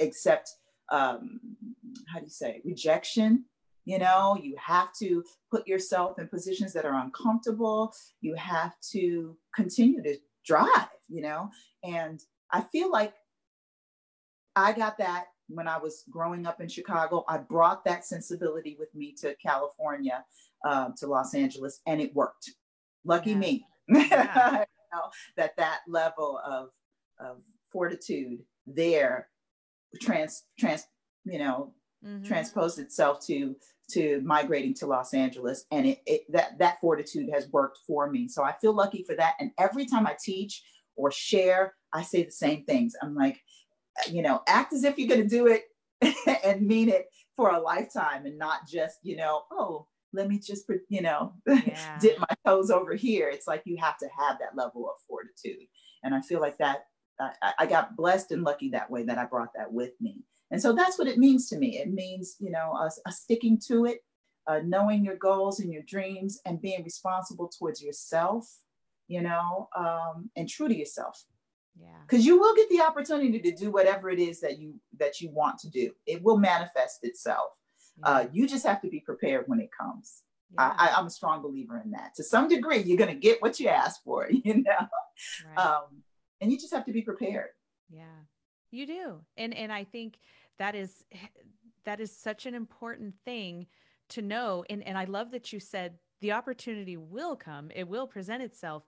accept 0.00 0.50
um, 0.90 1.40
how 2.12 2.18
do 2.18 2.24
you 2.24 2.30
say 2.30 2.60
rejection 2.64 3.44
you 3.84 3.98
know 3.98 4.36
you 4.42 4.56
have 4.58 4.88
to 4.98 5.22
put 5.50 5.66
yourself 5.68 6.18
in 6.18 6.26
positions 6.26 6.72
that 6.72 6.84
are 6.84 7.00
uncomfortable 7.00 7.94
you 8.20 8.34
have 8.34 8.74
to 8.80 9.36
continue 9.54 10.02
to 10.02 10.16
drive 10.44 10.88
you 11.08 11.22
know 11.22 11.48
and 11.84 12.20
i 12.52 12.60
feel 12.60 12.90
like 12.90 13.14
I 14.56 14.72
got 14.72 14.98
that 14.98 15.26
when 15.48 15.68
I 15.68 15.78
was 15.78 16.04
growing 16.10 16.46
up 16.46 16.60
in 16.60 16.68
Chicago. 16.68 17.24
I 17.28 17.38
brought 17.38 17.84
that 17.84 18.04
sensibility 18.04 18.76
with 18.78 18.94
me 18.94 19.14
to 19.20 19.34
California, 19.44 20.24
uh, 20.64 20.90
to 20.98 21.06
Los 21.06 21.34
Angeles, 21.34 21.80
and 21.86 22.00
it 22.00 22.14
worked. 22.14 22.50
Lucky 23.04 23.30
yeah. 23.30 23.36
me. 23.36 23.66
Yeah. 23.88 24.64
know, 24.94 25.10
that 25.36 25.56
that 25.56 25.80
level 25.88 26.40
of, 26.44 26.70
of 27.18 27.38
fortitude 27.72 28.40
there 28.66 29.28
trans 30.00 30.44
trans 30.58 30.86
you 31.24 31.38
know 31.38 31.72
mm-hmm. 32.04 32.24
transposed 32.24 32.78
itself 32.78 33.24
to 33.26 33.54
to 33.90 34.22
migrating 34.24 34.72
to 34.72 34.86
Los 34.86 35.12
Angeles. 35.12 35.66
And 35.70 35.86
it, 35.86 35.98
it 36.06 36.22
that 36.32 36.58
that 36.58 36.80
fortitude 36.80 37.28
has 37.32 37.48
worked 37.52 37.78
for 37.86 38.10
me. 38.10 38.28
So 38.28 38.42
I 38.42 38.54
feel 38.60 38.72
lucky 38.72 39.04
for 39.04 39.14
that. 39.16 39.34
And 39.38 39.50
every 39.58 39.84
time 39.84 40.06
I 40.06 40.16
teach 40.22 40.62
or 40.96 41.10
share 41.10 41.74
I 41.92 42.02
say 42.02 42.24
the 42.24 42.32
same 42.32 42.64
things. 42.64 42.94
I'm 43.02 43.14
like 43.14 43.40
you 44.10 44.22
know, 44.22 44.42
act 44.46 44.72
as 44.72 44.84
if 44.84 44.98
you're 44.98 45.08
going 45.08 45.22
to 45.22 45.28
do 45.28 45.46
it 45.46 45.64
and 46.44 46.66
mean 46.66 46.88
it 46.88 47.06
for 47.36 47.50
a 47.50 47.60
lifetime 47.60 48.26
and 48.26 48.38
not 48.38 48.66
just, 48.68 48.98
you 49.02 49.16
know, 49.16 49.42
oh, 49.50 49.86
let 50.14 50.28
me 50.28 50.38
just, 50.38 50.70
you 50.88 51.02
know, 51.02 51.34
yeah. 51.46 51.98
dip 52.00 52.18
my 52.18 52.26
toes 52.46 52.70
over 52.70 52.94
here. 52.94 53.28
It's 53.28 53.46
like 53.46 53.62
you 53.64 53.76
have 53.78 53.98
to 53.98 54.08
have 54.18 54.38
that 54.38 54.56
level 54.56 54.88
of 54.88 54.96
fortitude. 55.06 55.66
And 56.02 56.14
I 56.14 56.20
feel 56.20 56.40
like 56.40 56.58
that 56.58 56.86
I, 57.20 57.52
I 57.60 57.66
got 57.66 57.96
blessed 57.96 58.30
and 58.30 58.42
lucky 58.42 58.70
that 58.70 58.90
way 58.90 59.04
that 59.04 59.18
I 59.18 59.24
brought 59.24 59.52
that 59.56 59.72
with 59.72 59.92
me. 60.00 60.22
And 60.50 60.60
so 60.60 60.72
that's 60.72 60.98
what 60.98 61.08
it 61.08 61.18
means 61.18 61.48
to 61.50 61.58
me. 61.58 61.78
It 61.78 61.92
means, 61.92 62.36
you 62.38 62.50
know, 62.50 62.72
a, 62.72 62.90
a 63.06 63.12
sticking 63.12 63.58
to 63.68 63.86
it, 63.86 63.98
uh, 64.46 64.60
knowing 64.64 65.04
your 65.04 65.16
goals 65.16 65.60
and 65.60 65.72
your 65.72 65.82
dreams 65.82 66.40
and 66.44 66.60
being 66.60 66.84
responsible 66.84 67.48
towards 67.48 67.82
yourself, 67.82 68.48
you 69.08 69.22
know, 69.22 69.68
um, 69.76 70.30
and 70.36 70.48
true 70.48 70.68
to 70.68 70.76
yourself 70.76 71.24
yeah 71.80 71.88
because 72.06 72.24
you 72.24 72.38
will 72.38 72.54
get 72.54 72.68
the 72.68 72.80
opportunity 72.80 73.40
to 73.40 73.52
do 73.52 73.70
whatever 73.70 74.10
it 74.10 74.18
is 74.18 74.40
that 74.40 74.58
you 74.58 74.74
that 74.98 75.20
you 75.20 75.30
want 75.30 75.58
to 75.58 75.68
do 75.70 75.90
it 76.06 76.22
will 76.22 76.38
manifest 76.38 77.00
itself 77.02 77.50
yeah. 77.98 78.08
uh, 78.08 78.26
you 78.32 78.46
just 78.46 78.66
have 78.66 78.80
to 78.82 78.88
be 78.88 79.00
prepared 79.00 79.44
when 79.46 79.60
it 79.60 79.70
comes. 79.76 80.22
Yeah. 80.52 80.74
I, 80.78 80.98
am 80.98 81.06
a 81.06 81.10
strong 81.10 81.42
believer 81.42 81.80
in 81.84 81.90
that. 81.92 82.14
To 82.16 82.24
some 82.24 82.48
degree 82.48 82.78
you're 82.78 82.98
going 82.98 83.12
to 83.12 83.20
get 83.20 83.42
what 83.42 83.58
you 83.58 83.68
ask 83.68 84.02
for 84.04 84.28
you 84.44 84.62
know? 84.62 84.88
Right. 85.46 85.66
um, 85.66 86.02
and 86.40 86.52
you 86.52 86.58
just 86.58 86.74
have 86.74 86.84
to 86.86 86.92
be 86.92 87.02
prepared. 87.02 87.50
Yeah. 87.90 88.04
You 88.70 88.86
do. 88.86 89.20
And 89.36 89.54
and 89.54 89.72
i 89.72 89.84
think 89.84 90.18
that 90.58 90.74
is 90.74 91.04
that 91.84 92.00
is 92.00 92.16
such 92.16 92.46
an 92.46 92.54
important 92.54 93.14
thing 93.24 93.66
to 94.10 94.22
know. 94.22 94.64
And 94.68 94.82
and 94.86 94.98
i 94.98 95.04
love 95.04 95.30
that 95.32 95.52
you 95.52 95.60
said 95.60 95.98
the 96.20 96.32
opportunity 96.32 96.96
will 96.96 97.36
come. 97.36 97.70
It 97.74 97.88
will 97.88 98.06
present 98.06 98.42
itself. 98.42 98.84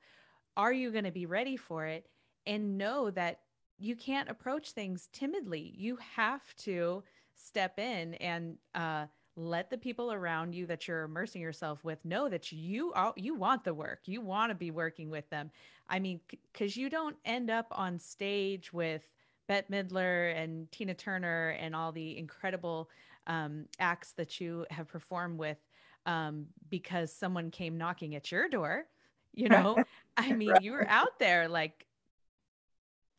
Are 0.57 0.73
you 0.73 0.91
going 0.91 1.05
to 1.05 1.11
be 1.11 1.27
ready 1.27 1.57
for 1.57 1.87
it? 1.87 2.07
And 2.47 2.79
know 2.79 3.11
that 3.11 3.41
you 3.79 3.95
can't 3.97 4.31
approach 4.31 4.71
things 4.71 5.09
timidly. 5.13 5.75
You 5.77 5.99
have 6.15 6.43
to 6.59 7.03
step 7.37 7.79
in 7.79 8.15
and 8.15 8.57
uh, 8.75 9.07
let 9.37 9.71
the 9.71 9.79
people 9.79 10.13
around 10.13 10.55
you 10.55 10.67
that 10.67 10.89
you're 10.89 11.05
immersing 11.05 11.43
yourself 11.43 11.85
with 11.85 12.05
know 12.05 12.29
that 12.29 12.53
you 12.53 12.93
are, 12.95 13.13
you 13.17 13.35
want 13.35 13.65
the 13.65 13.75
work. 13.75 14.01
You 14.07 14.21
want 14.21 14.51
to 14.51 14.55
be 14.55 14.71
working 14.71 15.11
with 15.11 15.29
them. 15.31 15.51
I 15.89 15.99
mean, 15.99 16.21
because 16.53 16.75
c- 16.75 16.81
you 16.81 16.91
don't 16.91 17.17
end 17.25 17.51
up 17.51 17.67
on 17.71 17.99
stage 17.99 18.73
with 18.73 19.03
Bette 19.47 19.69
Midler 19.71 20.35
and 20.37 20.71
Tina 20.73 20.95
Turner 20.95 21.51
and 21.61 21.77
all 21.77 21.93
the 21.93 22.19
incredible 22.19 22.91
um, 23.27 23.67
acts 23.79 24.13
that 24.13 24.41
you 24.41 24.67
have 24.71 24.89
performed 24.89 25.39
with 25.39 25.59
um, 26.07 26.47
because 26.71 27.13
someone 27.13 27.51
came 27.51 27.77
knocking 27.77 28.15
at 28.15 28.31
your 28.33 28.49
door. 28.49 28.87
You 29.35 29.51
know, 29.51 29.83
I 30.17 30.33
mean, 30.33 30.49
right. 30.53 30.63
you 30.63 30.73
were 30.73 30.89
out 30.89 31.19
there 31.19 31.49
like 31.49 31.86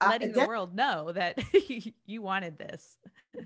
letting 0.05 0.31
the 0.31 0.45
world 0.45 0.75
know 0.75 1.11
that 1.11 1.39
you 2.05 2.21
wanted 2.21 2.57
this 2.57 2.97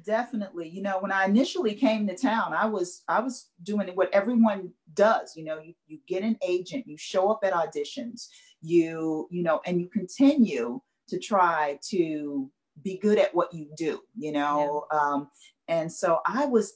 definitely 0.05 0.67
you 0.67 0.81
know 0.81 0.99
when 0.99 1.11
i 1.11 1.25
initially 1.25 1.73
came 1.73 2.07
to 2.07 2.15
town 2.15 2.53
i 2.53 2.65
was 2.65 3.03
i 3.07 3.19
was 3.19 3.49
doing 3.63 3.87
what 3.89 4.09
everyone 4.13 4.71
does 4.93 5.35
you 5.35 5.43
know 5.43 5.59
you, 5.59 5.73
you 5.87 5.99
get 6.07 6.23
an 6.23 6.37
agent 6.47 6.87
you 6.87 6.97
show 6.97 7.29
up 7.29 7.39
at 7.43 7.53
auditions 7.53 8.27
you 8.61 9.27
you 9.29 9.43
know 9.43 9.61
and 9.65 9.81
you 9.81 9.89
continue 9.89 10.79
to 11.07 11.19
try 11.19 11.77
to 11.83 12.49
be 12.83 12.97
good 12.97 13.17
at 13.17 13.33
what 13.35 13.53
you 13.53 13.67
do 13.75 13.99
you 14.17 14.31
know 14.31 14.85
yeah. 14.91 14.99
um, 14.99 15.29
and 15.67 15.91
so 15.91 16.19
i 16.25 16.45
was 16.45 16.73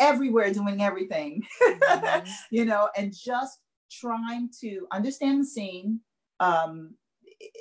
everywhere 0.00 0.52
doing 0.52 0.82
everything 0.82 1.42
mm-hmm. 1.62 2.30
you 2.50 2.64
know 2.64 2.88
and 2.96 3.14
just 3.14 3.58
trying 3.90 4.48
to 4.60 4.86
understand 4.90 5.42
the 5.42 5.46
scene 5.46 6.00
um, 6.40 6.94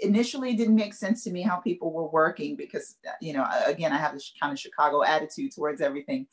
initially 0.01 0.51
it 0.51 0.57
didn't 0.57 0.75
make 0.75 0.93
sense 0.93 1.23
to 1.23 1.31
me 1.31 1.41
how 1.41 1.57
people 1.57 1.91
were 1.91 2.07
working 2.07 2.55
because 2.55 2.95
you 3.21 3.33
know 3.33 3.45
again 3.65 3.91
i 3.91 3.97
have 3.97 4.13
this 4.13 4.33
kind 4.39 4.51
of 4.51 4.59
chicago 4.59 5.03
attitude 5.03 5.51
towards 5.53 5.81
everything. 5.81 6.27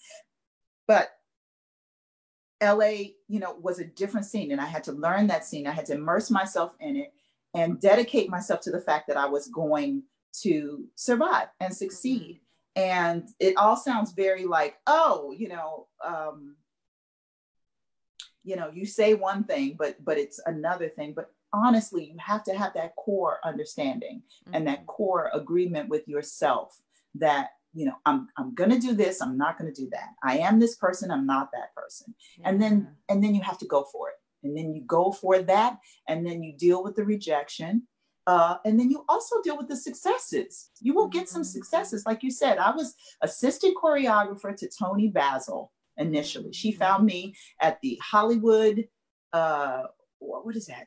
But 0.87 1.11
la 2.63 2.81
you 3.29 3.41
know 3.41 3.57
was 3.61 3.79
a 3.79 3.85
different 3.85 4.27
scene 4.27 4.53
and 4.53 4.61
i 4.61 4.67
had 4.67 4.85
to 4.85 4.93
learn 4.93 5.27
that 5.29 5.45
scene. 5.45 5.67
I 5.67 5.73
had 5.73 5.87
to 5.87 5.95
immerse 5.95 6.31
myself 6.31 6.75
in 6.81 6.97
it 6.97 7.13
and 7.55 7.81
dedicate 7.81 8.29
myself 8.29 8.61
to 8.63 8.71
the 8.71 8.81
fact 8.81 9.09
that 9.09 9.17
i 9.17 9.27
was 9.27 9.49
going 9.49 10.03
to 10.43 10.85
survive 10.95 11.49
and 11.59 11.75
succeed. 11.75 12.41
And 12.77 13.29
it 13.41 13.57
all 13.57 13.77
sounds 13.77 14.13
very 14.13 14.45
like 14.45 14.77
oh 14.87 15.35
you 15.37 15.49
know 15.49 15.87
um 16.05 16.57
you 18.45 18.57
know 18.57 18.71
you 18.73 18.87
say 18.87 19.15
one 19.15 19.45
thing 19.45 19.77
but 19.79 20.03
but 20.05 20.19
it's 20.19 20.41
another 20.47 20.89
thing. 20.89 21.13
But 21.15 21.31
honestly, 21.53 22.05
you 22.05 22.17
have 22.19 22.45
to 22.45 22.55
have 22.55 22.75
that 22.75 22.97
core 22.97 23.39
understanding 23.45 24.23
mm-hmm. 24.45 24.55
and 24.55 24.67
that 24.67 24.79
mm-hmm. 24.79 24.87
core 24.87 25.31
agreement 25.35 25.89
with 25.89 26.07
yourself 26.09 26.81
that 27.15 27.51
you 27.73 27.85
know 27.85 27.95
i'm 28.07 28.29
i'm 28.37 28.55
going 28.55 28.71
to 28.71 28.79
do 28.79 28.95
this 28.95 29.21
i'm 29.21 29.37
not 29.37 29.59
going 29.59 29.73
to 29.73 29.83
do 29.83 29.89
that 29.91 30.11
i 30.23 30.39
am 30.39 30.59
this 30.59 30.77
person 30.77 31.11
i'm 31.11 31.27
not 31.27 31.51
that 31.53 31.75
person 31.75 32.15
yeah. 32.39 32.49
and 32.49 32.61
then 32.61 32.89
and 33.09 33.23
then 33.23 33.35
you 33.35 33.41
have 33.41 33.59
to 33.59 33.67
go 33.67 33.85
for 33.93 34.09
it 34.09 34.17
and 34.43 34.57
then 34.57 34.75
you 34.75 34.83
go 34.83 35.13
for 35.13 35.41
that 35.41 35.79
and 36.09 36.27
then 36.27 36.43
you 36.43 36.53
deal 36.57 36.83
with 36.83 36.97
the 36.97 37.05
rejection 37.05 37.83
uh, 38.27 38.59
and 38.65 38.79
then 38.79 38.91
you 38.91 39.05
also 39.09 39.43
deal 39.43 39.57
with 39.57 39.69
the 39.69 39.77
successes 39.77 40.71
you 40.81 40.95
will 40.95 41.09
get 41.09 41.29
some 41.29 41.43
mm-hmm. 41.43 41.49
successes 41.49 42.05
like 42.07 42.23
you 42.23 42.31
said 42.31 42.59
i 42.59 42.71
was 42.71 42.95
assistant 43.23 43.77
choreographer 43.77 44.55
to 44.57 44.69
toni 44.69 45.09
basil 45.09 45.73
initially 45.97 46.53
she 46.53 46.71
mm-hmm. 46.71 46.79
found 46.79 47.05
me 47.05 47.35
at 47.61 47.81
the 47.83 47.99
hollywood 48.03 48.87
uh, 49.33 49.85
what 50.19 50.57
is 50.57 50.67
that 50.67 50.87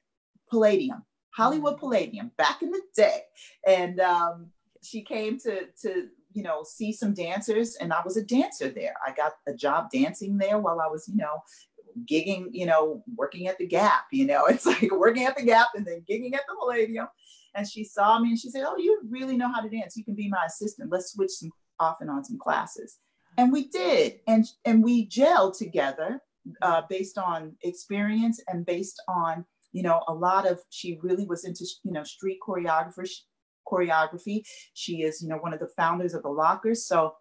Palladium, 0.54 1.04
Hollywood 1.36 1.78
mm. 1.78 1.80
Palladium, 1.80 2.32
back 2.38 2.62
in 2.62 2.70
the 2.70 2.82
day, 2.96 3.22
and 3.68 4.00
um, 4.00 4.52
she 4.84 5.02
came 5.02 5.40
to 5.40 5.66
to 5.82 6.10
you 6.34 6.44
know 6.44 6.64
see 6.64 6.94
some 6.94 7.14
dancers, 7.14 7.76
and 7.82 7.92
I 7.92 8.02
was 8.06 8.18
a 8.18 8.24
dancer 8.24 8.70
there. 8.70 8.94
I 9.06 9.14
got 9.14 9.34
a 9.48 9.54
job 9.54 9.90
dancing 9.92 10.38
there 10.38 10.60
while 10.60 10.80
I 10.80 10.88
was 10.88 11.08
you 11.08 11.18
know 11.18 11.42
gigging, 12.10 12.48
you 12.52 12.66
know, 12.66 13.04
working 13.16 13.48
at 13.48 13.58
the 13.58 13.68
Gap. 13.68 14.06
You 14.12 14.28
know, 14.28 14.46
it's 14.54 14.66
like 14.66 14.92
working 14.92 15.26
at 15.26 15.36
the 15.36 15.44
Gap 15.44 15.70
and 15.76 15.86
then 15.86 16.06
gigging 16.10 16.36
at 16.36 16.42
the 16.48 16.56
Palladium. 16.60 17.08
And 17.56 17.68
she 17.68 17.84
saw 17.84 18.20
me 18.20 18.30
and 18.30 18.40
she 18.40 18.50
said, 18.50 18.64
"Oh, 18.68 18.78
you 18.78 19.02
really 19.10 19.38
know 19.38 19.52
how 19.52 19.62
to 19.62 19.70
dance. 19.70 19.98
You 19.98 20.04
can 20.04 20.16
be 20.16 20.30
my 20.30 20.46
assistant. 20.46 20.92
Let's 20.92 21.14
switch 21.14 21.32
some 21.32 21.52
off 21.80 21.98
and 22.02 22.10
on 22.12 22.24
some 22.24 22.38
classes." 22.38 23.00
And 23.38 23.52
we 23.52 23.70
did, 23.70 24.20
and 24.28 24.46
and 24.66 24.84
we 24.84 25.08
gelled 25.08 25.58
together 25.58 26.22
uh, 26.62 26.82
based 26.90 27.18
on 27.18 27.56
experience 27.64 28.40
and 28.48 28.66
based 28.66 29.02
on 29.08 29.46
you 29.74 29.84
know, 29.84 30.02
a 30.08 30.14
lot 30.14 30.48
of, 30.48 30.62
she 30.70 31.00
really 31.02 31.26
was 31.26 31.44
into, 31.44 31.66
you 31.84 31.92
know, 31.92 32.04
street 32.04 32.40
choreography, 32.48 33.10
choreography. 33.68 34.44
She 34.74 35.02
is, 35.02 35.22
you 35.22 35.28
know, 35.28 35.38
one 35.38 35.54
of 35.54 35.60
the 35.60 35.70
founders 35.76 36.14
of 36.14 36.24
the 36.24 36.30
Lockers. 36.30 36.86
So 36.86 37.16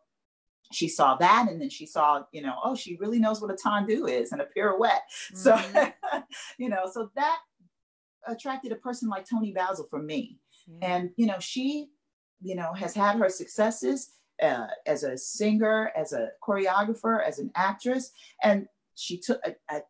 she 0.72 0.88
saw 0.88 1.16
that 1.16 1.48
and 1.50 1.60
then 1.60 1.68
she 1.68 1.86
saw 1.86 2.22
you 2.32 2.42
know 2.42 2.54
oh 2.64 2.74
she 2.74 2.96
really 2.96 3.18
knows 3.18 3.40
what 3.40 3.50
a 3.50 3.54
tendu 3.54 4.08
is 4.10 4.32
and 4.32 4.40
a 4.40 4.46
pirouette 4.56 5.02
mm-hmm. 5.34 5.36
so 5.36 6.22
you 6.58 6.68
know 6.68 6.88
so 6.90 7.10
that 7.14 7.38
attracted 8.26 8.72
a 8.72 8.76
person 8.76 9.08
like 9.08 9.28
toni 9.28 9.52
basil 9.52 9.86
for 9.90 10.02
me 10.02 10.38
yeah. 10.66 10.96
and 10.96 11.10
you 11.16 11.26
know 11.26 11.38
she 11.38 11.88
you 12.40 12.54
know 12.54 12.72
has 12.72 12.94
had 12.94 13.16
her 13.16 13.28
successes 13.28 14.12
uh, 14.42 14.66
as 14.86 15.02
a 15.04 15.16
singer 15.16 15.92
as 15.94 16.12
a 16.12 16.28
choreographer 16.42 17.24
as 17.24 17.38
an 17.38 17.50
actress 17.54 18.10
and 18.42 18.66
she 18.94 19.18
took 19.18 19.40
a, 19.44 19.54
a, 19.74 19.82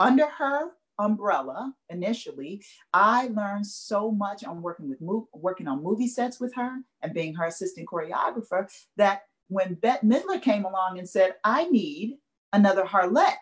under 0.00 0.26
her 0.26 0.70
umbrella 0.98 1.72
initially 1.88 2.62
i 2.92 3.28
learned 3.28 3.66
so 3.66 4.10
much 4.10 4.44
on 4.44 4.60
working 4.62 4.88
with 4.88 4.98
working 5.32 5.66
on 5.66 5.82
movie 5.82 6.06
sets 6.06 6.38
with 6.38 6.54
her 6.54 6.76
and 7.02 7.14
being 7.14 7.34
her 7.34 7.46
assistant 7.46 7.88
choreographer 7.88 8.66
that 8.96 9.22
when 9.52 9.74
Bette 9.74 10.06
Midler 10.06 10.40
came 10.40 10.64
along 10.64 10.98
and 10.98 11.08
said, 11.08 11.34
I 11.44 11.68
need 11.68 12.16
another 12.52 12.84
Harlette, 12.84 13.36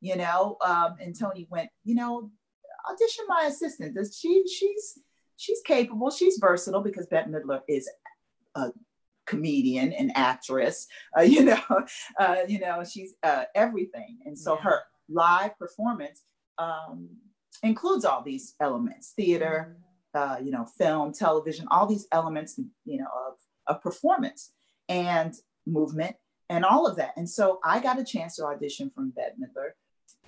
you 0.00 0.16
know, 0.16 0.56
um, 0.64 0.96
and 1.00 1.18
Toni 1.18 1.46
went, 1.50 1.70
you 1.84 1.94
know, 1.94 2.30
audition 2.90 3.24
my 3.28 3.44
assistant. 3.46 3.94
Does 3.94 4.16
she 4.16 4.44
she's 4.46 4.98
she's 5.36 5.60
capable, 5.62 6.10
she's 6.10 6.38
versatile 6.40 6.82
because 6.82 7.06
Bette 7.06 7.30
Midler 7.30 7.60
is 7.68 7.90
a 8.54 8.70
comedian 9.26 9.92
and 9.92 10.12
actress, 10.14 10.86
uh, 11.18 11.22
you 11.34 11.44
know, 11.44 11.62
uh, 12.18 12.36
you 12.46 12.60
know, 12.60 12.84
she's 12.84 13.14
uh, 13.22 13.44
everything. 13.54 14.20
And 14.24 14.38
so 14.38 14.54
yeah. 14.54 14.62
her 14.62 14.80
live 15.08 15.58
performance 15.58 16.22
um, 16.60 17.08
includes 17.62 18.04
all 18.04 18.22
these 18.22 18.54
elements, 18.60 19.12
theater, 19.16 19.76
uh, 20.14 20.36
you 20.42 20.50
know, 20.50 20.64
film, 20.64 21.12
television, 21.12 21.66
all 21.70 21.86
these 21.86 22.06
elements, 22.12 22.60
you 22.84 22.98
know, 22.98 23.08
of, 23.28 23.34
of 23.66 23.82
performance 23.82 24.52
and 24.88 25.34
movement 25.66 26.16
and 26.48 26.64
all 26.64 26.86
of 26.86 26.96
that. 26.96 27.12
And 27.16 27.28
so 27.28 27.60
I 27.64 27.80
got 27.80 27.98
a 27.98 28.04
chance 28.04 28.36
to 28.36 28.44
audition 28.44 28.90
from 28.94 29.10
Bette 29.10 29.36
Midler 29.40 29.70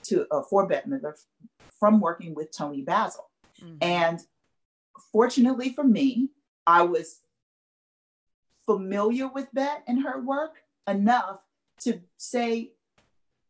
to 0.04 0.26
uh, 0.30 0.42
for 0.48 0.66
Bette 0.66 0.88
Midler 0.88 1.14
from 1.78 2.00
working 2.00 2.34
with 2.34 2.56
Toni 2.56 2.82
Basil. 2.82 3.28
Mm-hmm. 3.62 3.76
And 3.82 4.20
fortunately 5.12 5.70
for 5.70 5.84
me, 5.84 6.30
I 6.66 6.82
was 6.82 7.20
familiar 8.66 9.28
with 9.28 9.48
Bette 9.52 9.82
and 9.88 10.02
her 10.04 10.20
work 10.20 10.54
enough 10.86 11.40
to 11.80 12.00
say, 12.16 12.72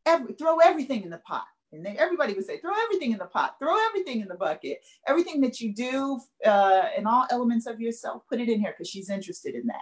every, 0.07 0.33
throw 0.33 0.59
everything 0.59 1.03
in 1.03 1.11
the 1.11 1.19
pot. 1.19 1.45
And 1.73 1.85
then 1.85 1.97
everybody 1.99 2.35
would 2.35 2.45
say, 2.45 2.59
throw 2.59 2.75
everything 2.85 3.13
in 3.13 3.19
the 3.19 3.27
pot, 3.27 3.57
throw 3.59 3.75
everything 3.87 4.21
in 4.21 4.29
the 4.29 4.35
bucket, 4.35 4.85
everything 5.07 5.41
that 5.41 5.61
you 5.61 5.75
do 5.75 6.21
uh, 6.45 6.85
and 6.97 7.09
all 7.09 7.27
elements 7.31 7.67
of 7.67 7.81
yourself, 7.81 8.23
put 8.29 8.41
it 8.41 8.49
in 8.49 8.61
here 8.61 8.75
because 8.77 8.89
she's 8.89 9.09
interested 9.09 9.55
in 9.55 9.67
that. 9.67 9.77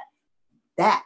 That 0.77 1.05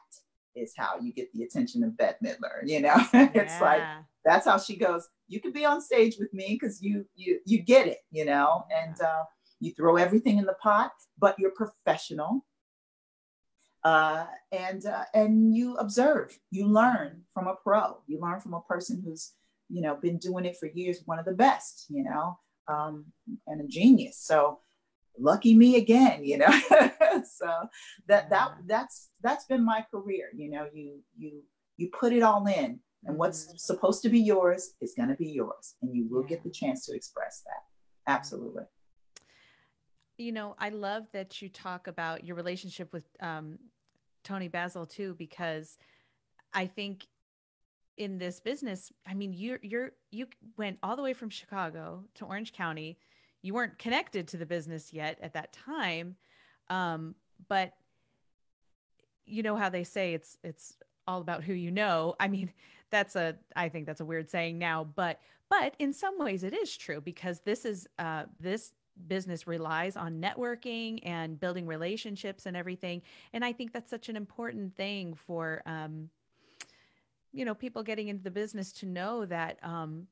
is 0.55 0.75
how 0.77 0.99
you 1.01 1.13
get 1.13 1.33
the 1.33 1.43
attention 1.43 1.83
of 1.85 1.97
Bette 1.97 2.19
Midler. 2.23 2.61
You 2.65 2.81
know, 2.81 2.97
it's 3.13 3.61
like 3.61 3.83
that's 4.25 4.47
how 4.47 4.59
she 4.59 4.77
goes. 4.77 5.09
You 5.27 5.41
can 5.41 5.53
be 5.53 5.65
on 5.65 5.81
stage 5.81 6.17
with 6.19 6.33
me 6.35 6.59
because 6.61 6.83
you 6.83 7.07
you 7.17 7.41
you 7.45 7.63
get 7.63 7.87
it. 7.87 7.99
You 8.11 8.27
know, 8.27 8.65
and 8.75 9.01
uh, 9.01 9.25
you 9.61 9.73
throw 9.73 9.97
everything 9.97 10.39
in 10.39 10.45
the 10.45 10.57
pot, 10.63 10.93
but 11.19 11.39
you're 11.39 11.51
professional. 11.51 12.45
Uh, 13.83 14.27
and 14.53 14.87
uh, 14.87 15.05
and 15.13 15.55
you 15.55 15.77
observe, 15.77 16.39
you 16.51 16.67
learn 16.67 17.23
from 17.33 17.47
a 17.47 17.55
pro. 17.55 17.99
You 18.07 18.21
learn 18.21 18.41
from 18.41 18.55
a 18.55 18.63
person 18.63 19.03
who's 19.05 19.33
you 19.69 19.83
know 19.83 19.97
been 19.97 20.19
doing 20.19 20.45
it 20.45 20.57
for 20.57 20.67
years, 20.67 21.03
one 21.07 21.19
of 21.19 21.25
the 21.25 21.33
best. 21.33 21.87
You 21.89 22.05
know, 22.05 22.39
um, 22.69 23.07
and 23.47 23.61
a 23.61 23.67
genius. 23.67 24.19
So 24.19 24.61
lucky 25.19 25.55
me 25.55 25.77
again 25.77 26.25
you 26.25 26.37
know 26.39 26.47
so 27.25 27.69
that 28.09 28.29
that 28.31 28.53
that's 28.67 29.11
that's 29.23 29.45
been 29.45 29.65
my 29.65 29.85
career 29.91 30.29
you 30.35 30.51
know 30.51 30.67
you 30.73 30.99
you 31.17 31.43
you 31.77 31.89
put 31.99 32.13
it 32.13 32.23
all 32.23 32.47
in 32.47 32.79
and 33.05 33.17
what's 33.17 33.47
mm-hmm. 33.47 33.57
supposed 33.57 34.03
to 34.03 34.09
be 34.09 34.21
yours 34.21 34.75
is 34.81 34.95
going 34.97 35.09
to 35.09 35.15
be 35.15 35.29
yours 35.29 35.77
and 35.83 35.95
you 35.95 36.07
will 36.11 36.23
get 36.23 36.43
the 36.43 36.51
chance 36.51 36.85
to 36.87 36.95
express 36.95 37.43
that 37.47 38.13
absolutely 38.13 38.65
you 40.19 40.33
know 40.33 40.57
i 40.59 40.69
love 40.69 41.05
that 41.13 41.41
you 41.41 41.49
talk 41.49 41.87
about 41.87 42.25
your 42.25 42.37
relationship 42.37 42.93
with 42.93 43.05
um, 43.21 43.59
toni 44.25 44.49
basil 44.49 44.85
too 44.85 45.15
because 45.17 45.79
i 46.53 46.67
think 46.67 47.07
in 47.97 48.19
this 48.19 48.41
business 48.41 48.93
i 49.07 49.15
mean 49.15 49.33
you're 49.33 49.61
you're 49.63 49.93
you 50.11 50.27
went 50.57 50.79
all 50.83 50.97
the 50.97 51.03
way 51.03 51.13
from 51.13 51.31
chicago 51.31 52.05
to 52.15 52.25
orange 52.25 52.53
county. 52.53 52.99
You 53.43 53.53
weren't 53.55 53.79
connected 53.79 54.27
to 54.29 54.37
the 54.39 54.47
business 54.47 54.93
yet 54.93 55.19
at 55.21 55.35
that 55.35 55.53
time. 55.53 56.17
Um, 56.71 57.15
but 57.49 57.75
you 59.27 59.43
know 59.43 59.57
how 59.57 59.69
they 59.69 59.85
say 59.85 60.15
it's 60.15 60.39
it's 60.43 60.77
all 61.07 61.21
about 61.21 61.45
who 61.45 61.53
you 61.53 61.71
know. 61.71 62.15
I 62.19 62.29
mean 62.29 62.53
that's 62.91 63.17
a 63.17 63.35
i 63.57 63.69
think 63.69 63.87
that's 63.87 64.01
a 64.01 64.05
weird 64.05 64.31
saying 64.31 64.57
now 64.57 64.85
but 64.85 65.19
but 65.51 65.75
in 65.81 65.93
some 65.93 66.17
ways 66.17 66.45
it 66.45 66.55
is 66.55 66.77
true 66.77 67.01
because 67.01 67.41
this 67.41 67.65
is 67.65 67.89
uh, 67.99 68.25
this 68.39 68.73
business 69.09 69.49
relies 69.49 69.97
on 69.97 70.21
networking 70.21 71.01
and 71.03 71.41
building 71.41 71.67
relationships 71.67 72.47
and 72.47 72.57
everything. 72.57 73.03
And 73.33 73.45
i 73.45 73.53
think 73.53 73.73
that's 73.73 73.91
such 73.91 74.09
an 74.09 74.17
important 74.17 74.77
thing 74.77 75.15
for 75.15 75.63
um, 75.67 76.09
you 77.35 77.45
know 77.45 77.55
people 77.55 77.83
getting 77.83 78.09
into 78.09 78.23
the 78.23 78.31
business 78.31 78.73
to 78.73 78.87
know 78.87 79.27
that 79.27 79.59
um, 79.63 80.07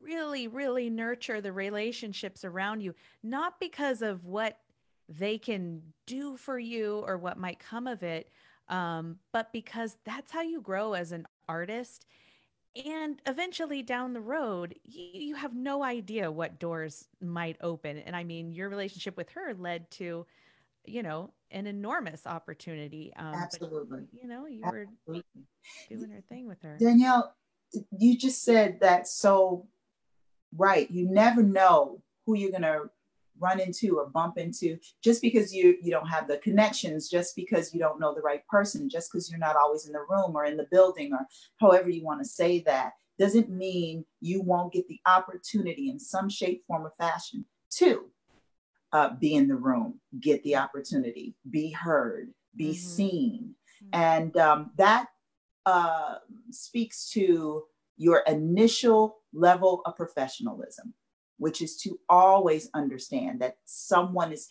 really, 0.00 0.48
really 0.48 0.90
nurture 0.90 1.40
the 1.40 1.52
relationships 1.52 2.44
around 2.44 2.80
you, 2.82 2.94
not 3.22 3.60
because 3.60 4.02
of 4.02 4.24
what 4.24 4.58
they 5.08 5.38
can 5.38 5.82
do 6.06 6.36
for 6.36 6.58
you 6.58 7.02
or 7.06 7.16
what 7.18 7.38
might 7.38 7.58
come 7.58 7.86
of 7.86 8.02
it, 8.02 8.30
um, 8.68 9.18
but 9.32 9.52
because 9.52 9.96
that's 10.04 10.32
how 10.32 10.42
you 10.42 10.60
grow 10.60 10.94
as 10.94 11.12
an 11.12 11.26
artist. 11.48 12.06
And 12.84 13.20
eventually 13.26 13.82
down 13.82 14.14
the 14.14 14.20
road, 14.20 14.74
you, 14.82 15.08
you 15.12 15.34
have 15.36 15.54
no 15.54 15.84
idea 15.84 16.30
what 16.30 16.58
doors 16.58 17.06
might 17.20 17.56
open. 17.60 17.98
And 17.98 18.16
I 18.16 18.24
mean, 18.24 18.52
your 18.52 18.68
relationship 18.68 19.16
with 19.16 19.30
her 19.30 19.54
led 19.54 19.90
to, 19.92 20.26
you 20.84 21.02
know, 21.02 21.30
an 21.54 21.66
enormous 21.66 22.26
opportunity. 22.26 23.12
Um, 23.16 23.34
Absolutely. 23.34 24.00
But, 24.12 24.20
you 24.20 24.28
know, 24.28 24.46
you 24.46 24.62
Absolutely. 24.64 24.92
were 25.06 25.22
doing 25.88 26.10
her 26.10 26.22
thing 26.28 26.46
with 26.46 26.60
her. 26.62 26.76
Danielle, 26.78 27.34
you 27.96 28.18
just 28.18 28.42
said 28.42 28.80
that 28.80 29.06
so 29.08 29.66
right. 30.56 30.90
You 30.90 31.08
never 31.08 31.42
know 31.42 32.02
who 32.26 32.36
you're 32.36 32.50
going 32.50 32.62
to 32.62 32.90
run 33.38 33.60
into 33.60 33.98
or 33.98 34.06
bump 34.06 34.38
into 34.38 34.78
just 35.02 35.20
because 35.20 35.52
you 35.52 35.76
you 35.82 35.90
don't 35.90 36.06
have 36.06 36.28
the 36.28 36.38
connections 36.38 37.08
just 37.08 37.34
because 37.34 37.74
you 37.74 37.80
don't 37.80 37.98
know 37.98 38.14
the 38.14 38.20
right 38.20 38.46
person 38.46 38.88
just 38.88 39.10
because 39.10 39.28
you're 39.28 39.40
not 39.40 39.56
always 39.56 39.86
in 39.86 39.92
the 39.92 40.06
room 40.08 40.36
or 40.36 40.44
in 40.44 40.56
the 40.56 40.68
building 40.70 41.12
or 41.12 41.26
however 41.60 41.90
you 41.90 42.04
want 42.04 42.22
to 42.22 42.28
say 42.28 42.60
that 42.60 42.92
doesn't 43.18 43.50
mean 43.50 44.04
you 44.20 44.40
won't 44.40 44.72
get 44.72 44.86
the 44.86 45.00
opportunity 45.06 45.90
in 45.90 45.98
some 45.98 46.28
shape 46.28 46.62
form 46.68 46.86
or 46.86 46.92
fashion 46.96 47.44
to 47.70 48.08
uh, 48.94 49.10
be 49.20 49.34
in 49.34 49.46
the 49.46 49.54
room 49.54 50.00
get 50.20 50.42
the 50.44 50.56
opportunity 50.56 51.34
be 51.50 51.70
heard 51.70 52.32
be 52.56 52.70
mm-hmm. 52.70 52.74
seen 52.74 53.54
mm-hmm. 53.82 54.00
and 54.00 54.36
um, 54.38 54.70
that 54.76 55.08
uh, 55.66 56.16
speaks 56.50 57.10
to 57.10 57.64
your 57.96 58.22
initial 58.26 59.18
level 59.32 59.82
of 59.86 59.96
professionalism, 59.96 60.94
which 61.38 61.62
is 61.62 61.76
to 61.78 61.98
always 62.08 62.68
understand 62.74 63.40
that 63.40 63.56
someone 63.64 64.32
is, 64.32 64.48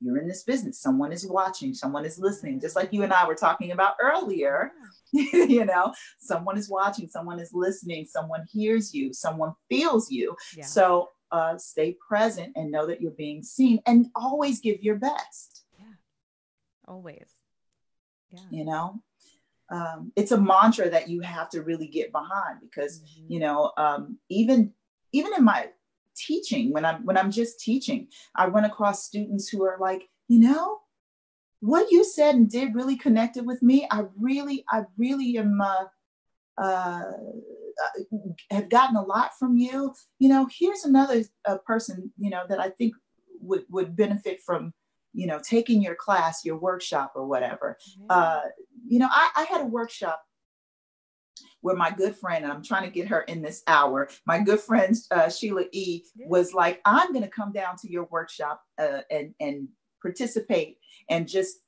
you're 0.00 0.18
in 0.18 0.26
this 0.26 0.42
business, 0.42 0.80
someone 0.80 1.12
is 1.12 1.26
watching, 1.26 1.74
someone 1.74 2.04
is 2.04 2.18
listening, 2.18 2.60
just 2.60 2.74
like 2.74 2.92
you 2.92 3.02
and 3.02 3.12
I 3.12 3.26
were 3.26 3.34
talking 3.34 3.70
about 3.70 3.94
earlier. 4.00 4.72
you 5.12 5.64
know, 5.64 5.92
someone 6.18 6.58
is 6.58 6.68
watching, 6.68 7.08
someone 7.08 7.38
is 7.38 7.50
listening, 7.52 8.06
someone 8.06 8.44
hears 8.50 8.92
you, 8.92 9.12
someone 9.12 9.52
feels 9.68 10.10
you. 10.10 10.34
Yeah. 10.56 10.64
So 10.64 11.10
uh, 11.32 11.58
stay 11.58 11.96
present 12.06 12.52
and 12.56 12.70
know 12.70 12.86
that 12.86 13.00
you're 13.00 13.10
being 13.10 13.42
seen 13.42 13.80
and 13.86 14.06
always 14.14 14.60
give 14.60 14.82
your 14.82 14.96
best. 14.96 15.64
Yeah, 15.78 15.94
always. 16.86 17.30
Yeah. 18.30 18.40
You 18.50 18.64
know, 18.64 19.02
um, 19.72 20.12
it's 20.16 20.32
a 20.32 20.40
mantra 20.40 20.90
that 20.90 21.08
you 21.08 21.22
have 21.22 21.48
to 21.50 21.62
really 21.62 21.86
get 21.86 22.12
behind 22.12 22.60
because 22.60 23.00
mm-hmm. 23.00 23.32
you 23.32 23.40
know 23.40 23.72
um, 23.76 24.18
even 24.28 24.72
even 25.12 25.32
in 25.36 25.44
my 25.44 25.68
teaching 26.14 26.72
when 26.72 26.84
i'm 26.84 27.06
when 27.06 27.16
i'm 27.16 27.30
just 27.30 27.58
teaching 27.58 28.06
i 28.36 28.46
run 28.46 28.66
across 28.66 29.02
students 29.02 29.48
who 29.48 29.64
are 29.64 29.78
like 29.80 30.02
you 30.28 30.38
know 30.38 30.78
what 31.60 31.90
you 31.90 32.04
said 32.04 32.34
and 32.34 32.50
did 32.50 32.74
really 32.74 32.96
connected 32.96 33.46
with 33.46 33.62
me 33.62 33.88
i 33.90 34.04
really 34.20 34.62
i 34.68 34.82
really 34.98 35.38
am 35.38 35.58
uh, 35.58 35.84
uh, 36.58 37.02
have 38.50 38.68
gotten 38.68 38.96
a 38.96 39.02
lot 39.02 39.30
from 39.38 39.56
you 39.56 39.92
you 40.18 40.28
know 40.28 40.48
here's 40.58 40.84
another 40.84 41.22
uh, 41.46 41.58
person 41.66 42.12
you 42.18 42.30
know 42.30 42.42
that 42.48 42.60
i 42.60 42.68
think 42.68 42.94
would 43.40 43.64
would 43.70 43.96
benefit 43.96 44.40
from 44.40 44.72
you 45.14 45.26
know, 45.26 45.38
taking 45.42 45.82
your 45.82 45.94
class, 45.94 46.44
your 46.44 46.56
workshop 46.56 47.12
or 47.14 47.26
whatever. 47.26 47.78
Mm-hmm. 47.90 48.06
Uh, 48.08 48.40
you 48.86 48.98
know, 48.98 49.08
I, 49.10 49.30
I 49.36 49.44
had 49.44 49.60
a 49.60 49.66
workshop 49.66 50.22
where 51.60 51.76
my 51.76 51.90
good 51.90 52.16
friend, 52.16 52.44
and 52.44 52.52
I'm 52.52 52.62
trying 52.62 52.84
to 52.84 52.90
get 52.90 53.08
her 53.08 53.20
in 53.22 53.42
this 53.42 53.62
hour, 53.66 54.08
my 54.26 54.40
good 54.40 54.60
friend 54.60 54.96
uh, 55.10 55.28
Sheila 55.28 55.64
E 55.72 56.02
was 56.16 56.54
like, 56.54 56.80
I'm 56.84 57.12
going 57.12 57.24
to 57.24 57.30
come 57.30 57.52
down 57.52 57.76
to 57.78 57.90
your 57.90 58.04
workshop 58.10 58.62
uh, 58.78 59.00
and, 59.10 59.34
and 59.40 59.68
participate 60.00 60.78
and 61.08 61.28
just, 61.28 61.58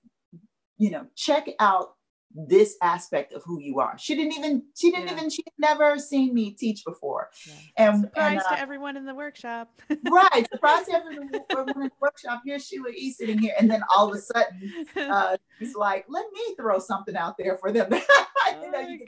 you 0.78 0.90
know, 0.90 1.06
check 1.14 1.46
out 1.60 1.94
this 2.34 2.76
aspect 2.82 3.32
of 3.32 3.42
who 3.44 3.60
you 3.60 3.78
are. 3.78 3.96
She 3.96 4.16
didn't 4.16 4.32
even, 4.32 4.64
she 4.76 4.90
didn't 4.90 5.06
yeah. 5.06 5.12
even, 5.14 5.30
she 5.30 5.44
never 5.58 5.98
seen 5.98 6.34
me 6.34 6.50
teach 6.50 6.84
before. 6.84 7.30
Yeah. 7.46 7.54
And 7.76 8.00
surprise 8.02 8.32
and, 8.32 8.40
uh, 8.40 8.56
to 8.56 8.60
everyone 8.60 8.96
in 8.96 9.06
the 9.06 9.14
workshop. 9.14 9.70
right. 10.10 10.46
Surprise 10.52 10.86
to 10.86 10.94
everyone, 10.94 11.30
in 11.32 11.32
the 11.32 11.90
workshop. 12.00 12.42
Here's 12.44 12.66
Sheila 12.66 12.90
E 12.90 13.12
sitting 13.12 13.38
here. 13.38 13.54
And 13.58 13.70
then 13.70 13.82
all 13.94 14.08
of 14.08 14.16
a 14.16 14.20
sudden, 14.20 14.86
uh, 14.96 15.36
he's 15.60 15.74
like, 15.76 16.06
let 16.08 16.26
me 16.32 16.54
throw 16.56 16.80
something 16.80 17.16
out 17.16 17.36
there 17.38 17.56
for 17.56 17.70
them. 17.70 17.88
oh 17.92 18.60
you 18.62 18.70
know, 18.70 18.80
you, 18.80 19.06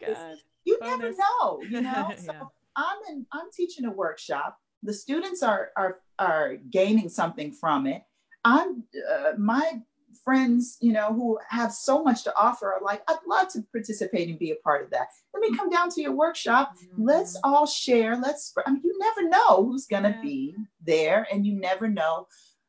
you 0.65 0.79
never 0.81 1.11
know, 1.11 1.61
you 1.69 1.81
know? 1.81 2.13
So 2.17 2.33
yeah. 2.33 2.43
I'm 2.77 2.99
in, 3.11 3.27
I'm 3.33 3.51
teaching 3.53 3.87
a 3.87 3.91
workshop. 3.91 4.59
The 4.83 4.95
students 4.95 5.43
are, 5.43 5.71
are, 5.77 5.99
are 6.19 6.57
gaining 6.71 7.09
something 7.09 7.53
from 7.53 7.89
it. 7.89 8.03
I'm, 8.45 8.85
uh, 9.13 9.33
my 9.37 9.81
friends, 10.25 10.79
you 10.81 10.93
know, 10.93 11.13
who 11.13 11.39
have 11.49 11.73
so 11.73 12.03
much 12.03 12.25
to 12.25 12.35
offer 12.37 12.73
are 12.73 12.83
like, 12.83 13.03
I'd 13.09 13.19
love 13.27 13.49
to 13.53 13.63
participate 13.73 14.29
and 14.29 14.39
be 14.39 14.51
a 14.51 14.57
part 14.57 14.85
of 14.85 14.91
that. 14.91 15.09
Let 15.35 15.41
me 15.41 15.57
come 15.57 15.71
down 15.71 15.91
to 15.91 16.03
your 16.03 16.13
workshop. 16.13 16.75
Mm-hmm. 16.77 17.05
Let's 17.05 17.39
all 17.45 17.67
share. 17.67 18.17
Let's, 18.17 18.53
I 18.67 18.71
mean, 18.71 18.83
you 18.85 18.99
never 18.99 19.29
know 19.29 19.65
who's 19.65 19.87
going 19.87 20.05
to 20.05 20.11
yeah. 20.11 20.23
be 20.23 20.57
there, 20.85 21.27
and 21.31 21.47
you 21.47 21.59
never 21.59 21.89
know 21.89 22.27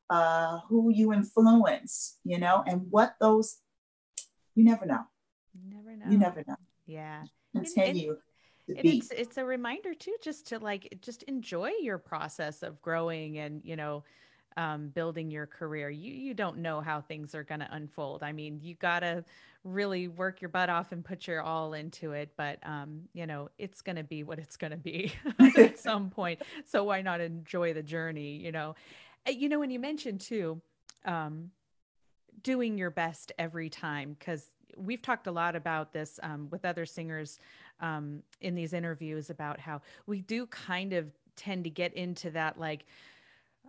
uh, 0.09 0.59
who 0.67 0.91
you 0.91 1.13
influence, 1.13 2.17
you 2.23 2.39
know, 2.39 2.63
and 2.65 2.87
what 2.89 3.15
those, 3.19 3.57
you 4.55 4.63
never 4.63 4.85
know. 4.85 5.03
You 5.53 5.75
never 5.75 5.97
know. 5.97 6.11
You 6.11 6.17
never 6.17 6.43
know. 6.47 6.55
Yeah. 6.85 7.23
Continue. 7.55 8.17
And, 8.67 8.77
and 8.77 8.85
it's, 8.85 9.11
it's 9.11 9.37
a 9.37 9.45
reminder 9.45 9.93
too, 9.93 10.15
just 10.21 10.47
to 10.47 10.59
like, 10.59 10.97
just 11.01 11.23
enjoy 11.23 11.71
your 11.81 11.97
process 11.97 12.63
of 12.63 12.81
growing 12.81 13.37
and, 13.37 13.61
you 13.63 13.75
know, 13.75 14.03
um, 14.57 14.89
building 14.89 15.31
your 15.31 15.45
career. 15.45 15.89
You 15.89 16.11
you 16.11 16.33
don't 16.33 16.57
know 16.57 16.81
how 16.81 16.99
things 16.99 17.33
are 17.35 17.43
going 17.43 17.61
to 17.61 17.69
unfold. 17.71 18.23
I 18.23 18.33
mean, 18.33 18.59
you 18.61 18.75
got 18.75 18.99
to 18.99 19.23
really 19.63 20.07
work 20.07 20.41
your 20.41 20.49
butt 20.49 20.69
off 20.69 20.91
and 20.91 21.05
put 21.05 21.27
your 21.27 21.41
all 21.41 21.73
into 21.73 22.11
it. 22.11 22.31
But 22.35 22.59
um, 22.63 23.03
you 23.13 23.27
know, 23.27 23.49
it's 23.57 23.81
going 23.81 23.95
to 23.95 24.03
be 24.03 24.23
what 24.23 24.39
it's 24.39 24.57
going 24.57 24.71
to 24.71 24.77
be 24.77 25.13
at 25.57 25.79
some 25.79 26.09
point. 26.09 26.41
So 26.65 26.83
why 26.83 27.01
not 27.01 27.21
enjoy 27.21 27.73
the 27.73 27.83
journey? 27.83 28.35
You 28.37 28.51
know, 28.51 28.75
you 29.29 29.47
know 29.47 29.59
when 29.59 29.69
you 29.69 29.79
mentioned 29.79 30.21
too, 30.21 30.59
um, 31.05 31.51
doing 32.43 32.77
your 32.77 32.89
best 32.89 33.31
every 33.37 33.69
time 33.69 34.15
because 34.17 34.49
we've 34.75 35.01
talked 35.01 35.27
a 35.27 35.31
lot 35.31 35.55
about 35.55 35.93
this 35.93 36.19
um, 36.23 36.47
with 36.51 36.65
other 36.65 36.85
singers 36.85 37.39
um, 37.79 38.21
in 38.41 38.55
these 38.55 38.73
interviews 38.73 39.29
about 39.29 39.59
how 39.59 39.81
we 40.05 40.21
do 40.21 40.45
kind 40.47 40.93
of 40.93 41.07
tend 41.35 41.63
to 41.63 41.69
get 41.69 41.93
into 41.93 42.29
that 42.31 42.59
like 42.59 42.85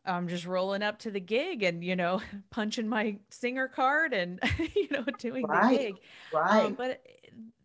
I'm 0.09 0.29
just 0.29 0.47
rolling 0.47 0.83
up 0.83 0.99
to 1.01 1.11
the 1.11 1.21
gig 1.21 1.63
and 1.63 1.85
you 1.85 1.97
know 1.97 2.21
punching 2.51 2.89
my 2.89 3.17
singer 3.31 3.69
card 3.69 4.13
and 4.13 4.41
you 4.75 4.89
know 4.91 5.05
doing 5.19 5.47
right, 5.47 5.71
the 5.71 5.77
gig. 5.77 5.95
Um, 6.35 6.41
right. 6.41 6.65
Um, 6.67 6.75
but 6.75 7.03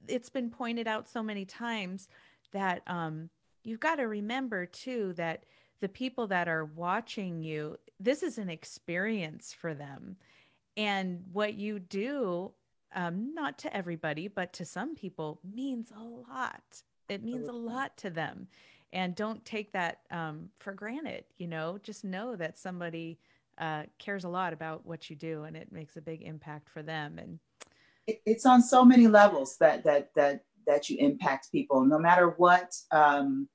it's 0.07 0.29
been 0.29 0.49
pointed 0.49 0.87
out 0.87 1.09
so 1.09 1.23
many 1.23 1.45
times 1.45 2.09
that 2.51 2.81
um, 2.87 3.29
you've 3.63 3.79
got 3.79 3.95
to 3.95 4.03
remember 4.03 4.65
too 4.65 5.13
that 5.13 5.45
the 5.79 5.89
people 5.89 6.27
that 6.27 6.47
are 6.47 6.65
watching 6.65 7.41
you, 7.41 7.77
this 7.99 8.23
is 8.23 8.37
an 8.37 8.49
experience 8.49 9.53
for 9.53 9.73
them, 9.73 10.17
and 10.77 11.23
what 11.31 11.55
you 11.55 11.79
do, 11.79 12.51
um, 12.95 13.33
not 13.33 13.57
to 13.59 13.75
everybody, 13.75 14.27
but 14.27 14.53
to 14.53 14.65
some 14.65 14.95
people, 14.95 15.39
means 15.43 15.91
a 15.95 16.03
lot. 16.03 16.83
It 17.09 17.23
means 17.23 17.47
a 17.47 17.53
lot 17.53 17.97
to 17.97 18.09
them 18.09 18.47
and 18.93 19.15
don't 19.15 19.43
take 19.43 19.73
that 19.73 19.99
um, 20.11 20.49
for 20.59 20.73
granted 20.73 21.25
you 21.37 21.47
know? 21.47 21.77
Just 21.83 22.05
know 22.05 22.35
that 22.35 22.57
somebody 22.57 23.19
uh, 23.57 23.83
cares 23.99 24.23
a 24.23 24.29
lot 24.29 24.53
about 24.53 24.85
what 24.85 25.09
you 25.09 25.15
do 25.15 25.43
and 25.43 25.57
it 25.57 25.71
makes 25.71 25.97
a 25.97 26.01
big 26.01 26.21
impact 26.21 26.69
for 26.69 26.81
them 26.81 27.19
and 27.19 27.39
it's 28.07 28.45
on 28.45 28.61
so 28.61 28.83
many 28.83 29.07
levels 29.07 29.57
that 29.59 29.83
that 29.83 30.09
that 30.15 30.43
that 30.65 30.89
you 30.89 30.97
impact 30.97 31.51
people. 31.51 31.85
No 31.85 31.99
matter 31.99 32.29
what 32.37 32.73
um, 32.91 33.47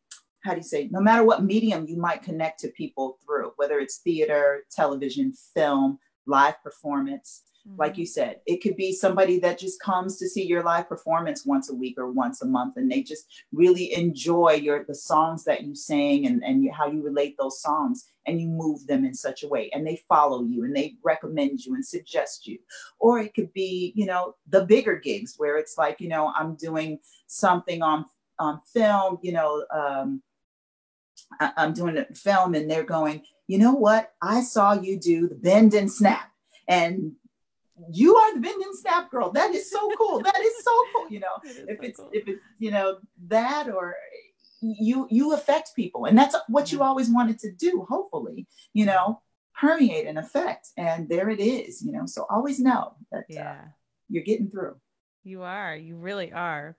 how 0.44 0.52
do 0.52 0.58
you 0.58 0.64
say 0.64 0.88
no 0.90 1.00
matter 1.00 1.24
what 1.24 1.44
medium 1.44 1.86
you 1.86 1.96
might 1.96 2.22
connect 2.22 2.60
to 2.60 2.68
people 2.68 3.18
through 3.24 3.52
whether 3.56 3.78
it's 3.78 3.98
theater 3.98 4.64
television 4.70 5.32
film 5.54 5.98
live 6.26 6.62
performance 6.62 7.42
Mm-hmm. 7.68 7.80
Like 7.80 7.98
you 7.98 8.06
said, 8.06 8.40
it 8.46 8.62
could 8.62 8.76
be 8.76 8.92
somebody 8.92 9.38
that 9.40 9.58
just 9.58 9.80
comes 9.80 10.16
to 10.18 10.28
see 10.28 10.44
your 10.44 10.62
live 10.62 10.88
performance 10.88 11.44
once 11.44 11.70
a 11.70 11.74
week 11.74 11.96
or 11.98 12.10
once 12.10 12.42
a 12.42 12.46
month, 12.46 12.76
and 12.76 12.90
they 12.90 13.02
just 13.02 13.26
really 13.52 13.94
enjoy 13.94 14.52
your 14.52 14.84
the 14.84 14.94
songs 14.94 15.44
that 15.44 15.64
you 15.64 15.74
sing 15.74 16.26
and, 16.26 16.42
and 16.44 16.64
you, 16.64 16.72
how 16.72 16.86
you 16.90 17.02
relate 17.02 17.36
those 17.38 17.60
songs 17.60 18.06
and 18.26 18.40
you 18.40 18.46
move 18.46 18.86
them 18.86 19.04
in 19.04 19.14
such 19.14 19.42
a 19.42 19.48
way 19.48 19.70
and 19.72 19.86
they 19.86 20.00
follow 20.08 20.44
you 20.44 20.64
and 20.64 20.76
they 20.76 20.94
recommend 21.02 21.64
you 21.64 21.74
and 21.74 21.84
suggest 21.84 22.46
you 22.46 22.58
or 22.98 23.18
it 23.18 23.34
could 23.34 23.52
be 23.52 23.92
you 23.96 24.06
know 24.06 24.34
the 24.48 24.64
bigger 24.64 24.96
gigs 24.96 25.34
where 25.38 25.56
it's 25.56 25.76
like 25.78 25.98
you 25.98 26.08
know 26.08 26.32
i'm 26.36 26.54
doing 26.56 26.98
something 27.26 27.82
on 27.82 28.04
on 28.38 28.60
film 28.72 29.18
you 29.22 29.32
know 29.32 29.64
um, 29.74 30.22
I, 31.40 31.52
i'm 31.56 31.72
doing 31.72 31.96
a 31.96 32.04
film 32.14 32.54
and 32.54 32.70
they're 32.70 32.84
going 32.84 33.22
you 33.46 33.58
know 33.58 33.72
what 33.72 34.12
i 34.22 34.42
saw 34.42 34.74
you 34.74 35.00
do 35.00 35.26
the 35.26 35.34
bend 35.34 35.74
and 35.74 35.90
snap 35.90 36.30
and 36.68 37.12
you 37.92 38.16
are 38.16 38.34
the 38.34 38.40
bend 38.40 38.62
and 38.62 38.76
snap 38.76 39.10
girl. 39.10 39.30
That 39.32 39.54
is 39.54 39.70
so 39.70 39.90
cool. 39.96 40.20
that 40.20 40.40
is 40.40 40.64
so 40.64 40.84
cool. 40.94 41.10
You 41.10 41.20
know, 41.20 41.26
if 41.44 41.54
so 41.54 41.86
it's 41.86 41.96
cool. 41.98 42.10
if 42.12 42.28
it's 42.28 42.40
you 42.58 42.70
know 42.70 42.98
that 43.28 43.68
or 43.68 43.94
you 44.60 45.06
you 45.10 45.34
affect 45.34 45.74
people, 45.76 46.06
and 46.06 46.16
that's 46.16 46.36
what 46.48 46.72
you 46.72 46.82
always 46.82 47.08
wanted 47.10 47.38
to 47.40 47.52
do. 47.52 47.86
Hopefully, 47.88 48.46
you 48.72 48.86
know, 48.86 49.20
permeate 49.58 50.06
and 50.06 50.18
affect, 50.18 50.68
and 50.76 51.08
there 51.08 51.30
it 51.30 51.40
is. 51.40 51.82
You 51.82 51.92
know, 51.92 52.06
so 52.06 52.26
always 52.30 52.60
know 52.60 52.94
that 53.12 53.20
uh, 53.20 53.22
yeah. 53.28 53.50
Uh, 53.50 53.68
you're 54.08 54.24
getting 54.24 54.50
through. 54.50 54.76
You 55.24 55.42
are. 55.42 55.76
You 55.76 55.96
really 55.96 56.32
are. 56.32 56.76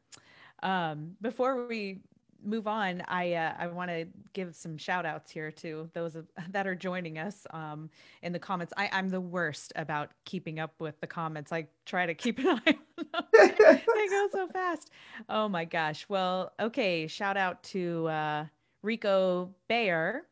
Um, 0.63 1.11
before 1.21 1.67
we 1.67 2.01
move 2.43 2.67
on, 2.67 3.03
I 3.07 3.33
uh, 3.33 3.53
I 3.57 3.67
want 3.67 3.89
to 3.89 4.07
give 4.33 4.55
some 4.55 4.77
shout 4.77 5.05
outs 5.05 5.31
here 5.31 5.51
to 5.51 5.89
those 5.93 6.15
of, 6.15 6.27
that 6.51 6.67
are 6.67 6.75
joining 6.75 7.17
us 7.17 7.45
um, 7.51 7.89
in 8.21 8.33
the 8.33 8.39
comments. 8.39 8.73
I, 8.77 8.89
I'm 8.91 9.09
the 9.09 9.21
worst 9.21 9.73
about 9.75 10.11
keeping 10.25 10.59
up 10.59 10.73
with 10.79 10.99
the 11.01 11.07
comments. 11.07 11.51
I 11.51 11.67
try 11.85 12.05
to 12.05 12.13
keep 12.13 12.39
an 12.39 12.47
eye 12.65 12.77
on 12.97 13.05
them. 13.11 13.23
they 13.31 14.07
go 14.07 14.27
so 14.31 14.47
fast. 14.47 14.91
Oh 15.27 15.47
my 15.47 15.65
gosh. 15.65 16.05
Well, 16.09 16.53
okay. 16.59 17.07
Shout 17.07 17.37
out 17.37 17.63
to 17.63 18.07
uh, 18.07 18.45
Rico 18.81 19.49
Bayer. 19.67 20.23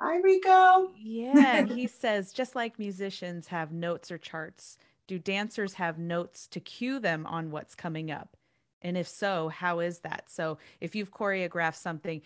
Hi, 0.00 0.18
Rico. 0.18 0.92
Yeah. 0.96 1.66
he 1.66 1.86
says 1.86 2.32
just 2.32 2.54
like 2.54 2.78
musicians 2.78 3.48
have 3.48 3.72
notes 3.72 4.10
or 4.10 4.18
charts, 4.18 4.78
do 5.06 5.18
dancers 5.18 5.74
have 5.74 5.98
notes 5.98 6.46
to 6.48 6.60
cue 6.60 7.00
them 7.00 7.26
on 7.26 7.50
what's 7.50 7.74
coming 7.74 8.10
up? 8.10 8.36
And 8.82 8.96
if 8.96 9.08
so, 9.08 9.48
how 9.48 9.80
is 9.80 10.00
that? 10.00 10.24
So 10.28 10.58
if 10.80 10.94
you've 10.94 11.12
choreographed 11.12 11.76
something, 11.76 12.22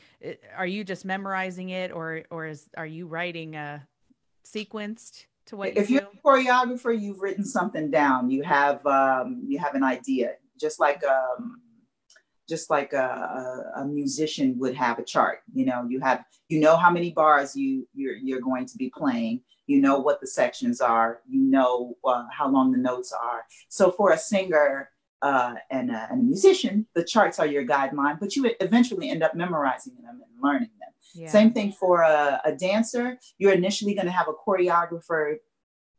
are 0.56 0.66
you 0.66 0.84
just 0.84 1.04
memorizing 1.04 1.70
it 1.70 1.90
or 1.92 2.24
or 2.30 2.46
is 2.46 2.68
are 2.76 2.86
you 2.86 3.06
writing 3.06 3.56
a 3.56 3.86
sequenced 4.44 5.26
to 5.46 5.56
what 5.56 5.76
if 5.76 5.90
you 5.90 6.00
you're 6.00 6.08
a 6.36 6.42
choreographer, 6.42 6.98
you've 6.98 7.20
written 7.20 7.44
something 7.44 7.90
down. 7.90 8.30
You 8.30 8.42
have 8.42 8.84
um, 8.86 9.42
you 9.46 9.58
have 9.58 9.74
an 9.74 9.82
idea. 9.82 10.34
Just 10.60 10.78
like 10.78 11.02
um 11.04 11.60
just 12.48 12.70
like 12.70 12.92
a, 12.92 13.72
a, 13.76 13.84
musician 13.86 14.58
would 14.58 14.74
have 14.74 14.98
a 14.98 15.04
chart. 15.04 15.38
You 15.54 15.64
know, 15.64 15.86
you 15.88 16.00
have 16.00 16.24
you 16.48 16.60
know 16.60 16.76
how 16.76 16.90
many 16.90 17.10
bars 17.10 17.56
you 17.56 17.88
you're 17.94 18.14
you're 18.14 18.40
going 18.40 18.66
to 18.66 18.76
be 18.76 18.90
playing. 18.90 19.40
You 19.66 19.80
know 19.80 19.98
what 19.98 20.20
the 20.20 20.26
sections 20.26 20.80
are. 20.80 21.20
You 21.28 21.40
know 21.40 21.96
uh, 22.04 22.24
how 22.30 22.48
long 22.48 22.70
the 22.70 22.78
notes 22.78 23.12
are. 23.12 23.44
So 23.68 23.90
for 23.90 24.12
a 24.12 24.18
singer, 24.18 24.90
uh, 25.22 25.54
and, 25.70 25.90
a, 25.90 26.08
and, 26.10 26.20
a, 26.20 26.24
musician, 26.24 26.86
the 26.94 27.04
charts 27.04 27.38
are 27.38 27.46
your 27.46 27.64
guideline, 27.64 28.18
but 28.18 28.34
you 28.34 28.50
eventually 28.60 29.08
end 29.08 29.22
up 29.22 29.34
memorizing 29.34 29.94
them 30.02 30.20
and 30.20 30.42
learning 30.42 30.70
them. 30.80 30.90
Yeah. 31.14 31.28
Same 31.28 31.52
thing 31.52 31.72
for 31.72 32.02
a, 32.02 32.40
a 32.44 32.52
dancer. 32.52 33.18
You're 33.38 33.52
initially 33.52 33.94
going 33.94 34.06
to 34.06 34.12
have 34.12 34.28
a 34.28 34.32
choreographer 34.32 35.36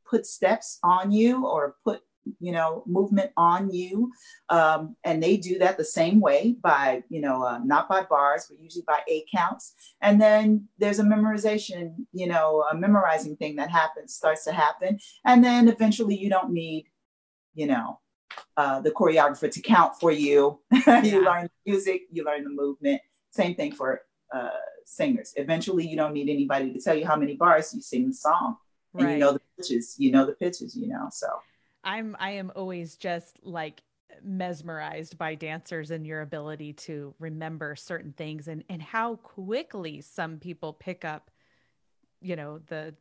put 0.05 0.25
steps 0.25 0.79
on 0.83 1.11
you 1.11 1.45
or 1.45 1.75
put 1.83 2.01
you 2.39 2.51
know 2.51 2.83
movement 2.85 3.31
on 3.35 3.69
you 3.69 4.11
um, 4.49 4.95
and 5.03 5.21
they 5.21 5.35
do 5.35 5.57
that 5.59 5.77
the 5.77 5.83
same 5.83 6.21
way 6.21 6.55
by 6.61 7.03
you 7.09 7.19
know 7.19 7.43
uh, 7.43 7.59
not 7.65 7.89
by 7.89 8.03
bars 8.03 8.45
but 8.49 8.59
usually 8.59 8.83
by 8.87 8.99
eight 9.09 9.25
counts 9.33 9.73
and 10.01 10.21
then 10.21 10.65
there's 10.77 10.99
a 10.99 11.03
memorization 11.03 11.93
you 12.13 12.27
know 12.27 12.63
a 12.71 12.75
memorizing 12.77 13.35
thing 13.35 13.57
that 13.57 13.69
happens 13.69 14.13
starts 14.13 14.45
to 14.45 14.53
happen 14.53 14.97
and 15.25 15.43
then 15.43 15.67
eventually 15.67 16.15
you 16.15 16.29
don't 16.29 16.53
need 16.53 16.85
you 17.53 17.67
know 17.67 17.99
uh, 18.57 18.81
the 18.81 18.91
choreographer 18.91 19.51
to 19.51 19.61
count 19.61 19.99
for 19.99 20.11
you. 20.11 20.59
you 20.71 20.81
yeah. 20.85 21.17
learn 21.17 21.49
music, 21.65 22.03
you 22.11 22.23
learn 22.23 22.43
the 22.43 22.49
movement. 22.49 23.01
Same 23.31 23.55
thing 23.55 23.73
for 23.73 24.01
uh, 24.33 24.49
singers. 24.85 25.33
Eventually, 25.35 25.87
you 25.87 25.95
don't 25.95 26.13
need 26.13 26.29
anybody 26.29 26.71
to 26.71 26.79
tell 26.79 26.95
you 26.95 27.05
how 27.05 27.15
many 27.15 27.35
bars 27.35 27.73
you 27.73 27.81
sing 27.81 28.07
the 28.07 28.13
song, 28.13 28.57
and 28.93 29.03
right. 29.03 29.13
you 29.13 29.17
know 29.17 29.33
the 29.33 29.41
pitches. 29.57 29.95
You 29.97 30.11
know 30.11 30.25
the 30.25 30.33
pitches. 30.33 30.75
You 30.75 30.87
know 30.87 31.07
so. 31.11 31.27
I'm 31.83 32.15
I 32.19 32.31
am 32.31 32.51
always 32.55 32.95
just 32.95 33.37
like 33.41 33.81
mesmerized 34.23 35.17
by 35.17 35.35
dancers 35.35 35.91
and 35.91 36.05
your 36.05 36.21
ability 36.21 36.73
to 36.73 37.13
remember 37.19 37.75
certain 37.75 38.13
things 38.13 38.47
and 38.47 38.63
and 38.69 38.81
how 38.81 39.15
quickly 39.17 40.01
some 40.01 40.37
people 40.37 40.71
pick 40.71 41.03
up 41.03 41.31
you 42.21 42.35
know 42.35 42.59
the 42.67 42.93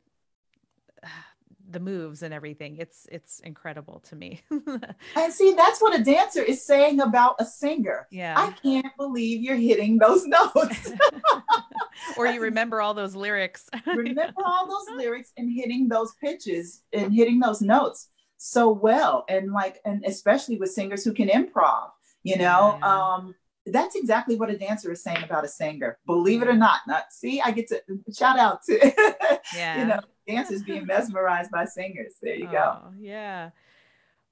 the 1.73 1.81
moves 1.81 2.23
and 2.23 2.33
everything. 2.33 2.77
It's 2.79 3.07
it's 3.11 3.41
incredible 3.41 4.01
to 4.09 4.16
me. 4.16 4.41
and 4.51 5.33
see, 5.33 5.55
that's 5.55 5.81
what 5.81 5.99
a 5.99 6.03
dancer 6.03 6.43
is 6.43 6.64
saying 6.64 7.01
about 7.01 7.37
a 7.39 7.45
singer. 7.45 8.07
Yeah. 8.11 8.35
I 8.37 8.53
can't 8.53 8.95
believe 8.97 9.43
you're 9.43 9.57
hitting 9.57 9.99
those 9.99 10.27
notes. 10.27 10.93
or 12.16 12.27
you 12.27 12.41
remember 12.41 12.81
all 12.81 12.95
those 12.95 13.14
lyrics. 13.14 13.68
remember 13.87 14.43
all 14.45 14.66
those 14.66 14.97
lyrics 14.97 15.33
and 15.37 15.51
hitting 15.51 15.89
those 15.89 16.12
pitches 16.20 16.83
and 16.93 17.12
hitting 17.12 17.41
those 17.41 17.61
notes 17.61 18.09
so 18.37 18.70
well. 18.70 19.25
And 19.29 19.53
like, 19.53 19.81
and 19.85 20.05
especially 20.05 20.59
with 20.59 20.73
singers 20.73 21.05
who 21.05 21.12
can 21.12 21.29
improv, 21.29 21.91
you 22.23 22.37
know, 22.37 22.79
yeah. 22.81 23.14
um, 23.14 23.35
that's 23.66 23.94
exactly 23.94 24.36
what 24.36 24.50
a 24.50 24.58
dancer 24.58 24.90
is 24.92 25.02
saying 25.02 25.22
about 25.22 25.44
a 25.44 25.48
singer. 25.48 25.98
Believe 26.06 26.42
it 26.42 26.48
or 26.48 26.54
not. 26.54 26.80
Not 26.86 27.12
see, 27.12 27.40
I 27.40 27.50
get 27.52 27.68
to 27.68 27.82
shout 28.16 28.38
out 28.38 28.62
to 28.64 28.92
yeah. 29.54 29.78
you 29.78 29.86
know 29.86 30.00
dancers 30.26 30.62
being 30.62 30.86
mesmerized 30.86 31.50
by 31.50 31.64
singers. 31.64 32.14
There 32.20 32.34
you 32.34 32.48
oh, 32.48 32.52
go. 32.52 32.78
Yeah. 32.98 33.50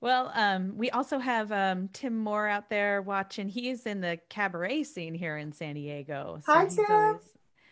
Well, 0.00 0.32
um, 0.34 0.72
we 0.76 0.90
also 0.90 1.18
have 1.18 1.52
um, 1.52 1.88
Tim 1.92 2.16
Moore 2.16 2.48
out 2.48 2.70
there 2.70 3.02
watching. 3.02 3.48
He's 3.48 3.84
in 3.84 4.00
the 4.00 4.18
cabaret 4.30 4.84
scene 4.84 5.14
here 5.14 5.36
in 5.36 5.52
San 5.52 5.74
Diego. 5.74 6.40
So 6.44 6.52
Hi, 6.52 6.66
Tim 6.66 7.20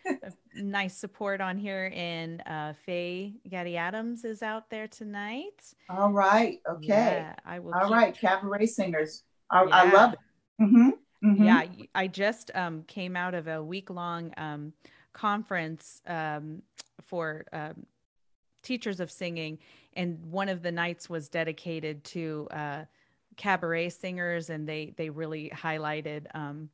nice 0.55 0.95
support 0.95 1.41
on 1.41 1.57
here. 1.57 1.91
And 1.93 2.41
uh, 2.45 2.73
Faye 2.85 3.33
Gaddy 3.49 3.77
Adams 3.77 4.25
is 4.25 4.43
out 4.43 4.69
there 4.69 4.87
tonight. 4.87 5.73
All 5.89 6.11
right. 6.11 6.59
Okay. 6.69 6.87
Yeah, 6.87 7.35
I 7.45 7.59
will. 7.59 7.73
All 7.73 7.89
right, 7.89 8.15
cabaret 8.15 8.67
singers. 8.67 9.23
I, 9.49 9.63
yeah. 9.63 9.69
I 9.71 9.91
love 9.91 10.13
it. 10.13 10.19
Mm-hmm. 10.61 10.89
Mm-hmm. 11.23 11.43
Yeah, 11.43 11.63
I 11.93 12.07
just 12.07 12.51
um, 12.55 12.83
came 12.83 13.15
out 13.15 13.33
of 13.33 13.47
a 13.47 13.61
week 13.61 13.89
long 13.89 14.33
um, 14.37 14.73
conference 15.13 16.01
um, 16.07 16.61
for 17.01 17.45
um, 17.51 17.85
teachers 18.63 18.99
of 18.99 19.11
singing, 19.11 19.59
and 19.93 20.23
one 20.31 20.47
of 20.47 20.61
the 20.61 20.71
nights 20.71 21.09
was 21.09 21.27
dedicated 21.27 22.03
to 22.05 22.47
uh, 22.51 22.85
cabaret 23.35 23.89
singers, 23.89 24.49
and 24.49 24.67
they 24.67 24.93
they 24.95 25.09
really 25.09 25.51
highlighted 25.53 26.27
um, 26.33 26.69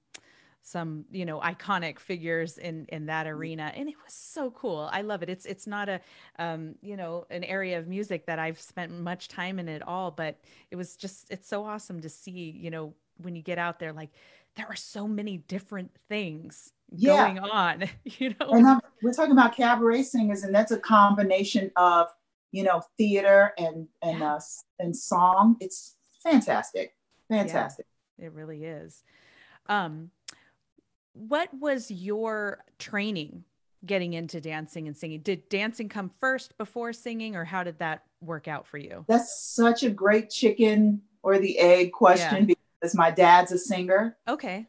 some 0.65 1.05
you 1.11 1.25
know 1.25 1.39
iconic 1.39 1.99
figures 1.99 2.57
in 2.57 2.85
in 2.89 3.05
that 3.05 3.27
mm-hmm. 3.27 3.37
arena 3.37 3.71
and 3.75 3.87
it 3.87 3.95
was 4.03 4.13
so 4.13 4.49
cool 4.49 4.89
i 4.91 5.03
love 5.03 5.21
it 5.21 5.29
it's 5.29 5.45
it's 5.45 5.67
not 5.67 5.87
a 5.87 6.01
um 6.39 6.73
you 6.81 6.97
know 6.97 7.23
an 7.29 7.43
area 7.43 7.77
of 7.77 7.87
music 7.87 8.25
that 8.25 8.39
i've 8.39 8.59
spent 8.59 8.91
much 8.91 9.27
time 9.27 9.59
in 9.59 9.69
at 9.69 9.83
all 9.87 10.09
but 10.09 10.39
it 10.71 10.75
was 10.75 10.95
just 10.95 11.27
it's 11.29 11.47
so 11.47 11.63
awesome 11.63 12.01
to 12.01 12.09
see 12.09 12.57
you 12.59 12.71
know 12.71 12.95
when 13.17 13.35
you 13.35 13.41
get 13.41 13.57
out 13.57 13.79
there 13.79 13.93
like 13.93 14.09
there 14.55 14.67
are 14.67 14.75
so 14.75 15.07
many 15.07 15.37
different 15.37 15.91
things 16.09 16.71
yeah. 16.91 17.25
going 17.25 17.39
on 17.39 17.83
you 18.03 18.29
know 18.29 18.49
and 18.49 18.67
I'm, 18.67 18.79
we're 19.01 19.13
talking 19.13 19.31
about 19.31 19.55
cabaret 19.55 20.03
singers 20.03 20.43
and 20.43 20.53
that's 20.53 20.71
a 20.71 20.79
combination 20.79 21.71
of 21.75 22.07
you 22.51 22.63
know 22.63 22.81
theater 22.97 23.53
and 23.57 23.87
and 24.01 24.19
yeah. 24.19 24.35
uh 24.35 24.39
and 24.79 24.95
song 24.95 25.57
it's 25.59 25.95
fantastic 26.23 26.95
fantastic 27.29 27.85
yeah, 28.17 28.27
it 28.27 28.33
really 28.33 28.63
is 28.63 29.03
um 29.67 30.11
what 31.13 31.49
was 31.53 31.89
your 31.89 32.63
training 32.77 33.45
getting 33.85 34.13
into 34.13 34.41
dancing 34.41 34.87
and 34.87 34.97
singing? 34.97 35.21
Did 35.21 35.47
dancing 35.49 35.89
come 35.89 36.11
first 36.19 36.57
before 36.57 36.93
singing, 36.93 37.35
or 37.35 37.45
how 37.45 37.63
did 37.63 37.79
that 37.79 38.03
work 38.21 38.47
out 38.47 38.67
for 38.67 38.77
you? 38.77 39.05
That's 39.07 39.39
such 39.39 39.83
a 39.83 39.89
great 39.89 40.29
chicken 40.29 41.01
or 41.23 41.39
the 41.39 41.57
egg 41.59 41.91
question 41.91 42.45
because 42.79 42.95
my 42.95 43.11
dad's 43.11 43.51
a 43.51 43.57
singer. 43.57 44.17
Okay. 44.27 44.67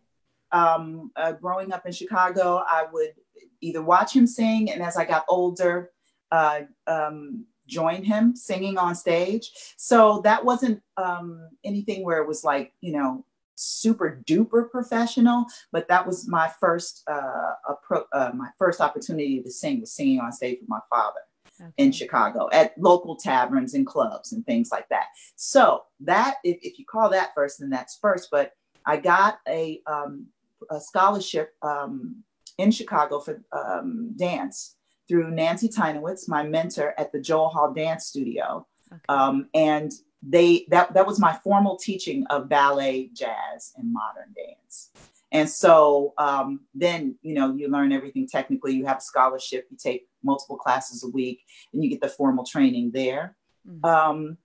Um, 0.53 1.11
uh, 1.17 1.33
growing 1.33 1.73
up 1.73 1.87
in 1.87 1.93
Chicago, 1.93 2.63
I 2.67 2.87
would 2.93 3.15
either 3.61 3.83
watch 3.83 4.15
him 4.15 4.27
sing, 4.27 4.71
and 4.71 4.83
as 4.83 4.97
I 4.97 5.05
got 5.05 5.25
older, 5.29 5.91
uh, 6.31 6.61
um, 6.87 7.47
join 7.67 8.05
him 8.05 8.37
singing 8.37 8.79
on 8.79 8.95
stage. 8.95 9.51
So 9.77 10.21
that 10.23 10.45
wasn't 10.45 10.83
um, 10.97 11.49
anything 11.65 12.05
where 12.05 12.23
it 12.23 12.29
was 12.29 12.45
like, 12.45 12.73
you 12.81 12.93
know, 12.93 13.25
super 13.57 14.23
duper 14.27 14.71
professional, 14.71 15.47
but 15.73 15.89
that 15.89 16.07
was 16.07 16.29
my 16.29 16.51
first 16.61 17.03
uh, 17.11 17.55
appro- 17.69 18.05
uh, 18.13 18.31
my 18.35 18.51
first 18.59 18.81
opportunity 18.81 19.43
to 19.43 19.51
sing 19.51 19.81
was 19.81 19.93
singing 19.93 20.21
on 20.21 20.31
stage 20.31 20.59
with 20.61 20.69
my 20.69 20.81
father 20.91 21.21
okay. 21.61 21.71
in 21.77 21.93
Chicago 21.93 22.49
at 22.53 22.77
local 22.79 23.17
taverns 23.17 23.75
and 23.75 23.87
clubs 23.87 24.33
and 24.33 24.45
things 24.47 24.71
like 24.71 24.89
that. 24.89 25.07
So 25.37 25.83
that 26.01 26.37
if, 26.45 26.59
if 26.63 26.79
you 26.79 26.85
call 26.85 27.11
that 27.11 27.35
first, 27.35 27.61
then 27.61 27.71
that's 27.71 27.99
first. 27.99 28.29
But 28.31 28.53
I 28.85 28.97
got 28.97 29.39
a, 29.49 29.81
um, 29.87 30.27
a 30.71 30.81
scholarship 30.81 31.55
um, 31.63 32.23
in 32.59 32.71
Chicago 32.71 33.21
for 33.21 33.43
um, 33.53 34.13
dance 34.17 34.77
through 35.09 35.31
Nancy 35.31 35.69
Teinowitz, 35.69 36.29
my 36.29 36.43
mentor 36.43 36.95
at 36.99 37.13
the 37.13 37.21
Joel 37.21 37.49
Hall 37.49 37.73
Dance 37.73 38.07
Studio. 38.07 38.67
Okay. 38.93 39.01
Um, 39.09 39.49
and 39.55 39.93
they 40.23 40.67
that 40.71 40.93
that 40.95 41.07
was 41.07 41.21
my 41.21 41.39
formal 41.45 41.77
teaching 41.77 42.27
of 42.29 42.49
ballet, 42.49 43.11
jazz, 43.13 43.73
and 43.77 43.93
modern 43.93 44.35
dance. 44.35 44.91
And 45.33 45.49
so 45.49 46.15
um, 46.19 46.61
then 46.75 47.17
you 47.23 47.35
know 47.35 47.55
you 47.55 47.69
learn 47.69 47.93
everything 47.93 48.29
technically. 48.29 48.75
You 48.75 48.87
have 48.87 48.99
a 48.99 49.03
scholarship. 49.03 49.67
You 49.71 49.77
take 49.77 50.07
multiple 50.23 50.57
classes 50.57 51.05
a 51.05 51.09
week, 51.09 51.43
and 51.73 51.83
you 51.83 51.91
get 51.91 52.01
the 52.01 52.09
formal 52.09 52.45
training 52.45 52.93
there. 52.93 53.37
Mm-hmm. 53.69 53.85
Um, 53.85 54.39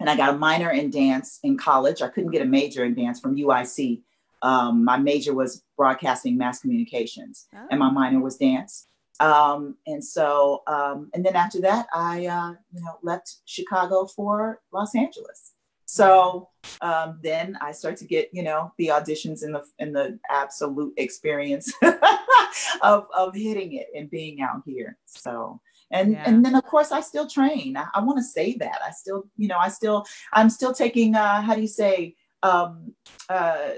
and 0.00 0.10
I 0.10 0.16
got 0.16 0.34
a 0.34 0.38
minor 0.38 0.70
in 0.70 0.90
dance 0.90 1.38
in 1.42 1.56
college. 1.56 2.02
I 2.02 2.08
couldn't 2.08 2.30
get 2.30 2.42
a 2.42 2.46
major 2.46 2.84
in 2.84 2.94
dance 2.94 3.20
from 3.20 3.36
UIC. 3.36 4.02
Um, 4.42 4.84
my 4.84 4.96
major 4.96 5.34
was 5.34 5.64
broadcasting 5.76 6.36
mass 6.36 6.60
communications, 6.60 7.46
oh. 7.54 7.66
and 7.70 7.80
my 7.80 7.90
minor 7.90 8.20
was 8.20 8.36
dance. 8.36 8.86
Um, 9.20 9.76
and 9.86 10.04
so, 10.04 10.62
um, 10.66 11.10
and 11.12 11.24
then 11.24 11.34
after 11.34 11.60
that, 11.62 11.86
I, 11.92 12.26
uh, 12.26 12.52
you 12.72 12.80
know, 12.80 12.98
left 13.02 13.38
Chicago 13.46 14.06
for 14.06 14.60
Los 14.72 14.94
Angeles. 14.94 15.54
So 15.90 16.50
um, 16.82 17.18
then 17.22 17.56
I 17.62 17.72
start 17.72 17.96
to 17.96 18.04
get, 18.04 18.28
you 18.30 18.42
know, 18.42 18.74
the 18.76 18.88
auditions 18.88 19.42
in 19.42 19.52
the 19.52 19.64
in 19.78 19.94
the 19.94 20.18
absolute 20.30 20.92
experience 20.98 21.72
of 22.82 23.06
of 23.16 23.34
hitting 23.34 23.72
it 23.72 23.86
and 23.96 24.10
being 24.10 24.42
out 24.42 24.62
here. 24.66 24.98
So 25.06 25.62
and 25.90 26.12
yeah. 26.12 26.24
and 26.26 26.44
then 26.44 26.54
of 26.54 26.64
course 26.64 26.92
I 26.92 27.00
still 27.00 27.26
train. 27.26 27.78
I, 27.78 27.86
I 27.94 28.04
want 28.04 28.18
to 28.18 28.22
say 28.22 28.54
that 28.58 28.80
I 28.86 28.90
still, 28.90 29.24
you 29.38 29.48
know, 29.48 29.56
I 29.56 29.70
still 29.70 30.04
I'm 30.34 30.50
still 30.50 30.74
taking 30.74 31.14
uh, 31.14 31.40
how 31.40 31.54
do 31.54 31.62
you 31.62 31.66
say 31.66 32.16
um, 32.42 32.94
uh, 33.30 33.70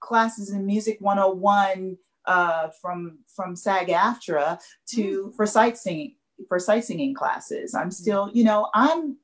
classes 0.00 0.50
in 0.50 0.64
music 0.64 0.96
101 1.00 1.98
uh, 2.24 2.68
from 2.80 3.18
from 3.28 3.54
SAG-AFTRA 3.54 4.58
to 4.94 5.26
mm. 5.26 5.36
for 5.36 5.44
sight 5.44 5.76
singing 5.76 6.14
for 6.48 6.58
sight 6.58 6.84
singing 6.86 7.12
classes. 7.12 7.74
I'm 7.74 7.90
mm. 7.90 7.92
still, 7.92 8.30
you 8.32 8.44
know, 8.44 8.70
I'm 8.72 9.18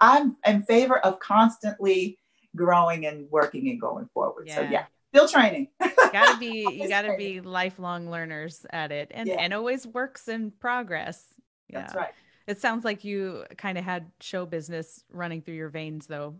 I'm 0.00 0.36
in 0.46 0.62
favor 0.62 0.98
of 0.98 1.20
constantly 1.20 2.18
growing 2.56 3.06
and 3.06 3.30
working 3.30 3.68
and 3.68 3.80
going 3.80 4.08
forward. 4.12 4.46
Yeah. 4.48 4.56
So 4.56 4.62
yeah, 4.62 4.84
still 5.14 5.28
training. 5.28 5.68
gotta 6.12 6.38
be 6.38 6.66
you 6.70 6.88
gotta 6.88 7.16
be 7.16 7.40
lifelong 7.40 8.10
learners 8.10 8.66
at 8.70 8.92
it, 8.92 9.10
and 9.12 9.28
yeah. 9.28 9.36
and 9.38 9.52
always 9.54 9.86
works 9.86 10.28
in 10.28 10.50
progress. 10.50 11.24
Yeah. 11.68 11.80
That's 11.80 11.94
right. 11.94 12.12
It 12.46 12.60
sounds 12.60 12.84
like 12.84 13.04
you 13.04 13.44
kind 13.56 13.78
of 13.78 13.84
had 13.84 14.10
show 14.20 14.44
business 14.46 15.04
running 15.12 15.42
through 15.42 15.54
your 15.54 15.68
veins 15.68 16.06
though 16.06 16.34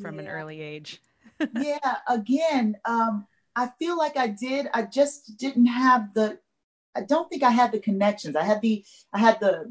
from 0.00 0.16
yeah. 0.16 0.22
an 0.22 0.28
early 0.28 0.60
age. 0.60 1.00
yeah. 1.60 1.96
Again, 2.08 2.76
um, 2.84 3.26
I 3.56 3.70
feel 3.78 3.96
like 3.96 4.16
I 4.16 4.28
did. 4.28 4.68
I 4.74 4.82
just 4.82 5.36
didn't 5.38 5.66
have 5.66 6.12
the. 6.14 6.38
I 6.96 7.02
don't 7.02 7.28
think 7.28 7.42
I 7.42 7.50
had 7.50 7.72
the 7.72 7.80
connections. 7.80 8.36
I 8.36 8.44
had 8.44 8.60
the. 8.60 8.84
I 9.12 9.18
had 9.18 9.40
the. 9.40 9.64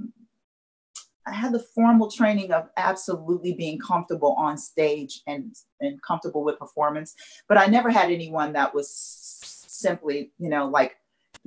I 1.26 1.34
had 1.34 1.54
the 1.54 1.60
formal 1.60 2.12
training 2.12 2.52
of 2.52 2.70
absolutely 2.78 3.54
being 3.54 3.80
comfortable 3.80 4.34
on 4.38 4.58
stage 4.58 5.22
and 5.28 5.56
and 5.80 6.02
comfortable 6.02 6.44
with 6.44 6.60
performance, 6.60 7.16
but 7.48 7.58
I 7.58 7.66
never 7.68 7.90
had 7.90 8.12
anyone 8.12 8.54
that 8.54 8.74
was 8.74 8.90
simply, 8.94 10.32
you 10.38 10.50
know, 10.50 10.68
like 10.68 10.98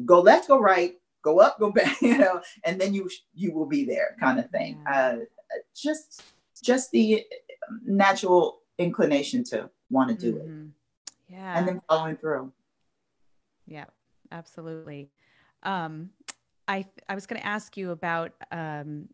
go 0.05 0.21
left, 0.21 0.49
go 0.49 0.59
right, 0.59 0.95
go 1.23 1.41
up, 1.41 1.59
go 1.59 1.71
back, 1.71 2.01
you 2.03 2.19
know, 2.19 2.41
and 2.65 2.81
then 2.81 2.95
you 2.95 3.09
you 3.35 3.53
will 3.53 3.67
be 3.67 3.85
there, 3.85 4.17
kind 4.21 4.39
of 4.39 4.51
thing. 4.51 4.83
Uh, 4.91 5.17
just 5.75 6.23
just 6.63 6.91
the 6.91 7.25
natural 7.85 8.61
inclination 8.79 9.45
to 9.45 9.71
want 9.91 10.09
to 10.11 10.17
do 10.17 10.39
mm-hmm. 10.39 10.63
it 10.63 10.71
yeah. 11.29 11.59
And 11.59 11.67
then 11.67 11.83
following 11.89 12.17
through. 12.17 12.53
Yeah 13.67 13.87
absolutely. 14.33 15.11
Um 15.63 16.11
i 16.69 16.85
i 17.09 17.15
was 17.15 17.27
going 17.27 17.41
to 17.41 17.47
ask 17.47 17.77
you 17.77 17.91
about 17.93 18.33
um 18.51 19.09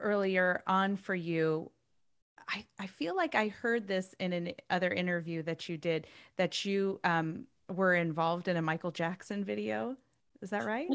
earlier 0.00 0.62
on 0.66 0.96
for 0.96 1.14
you 1.14 1.70
I, 2.52 2.64
I 2.78 2.86
feel 2.86 3.14
like 3.14 3.34
I 3.34 3.48
heard 3.48 3.86
this 3.86 4.14
in 4.18 4.32
an 4.32 4.52
other 4.70 4.90
interview 4.90 5.42
that 5.44 5.68
you 5.68 5.76
did 5.76 6.06
that 6.36 6.64
you 6.64 6.98
um, 7.04 7.44
were 7.68 7.94
involved 7.94 8.48
in 8.48 8.56
a 8.56 8.62
Michael 8.62 8.90
Jackson 8.90 9.44
video. 9.44 9.96
Is 10.42 10.50
that 10.50 10.64
right? 10.64 10.88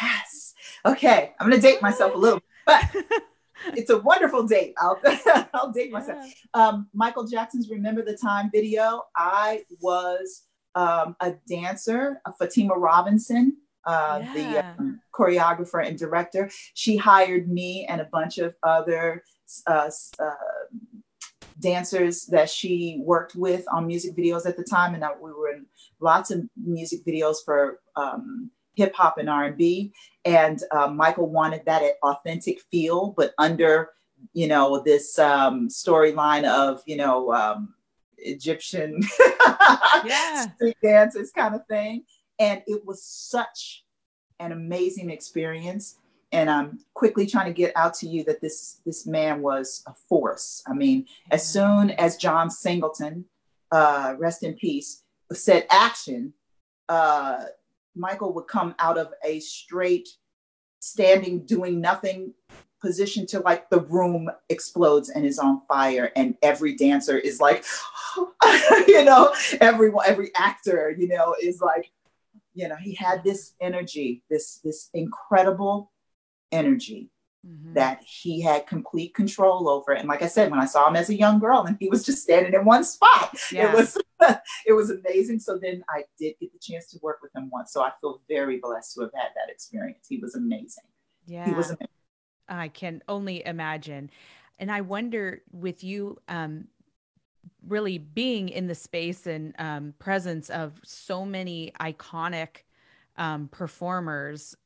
Yes. 0.00 0.54
Okay. 0.84 1.32
I'm 1.38 1.48
going 1.48 1.60
to 1.60 1.66
date 1.66 1.80
myself 1.80 2.14
a 2.14 2.18
little, 2.18 2.42
but 2.66 2.84
it's 3.74 3.90
a 3.90 3.98
wonderful 3.98 4.46
date. 4.46 4.74
I'll, 4.78 5.00
I'll 5.54 5.72
date 5.72 5.90
yeah. 5.90 5.98
myself. 5.98 6.24
Um, 6.52 6.88
Michael 6.92 7.26
Jackson's 7.26 7.70
Remember 7.70 8.02
the 8.02 8.16
Time 8.16 8.50
video. 8.52 9.04
I 9.16 9.64
was 9.80 10.42
um, 10.74 11.16
a 11.20 11.34
dancer, 11.48 12.20
a 12.26 12.32
Fatima 12.32 12.74
Robinson 12.74 13.56
uh, 13.86 14.20
yeah. 14.22 14.32
the 14.34 14.66
um, 14.66 15.00
choreographer 15.12 15.86
and 15.86 15.98
director. 15.98 16.50
She 16.74 16.96
hired 16.96 17.48
me 17.48 17.86
and 17.88 18.00
a 18.00 18.08
bunch 18.12 18.38
of 18.38 18.54
other 18.62 19.22
uh, 19.66 19.90
uh, 20.18 20.34
dancers 21.60 22.26
that 22.26 22.50
she 22.50 23.00
worked 23.02 23.34
with 23.34 23.64
on 23.72 23.86
music 23.86 24.16
videos 24.16 24.46
at 24.46 24.56
the 24.56 24.64
time, 24.64 24.94
and 24.94 25.04
we 25.20 25.32
were 25.32 25.50
in 25.50 25.66
lots 26.00 26.30
of 26.30 26.42
music 26.56 27.04
videos 27.04 27.36
for 27.44 27.80
um, 27.96 28.50
hip 28.74 28.94
hop 28.94 29.18
and 29.18 29.30
R 29.30 29.44
and 29.44 29.56
B. 29.56 29.92
And 30.24 30.62
uh, 30.72 30.88
Michael 30.88 31.28
wanted 31.28 31.62
that 31.66 31.82
authentic 32.02 32.60
feel, 32.70 33.14
but 33.16 33.32
under 33.38 33.90
you 34.32 34.48
know 34.48 34.82
this 34.82 35.18
um, 35.18 35.68
storyline 35.68 36.44
of 36.44 36.82
you 36.86 36.96
know 36.96 37.32
um, 37.32 37.74
Egyptian 38.18 39.00
yeah. 40.04 40.46
street 40.54 40.76
dances 40.82 41.30
kind 41.30 41.54
of 41.54 41.66
thing. 41.66 42.04
And 42.38 42.62
it 42.66 42.84
was 42.84 43.04
such 43.04 43.84
an 44.40 44.52
amazing 44.52 45.10
experience. 45.10 45.98
And 46.32 46.50
I'm 46.50 46.80
quickly 46.94 47.26
trying 47.26 47.46
to 47.46 47.52
get 47.52 47.72
out 47.76 47.94
to 47.94 48.08
you 48.08 48.24
that 48.24 48.40
this 48.40 48.80
this 48.84 49.06
man 49.06 49.40
was 49.40 49.82
a 49.86 49.94
force. 49.94 50.62
I 50.66 50.72
mean, 50.72 51.06
as 51.30 51.46
soon 51.46 51.92
as 51.92 52.16
John 52.16 52.50
Singleton, 52.50 53.26
uh, 53.70 54.16
rest 54.18 54.42
in 54.42 54.54
peace, 54.54 55.02
said 55.32 55.66
action, 55.70 56.32
uh, 56.88 57.44
Michael 57.94 58.32
would 58.32 58.48
come 58.48 58.74
out 58.80 58.98
of 58.98 59.12
a 59.24 59.38
straight 59.40 60.08
standing, 60.80 61.46
doing 61.46 61.80
nothing 61.80 62.34
position 62.84 63.24
to 63.24 63.40
like 63.40 63.70
the 63.70 63.80
room 63.80 64.30
explodes 64.50 65.08
and 65.08 65.24
is 65.24 65.38
on 65.38 65.62
fire 65.66 66.12
and 66.16 66.36
every 66.42 66.74
dancer 66.74 67.16
is 67.16 67.40
like 67.40 67.64
you 68.86 69.02
know 69.02 69.34
everyone 69.62 70.04
every 70.06 70.30
actor 70.36 70.94
you 70.98 71.08
know 71.08 71.34
is 71.42 71.62
like 71.62 71.90
you 72.54 72.68
know 72.68 72.76
he 72.76 72.94
had 72.94 73.22
this 73.24 73.54
energy 73.60 74.22
this 74.30 74.60
this 74.64 74.88
incredible 74.94 75.92
energy 76.52 77.10
mm-hmm. 77.46 77.74
that 77.74 78.02
he 78.02 78.40
had 78.40 78.66
complete 78.66 79.14
control 79.14 79.68
over. 79.68 79.92
And 79.92 80.08
like 80.08 80.22
i 80.22 80.26
said 80.26 80.50
when 80.50 80.60
i 80.60 80.64
saw 80.64 80.88
him 80.88 80.96
as 80.96 81.10
a 81.10 81.14
young 81.14 81.38
girl 81.38 81.64
and 81.64 81.76
he 81.78 81.88
was 81.88 82.04
just 82.04 82.22
standing 82.22 82.54
in 82.54 82.64
one 82.64 82.84
spot 82.84 83.36
yeah. 83.52 83.70
it 83.70 83.74
was 83.76 83.98
it 84.66 84.72
was 84.72 84.90
amazing. 84.90 85.40
So 85.40 85.58
then 85.60 85.84
i 85.88 86.04
did 86.18 86.34
get 86.40 86.52
the 86.52 86.58
chance 86.60 86.86
to 86.92 86.98
work 87.02 87.18
with 87.22 87.34
him 87.34 87.50
once. 87.52 87.72
So 87.72 87.82
i 87.82 87.90
feel 88.00 88.22
very 88.28 88.58
blessed 88.58 88.94
to 88.94 89.02
have 89.02 89.12
had 89.14 89.30
that 89.34 89.52
experience. 89.52 90.06
He 90.08 90.18
was 90.18 90.34
amazing. 90.34 90.84
Yeah 91.26 91.46
he 91.46 91.52
was 91.52 91.66
amazing. 91.70 91.88
I 92.48 92.68
can 92.68 93.02
only 93.08 93.44
imagine. 93.44 94.10
And 94.58 94.70
I 94.70 94.82
wonder 94.82 95.42
with 95.50 95.82
you 95.82 96.18
um, 96.28 96.68
really 97.66 97.98
being 97.98 98.48
in 98.48 98.66
the 98.66 98.74
space 98.74 99.26
and 99.26 99.54
um, 99.58 99.94
presence 99.98 100.50
of 100.50 100.80
so 100.84 101.24
many 101.24 101.72
iconic 101.80 102.62
um, 103.16 103.48
performers 103.48 104.56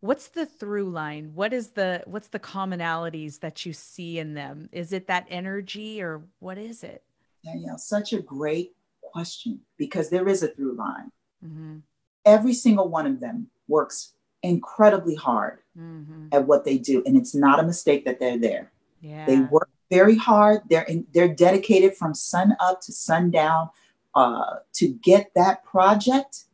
what's 0.00 0.28
the 0.28 0.46
through 0.46 0.88
line 0.88 1.32
what 1.34 1.52
is 1.52 1.70
the 1.70 2.02
what's 2.06 2.28
the 2.28 2.38
commonalities 2.38 3.40
that 3.40 3.66
you 3.66 3.72
see 3.72 4.18
in 4.18 4.34
them 4.34 4.68
is 4.72 4.92
it 4.92 5.06
that 5.06 5.26
energy 5.28 6.00
or 6.00 6.22
what 6.38 6.56
is 6.56 6.82
it 6.82 7.02
danielle 7.44 7.78
such 7.78 8.12
a 8.12 8.20
great 8.20 8.74
question 9.02 9.58
because 9.76 10.08
there 10.08 10.28
is 10.28 10.42
a 10.42 10.48
through 10.48 10.74
line 10.74 11.10
mm-hmm. 11.44 11.78
every 12.24 12.54
single 12.54 12.88
one 12.88 13.06
of 13.06 13.20
them 13.20 13.48
works 13.66 14.14
incredibly 14.42 15.16
hard 15.16 15.58
mm-hmm. 15.76 16.28
at 16.30 16.46
what 16.46 16.64
they 16.64 16.78
do 16.78 17.02
and 17.04 17.16
it's 17.16 17.34
not 17.34 17.58
a 17.58 17.62
mistake 17.62 18.04
that 18.04 18.20
they're 18.20 18.38
there 18.38 18.70
yeah. 19.00 19.26
they 19.26 19.40
work 19.40 19.68
very 19.90 20.16
hard 20.16 20.60
they're 20.68 20.82
in, 20.82 21.06
they're 21.12 21.34
dedicated 21.34 21.96
from 21.96 22.14
sun 22.14 22.56
up 22.60 22.80
to 22.80 22.92
sundown 22.92 23.68
uh, 24.14 24.56
to 24.72 24.88
get 24.88 25.30
that 25.34 25.64
project 25.64 26.44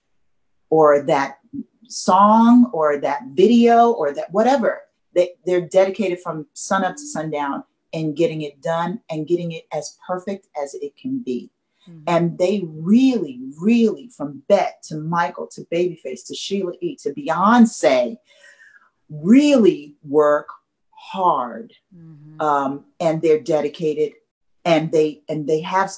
or 0.70 1.02
that 1.02 1.38
song 1.88 2.70
or 2.72 2.98
that 2.98 3.22
video 3.32 3.90
or 3.90 4.12
that 4.12 4.30
whatever 4.32 4.82
they, 5.14 5.30
they're 5.46 5.68
dedicated 5.68 6.20
from 6.20 6.46
sun 6.52 6.84
up 6.84 6.96
to 6.96 7.06
sundown 7.06 7.62
and 7.92 8.16
getting 8.16 8.42
it 8.42 8.60
done 8.60 9.00
and 9.10 9.28
getting 9.28 9.52
it 9.52 9.64
as 9.72 9.98
perfect 10.06 10.48
as 10.60 10.74
it 10.74 10.96
can 10.96 11.22
be 11.22 11.50
Mm-hmm. 11.88 12.02
And 12.06 12.38
they 12.38 12.64
really, 12.66 13.40
really, 13.60 14.08
from 14.08 14.42
Bette 14.48 14.76
to 14.84 14.96
Michael 14.96 15.46
to 15.48 15.62
Babyface 15.72 16.26
to 16.26 16.34
Sheila 16.34 16.72
E. 16.80 16.96
to 16.96 17.12
Beyonce, 17.12 18.16
really 19.10 19.94
work 20.02 20.48
hard. 21.12 21.72
Mm-hmm. 21.96 22.40
Um, 22.40 22.84
and 23.00 23.20
they're 23.20 23.40
dedicated 23.40 24.12
and 24.64 24.90
they 24.90 25.22
and 25.28 25.46
they 25.46 25.60
have 25.60 25.92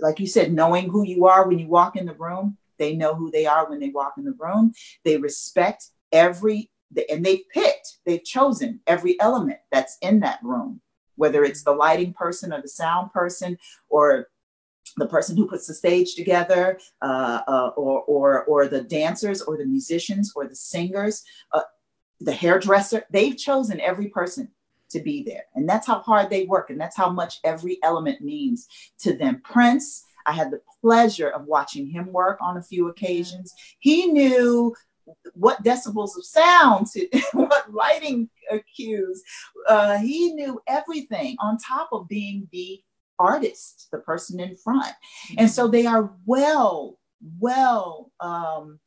like 0.00 0.20
you 0.20 0.26
said, 0.26 0.52
knowing 0.52 0.88
who 0.88 1.04
you 1.04 1.26
are 1.26 1.46
when 1.46 1.58
you 1.58 1.66
walk 1.66 1.96
in 1.96 2.06
the 2.06 2.14
room, 2.14 2.56
they 2.78 2.94
know 2.94 3.14
who 3.14 3.30
they 3.30 3.46
are 3.46 3.68
when 3.68 3.80
they 3.80 3.90
walk 3.90 4.14
in 4.16 4.24
the 4.24 4.36
room. 4.38 4.72
They 5.04 5.16
respect 5.16 5.88
every 6.12 6.70
and 7.10 7.24
they've 7.24 7.48
picked, 7.52 7.98
they've 8.06 8.24
chosen 8.24 8.80
every 8.86 9.20
element 9.20 9.58
that's 9.70 9.98
in 10.00 10.20
that 10.20 10.38
room, 10.42 10.80
whether 11.16 11.44
it's 11.44 11.62
the 11.62 11.72
lighting 11.72 12.14
person 12.14 12.52
or 12.52 12.62
the 12.62 12.68
sound 12.68 13.12
person 13.12 13.58
or 13.90 14.28
the 14.96 15.06
person 15.06 15.36
who 15.36 15.46
puts 15.46 15.66
the 15.66 15.74
stage 15.74 16.14
together, 16.14 16.78
uh, 17.02 17.40
uh, 17.46 17.70
or, 17.76 18.02
or, 18.04 18.44
or 18.44 18.68
the 18.68 18.82
dancers, 18.82 19.42
or 19.42 19.58
the 19.58 19.66
musicians, 19.66 20.32
or 20.34 20.48
the 20.48 20.56
singers, 20.56 21.22
uh, 21.52 21.60
the 22.20 22.32
hairdresser, 22.32 23.04
they've 23.10 23.36
chosen 23.36 23.80
every 23.80 24.08
person 24.08 24.48
to 24.90 25.00
be 25.00 25.22
there. 25.22 25.44
And 25.54 25.68
that's 25.68 25.86
how 25.86 26.00
hard 26.00 26.30
they 26.30 26.44
work. 26.44 26.70
And 26.70 26.80
that's 26.80 26.96
how 26.96 27.10
much 27.10 27.40
every 27.44 27.78
element 27.82 28.20
means 28.20 28.66
to 29.00 29.16
them. 29.16 29.40
Prince, 29.44 30.04
I 30.26 30.32
had 30.32 30.50
the 30.50 30.60
pleasure 30.80 31.28
of 31.28 31.46
watching 31.46 31.86
him 31.86 32.12
work 32.12 32.38
on 32.40 32.56
a 32.56 32.62
few 32.62 32.88
occasions. 32.88 33.52
He 33.78 34.06
knew 34.06 34.74
what 35.34 35.62
decibels 35.62 36.16
of 36.16 36.24
sound 36.24 36.86
to 36.88 37.08
what 37.32 37.72
lighting 37.72 38.28
cues. 38.74 39.22
Uh, 39.68 39.98
he 39.98 40.32
knew 40.32 40.60
everything 40.66 41.36
on 41.40 41.58
top 41.58 41.88
of 41.92 42.08
being 42.08 42.48
the 42.52 42.82
artist, 43.18 43.88
the 43.90 43.98
person 43.98 44.40
in 44.40 44.56
front. 44.56 44.94
And 45.36 45.50
so 45.50 45.66
they 45.66 45.86
are 45.86 46.12
well, 46.24 46.98
well, 47.38 48.12
um, 48.20 48.78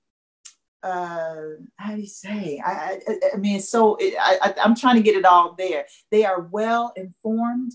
uh, 0.83 1.35
how 1.77 1.95
do 1.95 2.01
you 2.01 2.07
say? 2.07 2.61
I, 2.65 2.99
I, 3.07 3.19
I 3.33 3.37
mean, 3.37 3.59
so 3.59 3.97
it, 3.99 4.15
I, 4.19 4.53
I'm 4.63 4.75
trying 4.75 4.95
to 4.95 5.01
get 5.01 5.15
it 5.15 5.25
all 5.25 5.53
there. 5.57 5.85
They 6.09 6.25
are 6.25 6.41
well 6.41 6.93
informed 6.95 7.73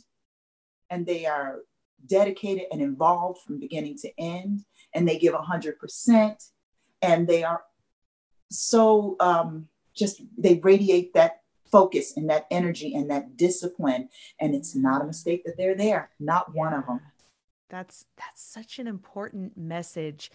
and 0.91 1.07
they 1.07 1.27
are 1.27 1.61
dedicated 2.07 2.65
and 2.71 2.81
involved 2.81 3.43
from 3.43 3.59
beginning 3.59 3.97
to 3.99 4.11
end, 4.19 4.65
and 4.95 5.09
they 5.09 5.19
give 5.19 5.35
100%. 5.35 6.51
And 7.03 7.27
they 7.27 7.45
are 7.45 7.63
so 8.51 9.17
um, 9.21 9.69
just, 9.95 10.23
they 10.39 10.61
radiate 10.63 11.15
that 11.15 11.41
focus 11.71 12.17
and 12.17 12.31
that 12.31 12.47
energy 12.51 12.95
and 12.95 13.11
that 13.11 13.37
discipline. 13.37 14.09
And 14.41 14.55
it's 14.55 14.75
not 14.75 15.03
a 15.03 15.07
mistake 15.07 15.45
that 15.45 15.57
they're 15.57 15.75
there, 15.75 16.11
not 16.21 16.47
yeah. 16.55 16.61
one 16.61 16.73
of 16.75 16.87
them. 16.87 17.01
That's 17.69 18.07
that's 18.17 18.43
such 18.43 18.79
an 18.79 18.87
important 18.87 19.57
message. 19.57 20.31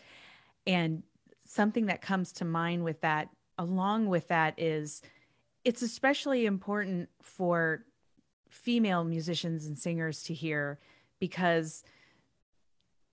And 0.67 1.03
something 1.52 1.88
that 1.88 2.02
comes 2.02 2.32
to 2.32 2.45
mind 2.45 2.84
with 2.84 3.02
that, 3.02 3.28
along 3.58 4.08
with 4.08 4.30
that, 4.30 4.54
is 4.58 5.02
it's 5.66 5.82
especially 5.82 6.45
important 6.45 7.10
for 7.22 7.84
female 8.49 9.04
musicians 9.04 9.66
and 9.66 9.78
singers 9.78 10.24
to 10.24 10.34
hear 10.34 10.80
because 11.20 11.84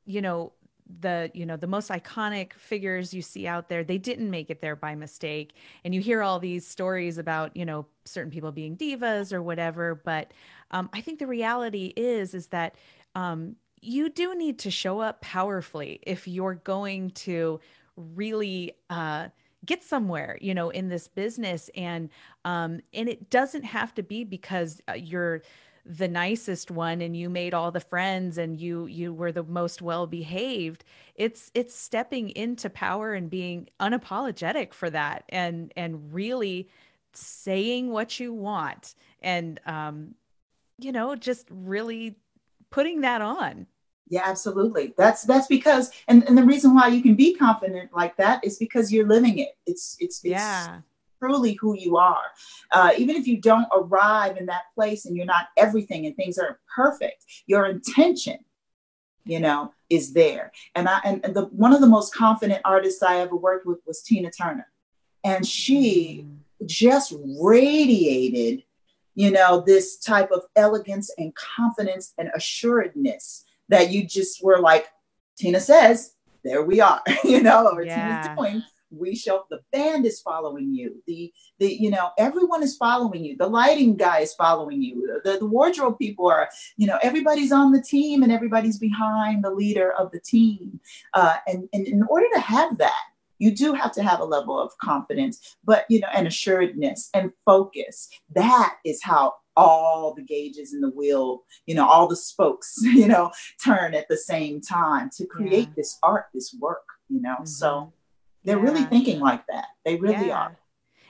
you 0.04 0.22
know 0.22 0.52
the 1.00 1.30
you 1.34 1.44
know 1.44 1.56
the 1.56 1.66
most 1.66 1.90
iconic 1.90 2.54
figures 2.54 3.12
you 3.12 3.20
see 3.22 3.46
out 3.46 3.68
there 3.68 3.84
they 3.84 3.98
didn't 3.98 4.30
make 4.30 4.50
it 4.50 4.60
there 4.60 4.76
by 4.76 4.94
mistake. 4.94 5.54
And 5.84 5.92
you 5.92 6.00
hear 6.00 6.22
all 6.22 6.38
these 6.38 6.66
stories 6.66 7.18
about 7.18 7.56
you 7.56 7.64
know 7.64 7.86
certain 8.04 8.30
people 8.30 8.52
being 8.52 8.76
divas 8.76 9.32
or 9.32 9.42
whatever. 9.42 9.96
But 9.96 10.32
um, 10.70 10.88
i 10.92 11.00
think 11.00 11.18
the 11.18 11.26
reality 11.26 11.92
is 11.96 12.34
is 12.34 12.46
that 12.48 12.76
um, 13.16 13.56
you 13.80 14.08
do 14.10 14.36
need 14.36 14.60
to 14.60 14.70
show 14.70 15.00
up 15.00 15.20
powerfully 15.20 15.98
if 16.02 16.28
you're 16.28 16.54
going 16.54 17.10
to 17.10 17.60
really 17.98 18.72
uh, 18.90 19.28
get 19.66 19.82
somewhere 19.82 20.38
you 20.40 20.54
know 20.54 20.70
in 20.70 20.88
this 20.88 21.08
business. 21.08 21.70
And 21.74 22.10
um, 22.44 22.80
and 22.92 23.08
it 23.08 23.30
doesn't 23.30 23.64
have 23.64 23.94
to 23.94 24.02
be 24.02 24.24
because 24.24 24.80
uh, 24.88 24.94
you're 24.94 25.42
the 25.88 26.08
nicest 26.08 26.70
one 26.70 27.00
and 27.00 27.16
you 27.16 27.30
made 27.30 27.54
all 27.54 27.70
the 27.70 27.80
friends 27.80 28.36
and 28.36 28.60
you 28.60 28.84
you 28.86 29.12
were 29.12 29.32
the 29.32 29.42
most 29.42 29.80
well 29.80 30.06
behaved 30.06 30.84
it's 31.14 31.50
it's 31.54 31.74
stepping 31.74 32.28
into 32.30 32.68
power 32.68 33.14
and 33.14 33.30
being 33.30 33.66
unapologetic 33.80 34.74
for 34.74 34.90
that 34.90 35.24
and 35.30 35.72
and 35.76 36.12
really 36.12 36.68
saying 37.14 37.90
what 37.90 38.20
you 38.20 38.34
want 38.34 38.94
and 39.22 39.60
um 39.64 40.14
you 40.78 40.92
know 40.92 41.14
just 41.14 41.46
really 41.50 42.14
putting 42.70 43.00
that 43.00 43.22
on 43.22 43.66
yeah 44.10 44.22
absolutely 44.24 44.94
that's 44.96 45.22
that's 45.24 45.46
because 45.46 45.90
and, 46.08 46.22
and 46.28 46.36
the 46.36 46.44
reason 46.44 46.74
why 46.74 46.88
you 46.88 47.02
can 47.02 47.14
be 47.14 47.34
confident 47.34 47.90
like 47.94 48.16
that 48.16 48.42
is 48.44 48.58
because 48.58 48.92
you're 48.92 49.06
living 49.06 49.38
it 49.38 49.50
it's 49.66 49.96
it's, 50.00 50.24
it's 50.24 50.24
yeah 50.24 50.80
truly 51.18 51.54
who 51.54 51.76
you 51.76 51.96
are. 51.96 52.22
Uh, 52.72 52.92
even 52.96 53.16
if 53.16 53.26
you 53.26 53.40
don't 53.40 53.66
arrive 53.74 54.36
in 54.36 54.46
that 54.46 54.72
place 54.74 55.06
and 55.06 55.16
you're 55.16 55.26
not 55.26 55.48
everything 55.56 56.06
and 56.06 56.16
things 56.16 56.38
aren't 56.38 56.56
perfect, 56.74 57.24
your 57.46 57.66
intention, 57.66 58.38
you 59.24 59.40
know, 59.40 59.72
is 59.90 60.12
there. 60.12 60.52
And 60.74 60.88
I 60.88 61.00
and, 61.04 61.24
and 61.24 61.34
the 61.34 61.46
one 61.46 61.72
of 61.72 61.80
the 61.80 61.86
most 61.86 62.14
confident 62.14 62.60
artists 62.64 63.02
I 63.02 63.18
ever 63.20 63.36
worked 63.36 63.66
with 63.66 63.80
was 63.86 64.02
Tina 64.02 64.30
Turner. 64.30 64.68
and 65.24 65.46
she 65.46 66.24
mm. 66.24 66.66
just 66.66 67.14
radiated 67.40 68.62
you 69.14 69.32
know 69.32 69.60
this 69.66 69.98
type 69.98 70.30
of 70.30 70.42
elegance 70.54 71.10
and 71.18 71.34
confidence 71.34 72.14
and 72.18 72.30
assuredness 72.36 73.44
that 73.68 73.90
you 73.90 74.06
just 74.06 74.42
were 74.42 74.60
like 74.60 74.86
tina 75.36 75.60
says 75.60 76.14
there 76.44 76.62
we 76.62 76.80
are 76.80 77.02
you 77.24 77.42
know 77.42 77.68
or 77.72 77.82
yeah. 77.82 78.22
tina's 78.22 78.38
doing 78.38 78.62
we 78.90 79.14
show 79.14 79.44
the 79.50 79.60
band 79.72 80.06
is 80.06 80.20
following 80.20 80.74
you 80.74 81.02
the 81.06 81.32
the 81.58 81.74
you 81.74 81.90
know 81.90 82.10
everyone 82.18 82.62
is 82.62 82.76
following 82.76 83.24
you 83.24 83.36
the 83.36 83.46
lighting 83.46 83.96
guy 83.96 84.20
is 84.20 84.34
following 84.34 84.82
you 84.82 85.20
the, 85.24 85.38
the 85.38 85.46
wardrobe 85.46 85.98
people 85.98 86.26
are 86.26 86.48
you 86.76 86.86
know 86.86 86.98
everybody's 87.02 87.52
on 87.52 87.72
the 87.72 87.82
team 87.82 88.22
and 88.22 88.32
everybody's 88.32 88.78
behind 88.78 89.44
the 89.44 89.50
leader 89.50 89.92
of 89.92 90.10
the 90.12 90.20
team 90.20 90.80
uh, 91.14 91.36
and, 91.46 91.68
and 91.72 91.86
in 91.86 92.02
order 92.04 92.26
to 92.32 92.40
have 92.40 92.78
that 92.78 93.04
you 93.38 93.54
do 93.54 93.72
have 93.72 93.92
to 93.92 94.02
have 94.02 94.20
a 94.20 94.24
level 94.24 94.58
of 94.58 94.76
confidence 94.78 95.56
but 95.64 95.84
you 95.88 96.00
know 96.00 96.08
and 96.14 96.26
assuredness 96.26 97.10
and 97.14 97.32
focus 97.44 98.08
that 98.34 98.76
is 98.84 99.02
how 99.02 99.34
all 99.58 100.14
the 100.14 100.22
gauges 100.22 100.72
in 100.72 100.80
the 100.80 100.90
wheel 100.90 101.42
you 101.66 101.74
know 101.74 101.86
all 101.86 102.06
the 102.06 102.16
spokes 102.16 102.76
you 102.82 103.08
know 103.08 103.30
turn 103.64 103.94
at 103.94 104.08
the 104.08 104.16
same 104.16 104.60
time 104.60 105.10
to 105.14 105.26
create 105.26 105.68
yeah. 105.68 105.74
this 105.76 105.98
art 106.02 106.26
this 106.32 106.54
work 106.60 106.84
you 107.08 107.20
know 107.20 107.34
mm-hmm. 107.34 107.44
so 107.44 107.92
they're 108.48 108.58
yeah. 108.58 108.64
really 108.64 108.84
thinking 108.84 109.20
like 109.20 109.46
that. 109.48 109.66
They 109.84 109.96
really 109.96 110.28
yeah. 110.28 110.38
are. 110.38 110.58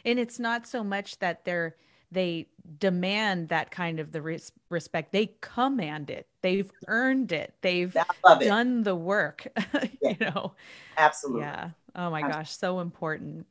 And 0.05 0.19
it's 0.19 0.39
not 0.39 0.67
so 0.67 0.83
much 0.83 1.19
that 1.21 1.45
they're 1.45 1.77
they 2.11 2.47
demand 2.79 3.51
that 3.51 3.71
kind 3.71 4.01
of 4.01 4.13
the 4.13 4.23
res- 4.23 4.53
respect. 4.71 5.13
They 5.13 5.35
command 5.43 6.09
it. 6.09 6.27
They've 6.41 6.71
earned 6.87 7.33
it. 7.33 7.55
They've 7.61 7.95
done 8.41 8.83
the 8.83 8.95
work. 8.97 9.47
you 10.03 10.17
know. 10.21 10.55
Absolutely. 10.97 11.43
Yeah. 11.43 11.71
Oh 11.95 12.11
my 12.11 12.21
Absolutely. 12.21 12.33
gosh, 12.33 12.57
so 12.57 12.81
important. 12.81 13.47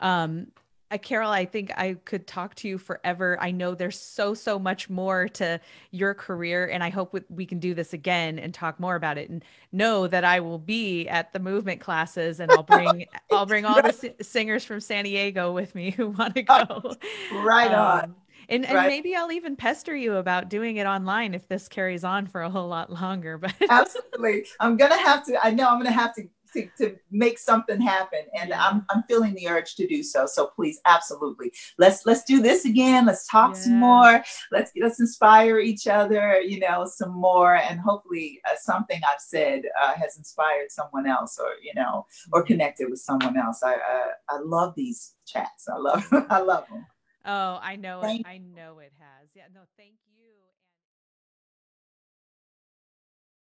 Um, 0.00 0.48
uh, 0.90 0.98
Carol, 0.98 1.30
I 1.30 1.44
think 1.44 1.70
I 1.76 1.94
could 2.04 2.26
talk 2.26 2.54
to 2.56 2.68
you 2.68 2.78
forever. 2.78 3.36
I 3.40 3.50
know 3.50 3.74
there's 3.74 3.98
so, 3.98 4.34
so 4.34 4.58
much 4.58 4.88
more 4.88 5.28
to 5.28 5.60
your 5.90 6.14
career, 6.14 6.66
and 6.66 6.82
I 6.82 6.90
hope 6.90 7.16
we 7.28 7.46
can 7.46 7.58
do 7.58 7.74
this 7.74 7.92
again 7.92 8.38
and 8.38 8.54
talk 8.54 8.80
more 8.80 8.96
about 8.96 9.18
it. 9.18 9.28
And 9.28 9.44
know 9.72 10.06
that 10.06 10.24
I 10.24 10.40
will 10.40 10.58
be 10.58 11.08
at 11.08 11.32
the 11.32 11.38
movement 11.38 11.80
classes, 11.80 12.40
and 12.40 12.50
I'll 12.50 12.62
bring 12.62 13.06
I'll 13.32 13.46
bring 13.46 13.64
all 13.64 13.82
the 13.82 14.14
singers 14.22 14.64
from 14.64 14.80
San 14.80 15.04
Diego 15.04 15.52
with 15.52 15.74
me 15.74 15.90
who 15.90 16.08
want 16.08 16.34
to 16.36 16.42
go. 16.42 16.94
right 17.32 17.72
on. 17.72 18.04
Um, 18.04 18.16
and, 18.50 18.64
and 18.64 18.74
right. 18.74 18.86
maybe 18.86 19.14
I'll 19.14 19.30
even 19.30 19.56
pester 19.56 19.94
you 19.94 20.16
about 20.16 20.48
doing 20.48 20.78
it 20.78 20.86
online 20.86 21.34
if 21.34 21.46
this 21.48 21.68
carries 21.68 22.02
on 22.02 22.26
for 22.26 22.42
a 22.42 22.50
whole 22.50 22.68
lot 22.68 22.90
longer. 22.90 23.38
But 23.48 23.54
absolutely, 23.68 24.46
I'm 24.58 24.76
gonna 24.76 24.98
have 24.98 25.24
to. 25.26 25.44
I 25.44 25.50
know 25.50 25.68
I'm 25.68 25.78
gonna 25.78 25.90
have 25.90 26.14
to 26.14 26.22
to, 26.52 26.68
to 26.78 26.96
make 27.10 27.38
something 27.38 27.80
happen. 27.80 28.20
And 28.38 28.50
yeah. 28.50 28.64
I'm, 28.64 28.84
I'm 28.90 29.02
feeling 29.04 29.34
the 29.34 29.48
urge 29.48 29.74
to 29.76 29.86
do 29.86 30.02
so. 30.02 30.26
So 30.26 30.46
please 30.46 30.80
absolutely. 30.84 31.52
Let's 31.78 32.06
let's 32.06 32.24
do 32.24 32.40
this 32.40 32.64
again. 32.64 33.06
Let's 33.06 33.26
talk 33.26 33.54
yeah. 33.54 33.60
some 33.60 33.76
more. 33.78 34.24
Let's 34.50 34.72
let's 34.80 35.00
inspire 35.00 35.58
each 35.58 35.86
other 35.86 36.40
you 36.40 36.60
know 36.60 36.86
some 36.86 37.12
more. 37.12 37.56
And 37.56 37.80
hopefully 37.80 38.40
uh, 38.50 38.56
something 38.60 39.00
i've 39.06 39.20
said 39.20 39.62
uh, 39.82 39.94
has 39.94 40.16
inspired 40.16 40.70
someone 40.70 41.06
else 41.06 41.38
or 41.38 41.50
you 41.62 41.72
know 41.74 42.06
or 42.32 42.42
connected 42.42 42.90
with 42.90 43.00
someone 43.00 43.36
else. 43.36 43.62
I 43.62 43.74
uh, 43.74 44.12
i 44.28 44.38
love 44.38 44.74
these 44.76 45.14
chats. 45.26 45.68
I 45.68 45.76
love 45.76 46.06
i 46.30 46.40
love 46.40 46.64
them 46.68 46.86
oh 47.24 47.58
i 47.62 47.76
know 47.76 48.00
thank 48.00 48.20
it 48.20 48.26
i 48.26 48.38
know 48.38 48.78
it 48.78 48.92
has. 48.98 49.28
Yeah 49.34 49.44
no 49.54 49.60
thank 49.76 49.94
you 50.06 50.07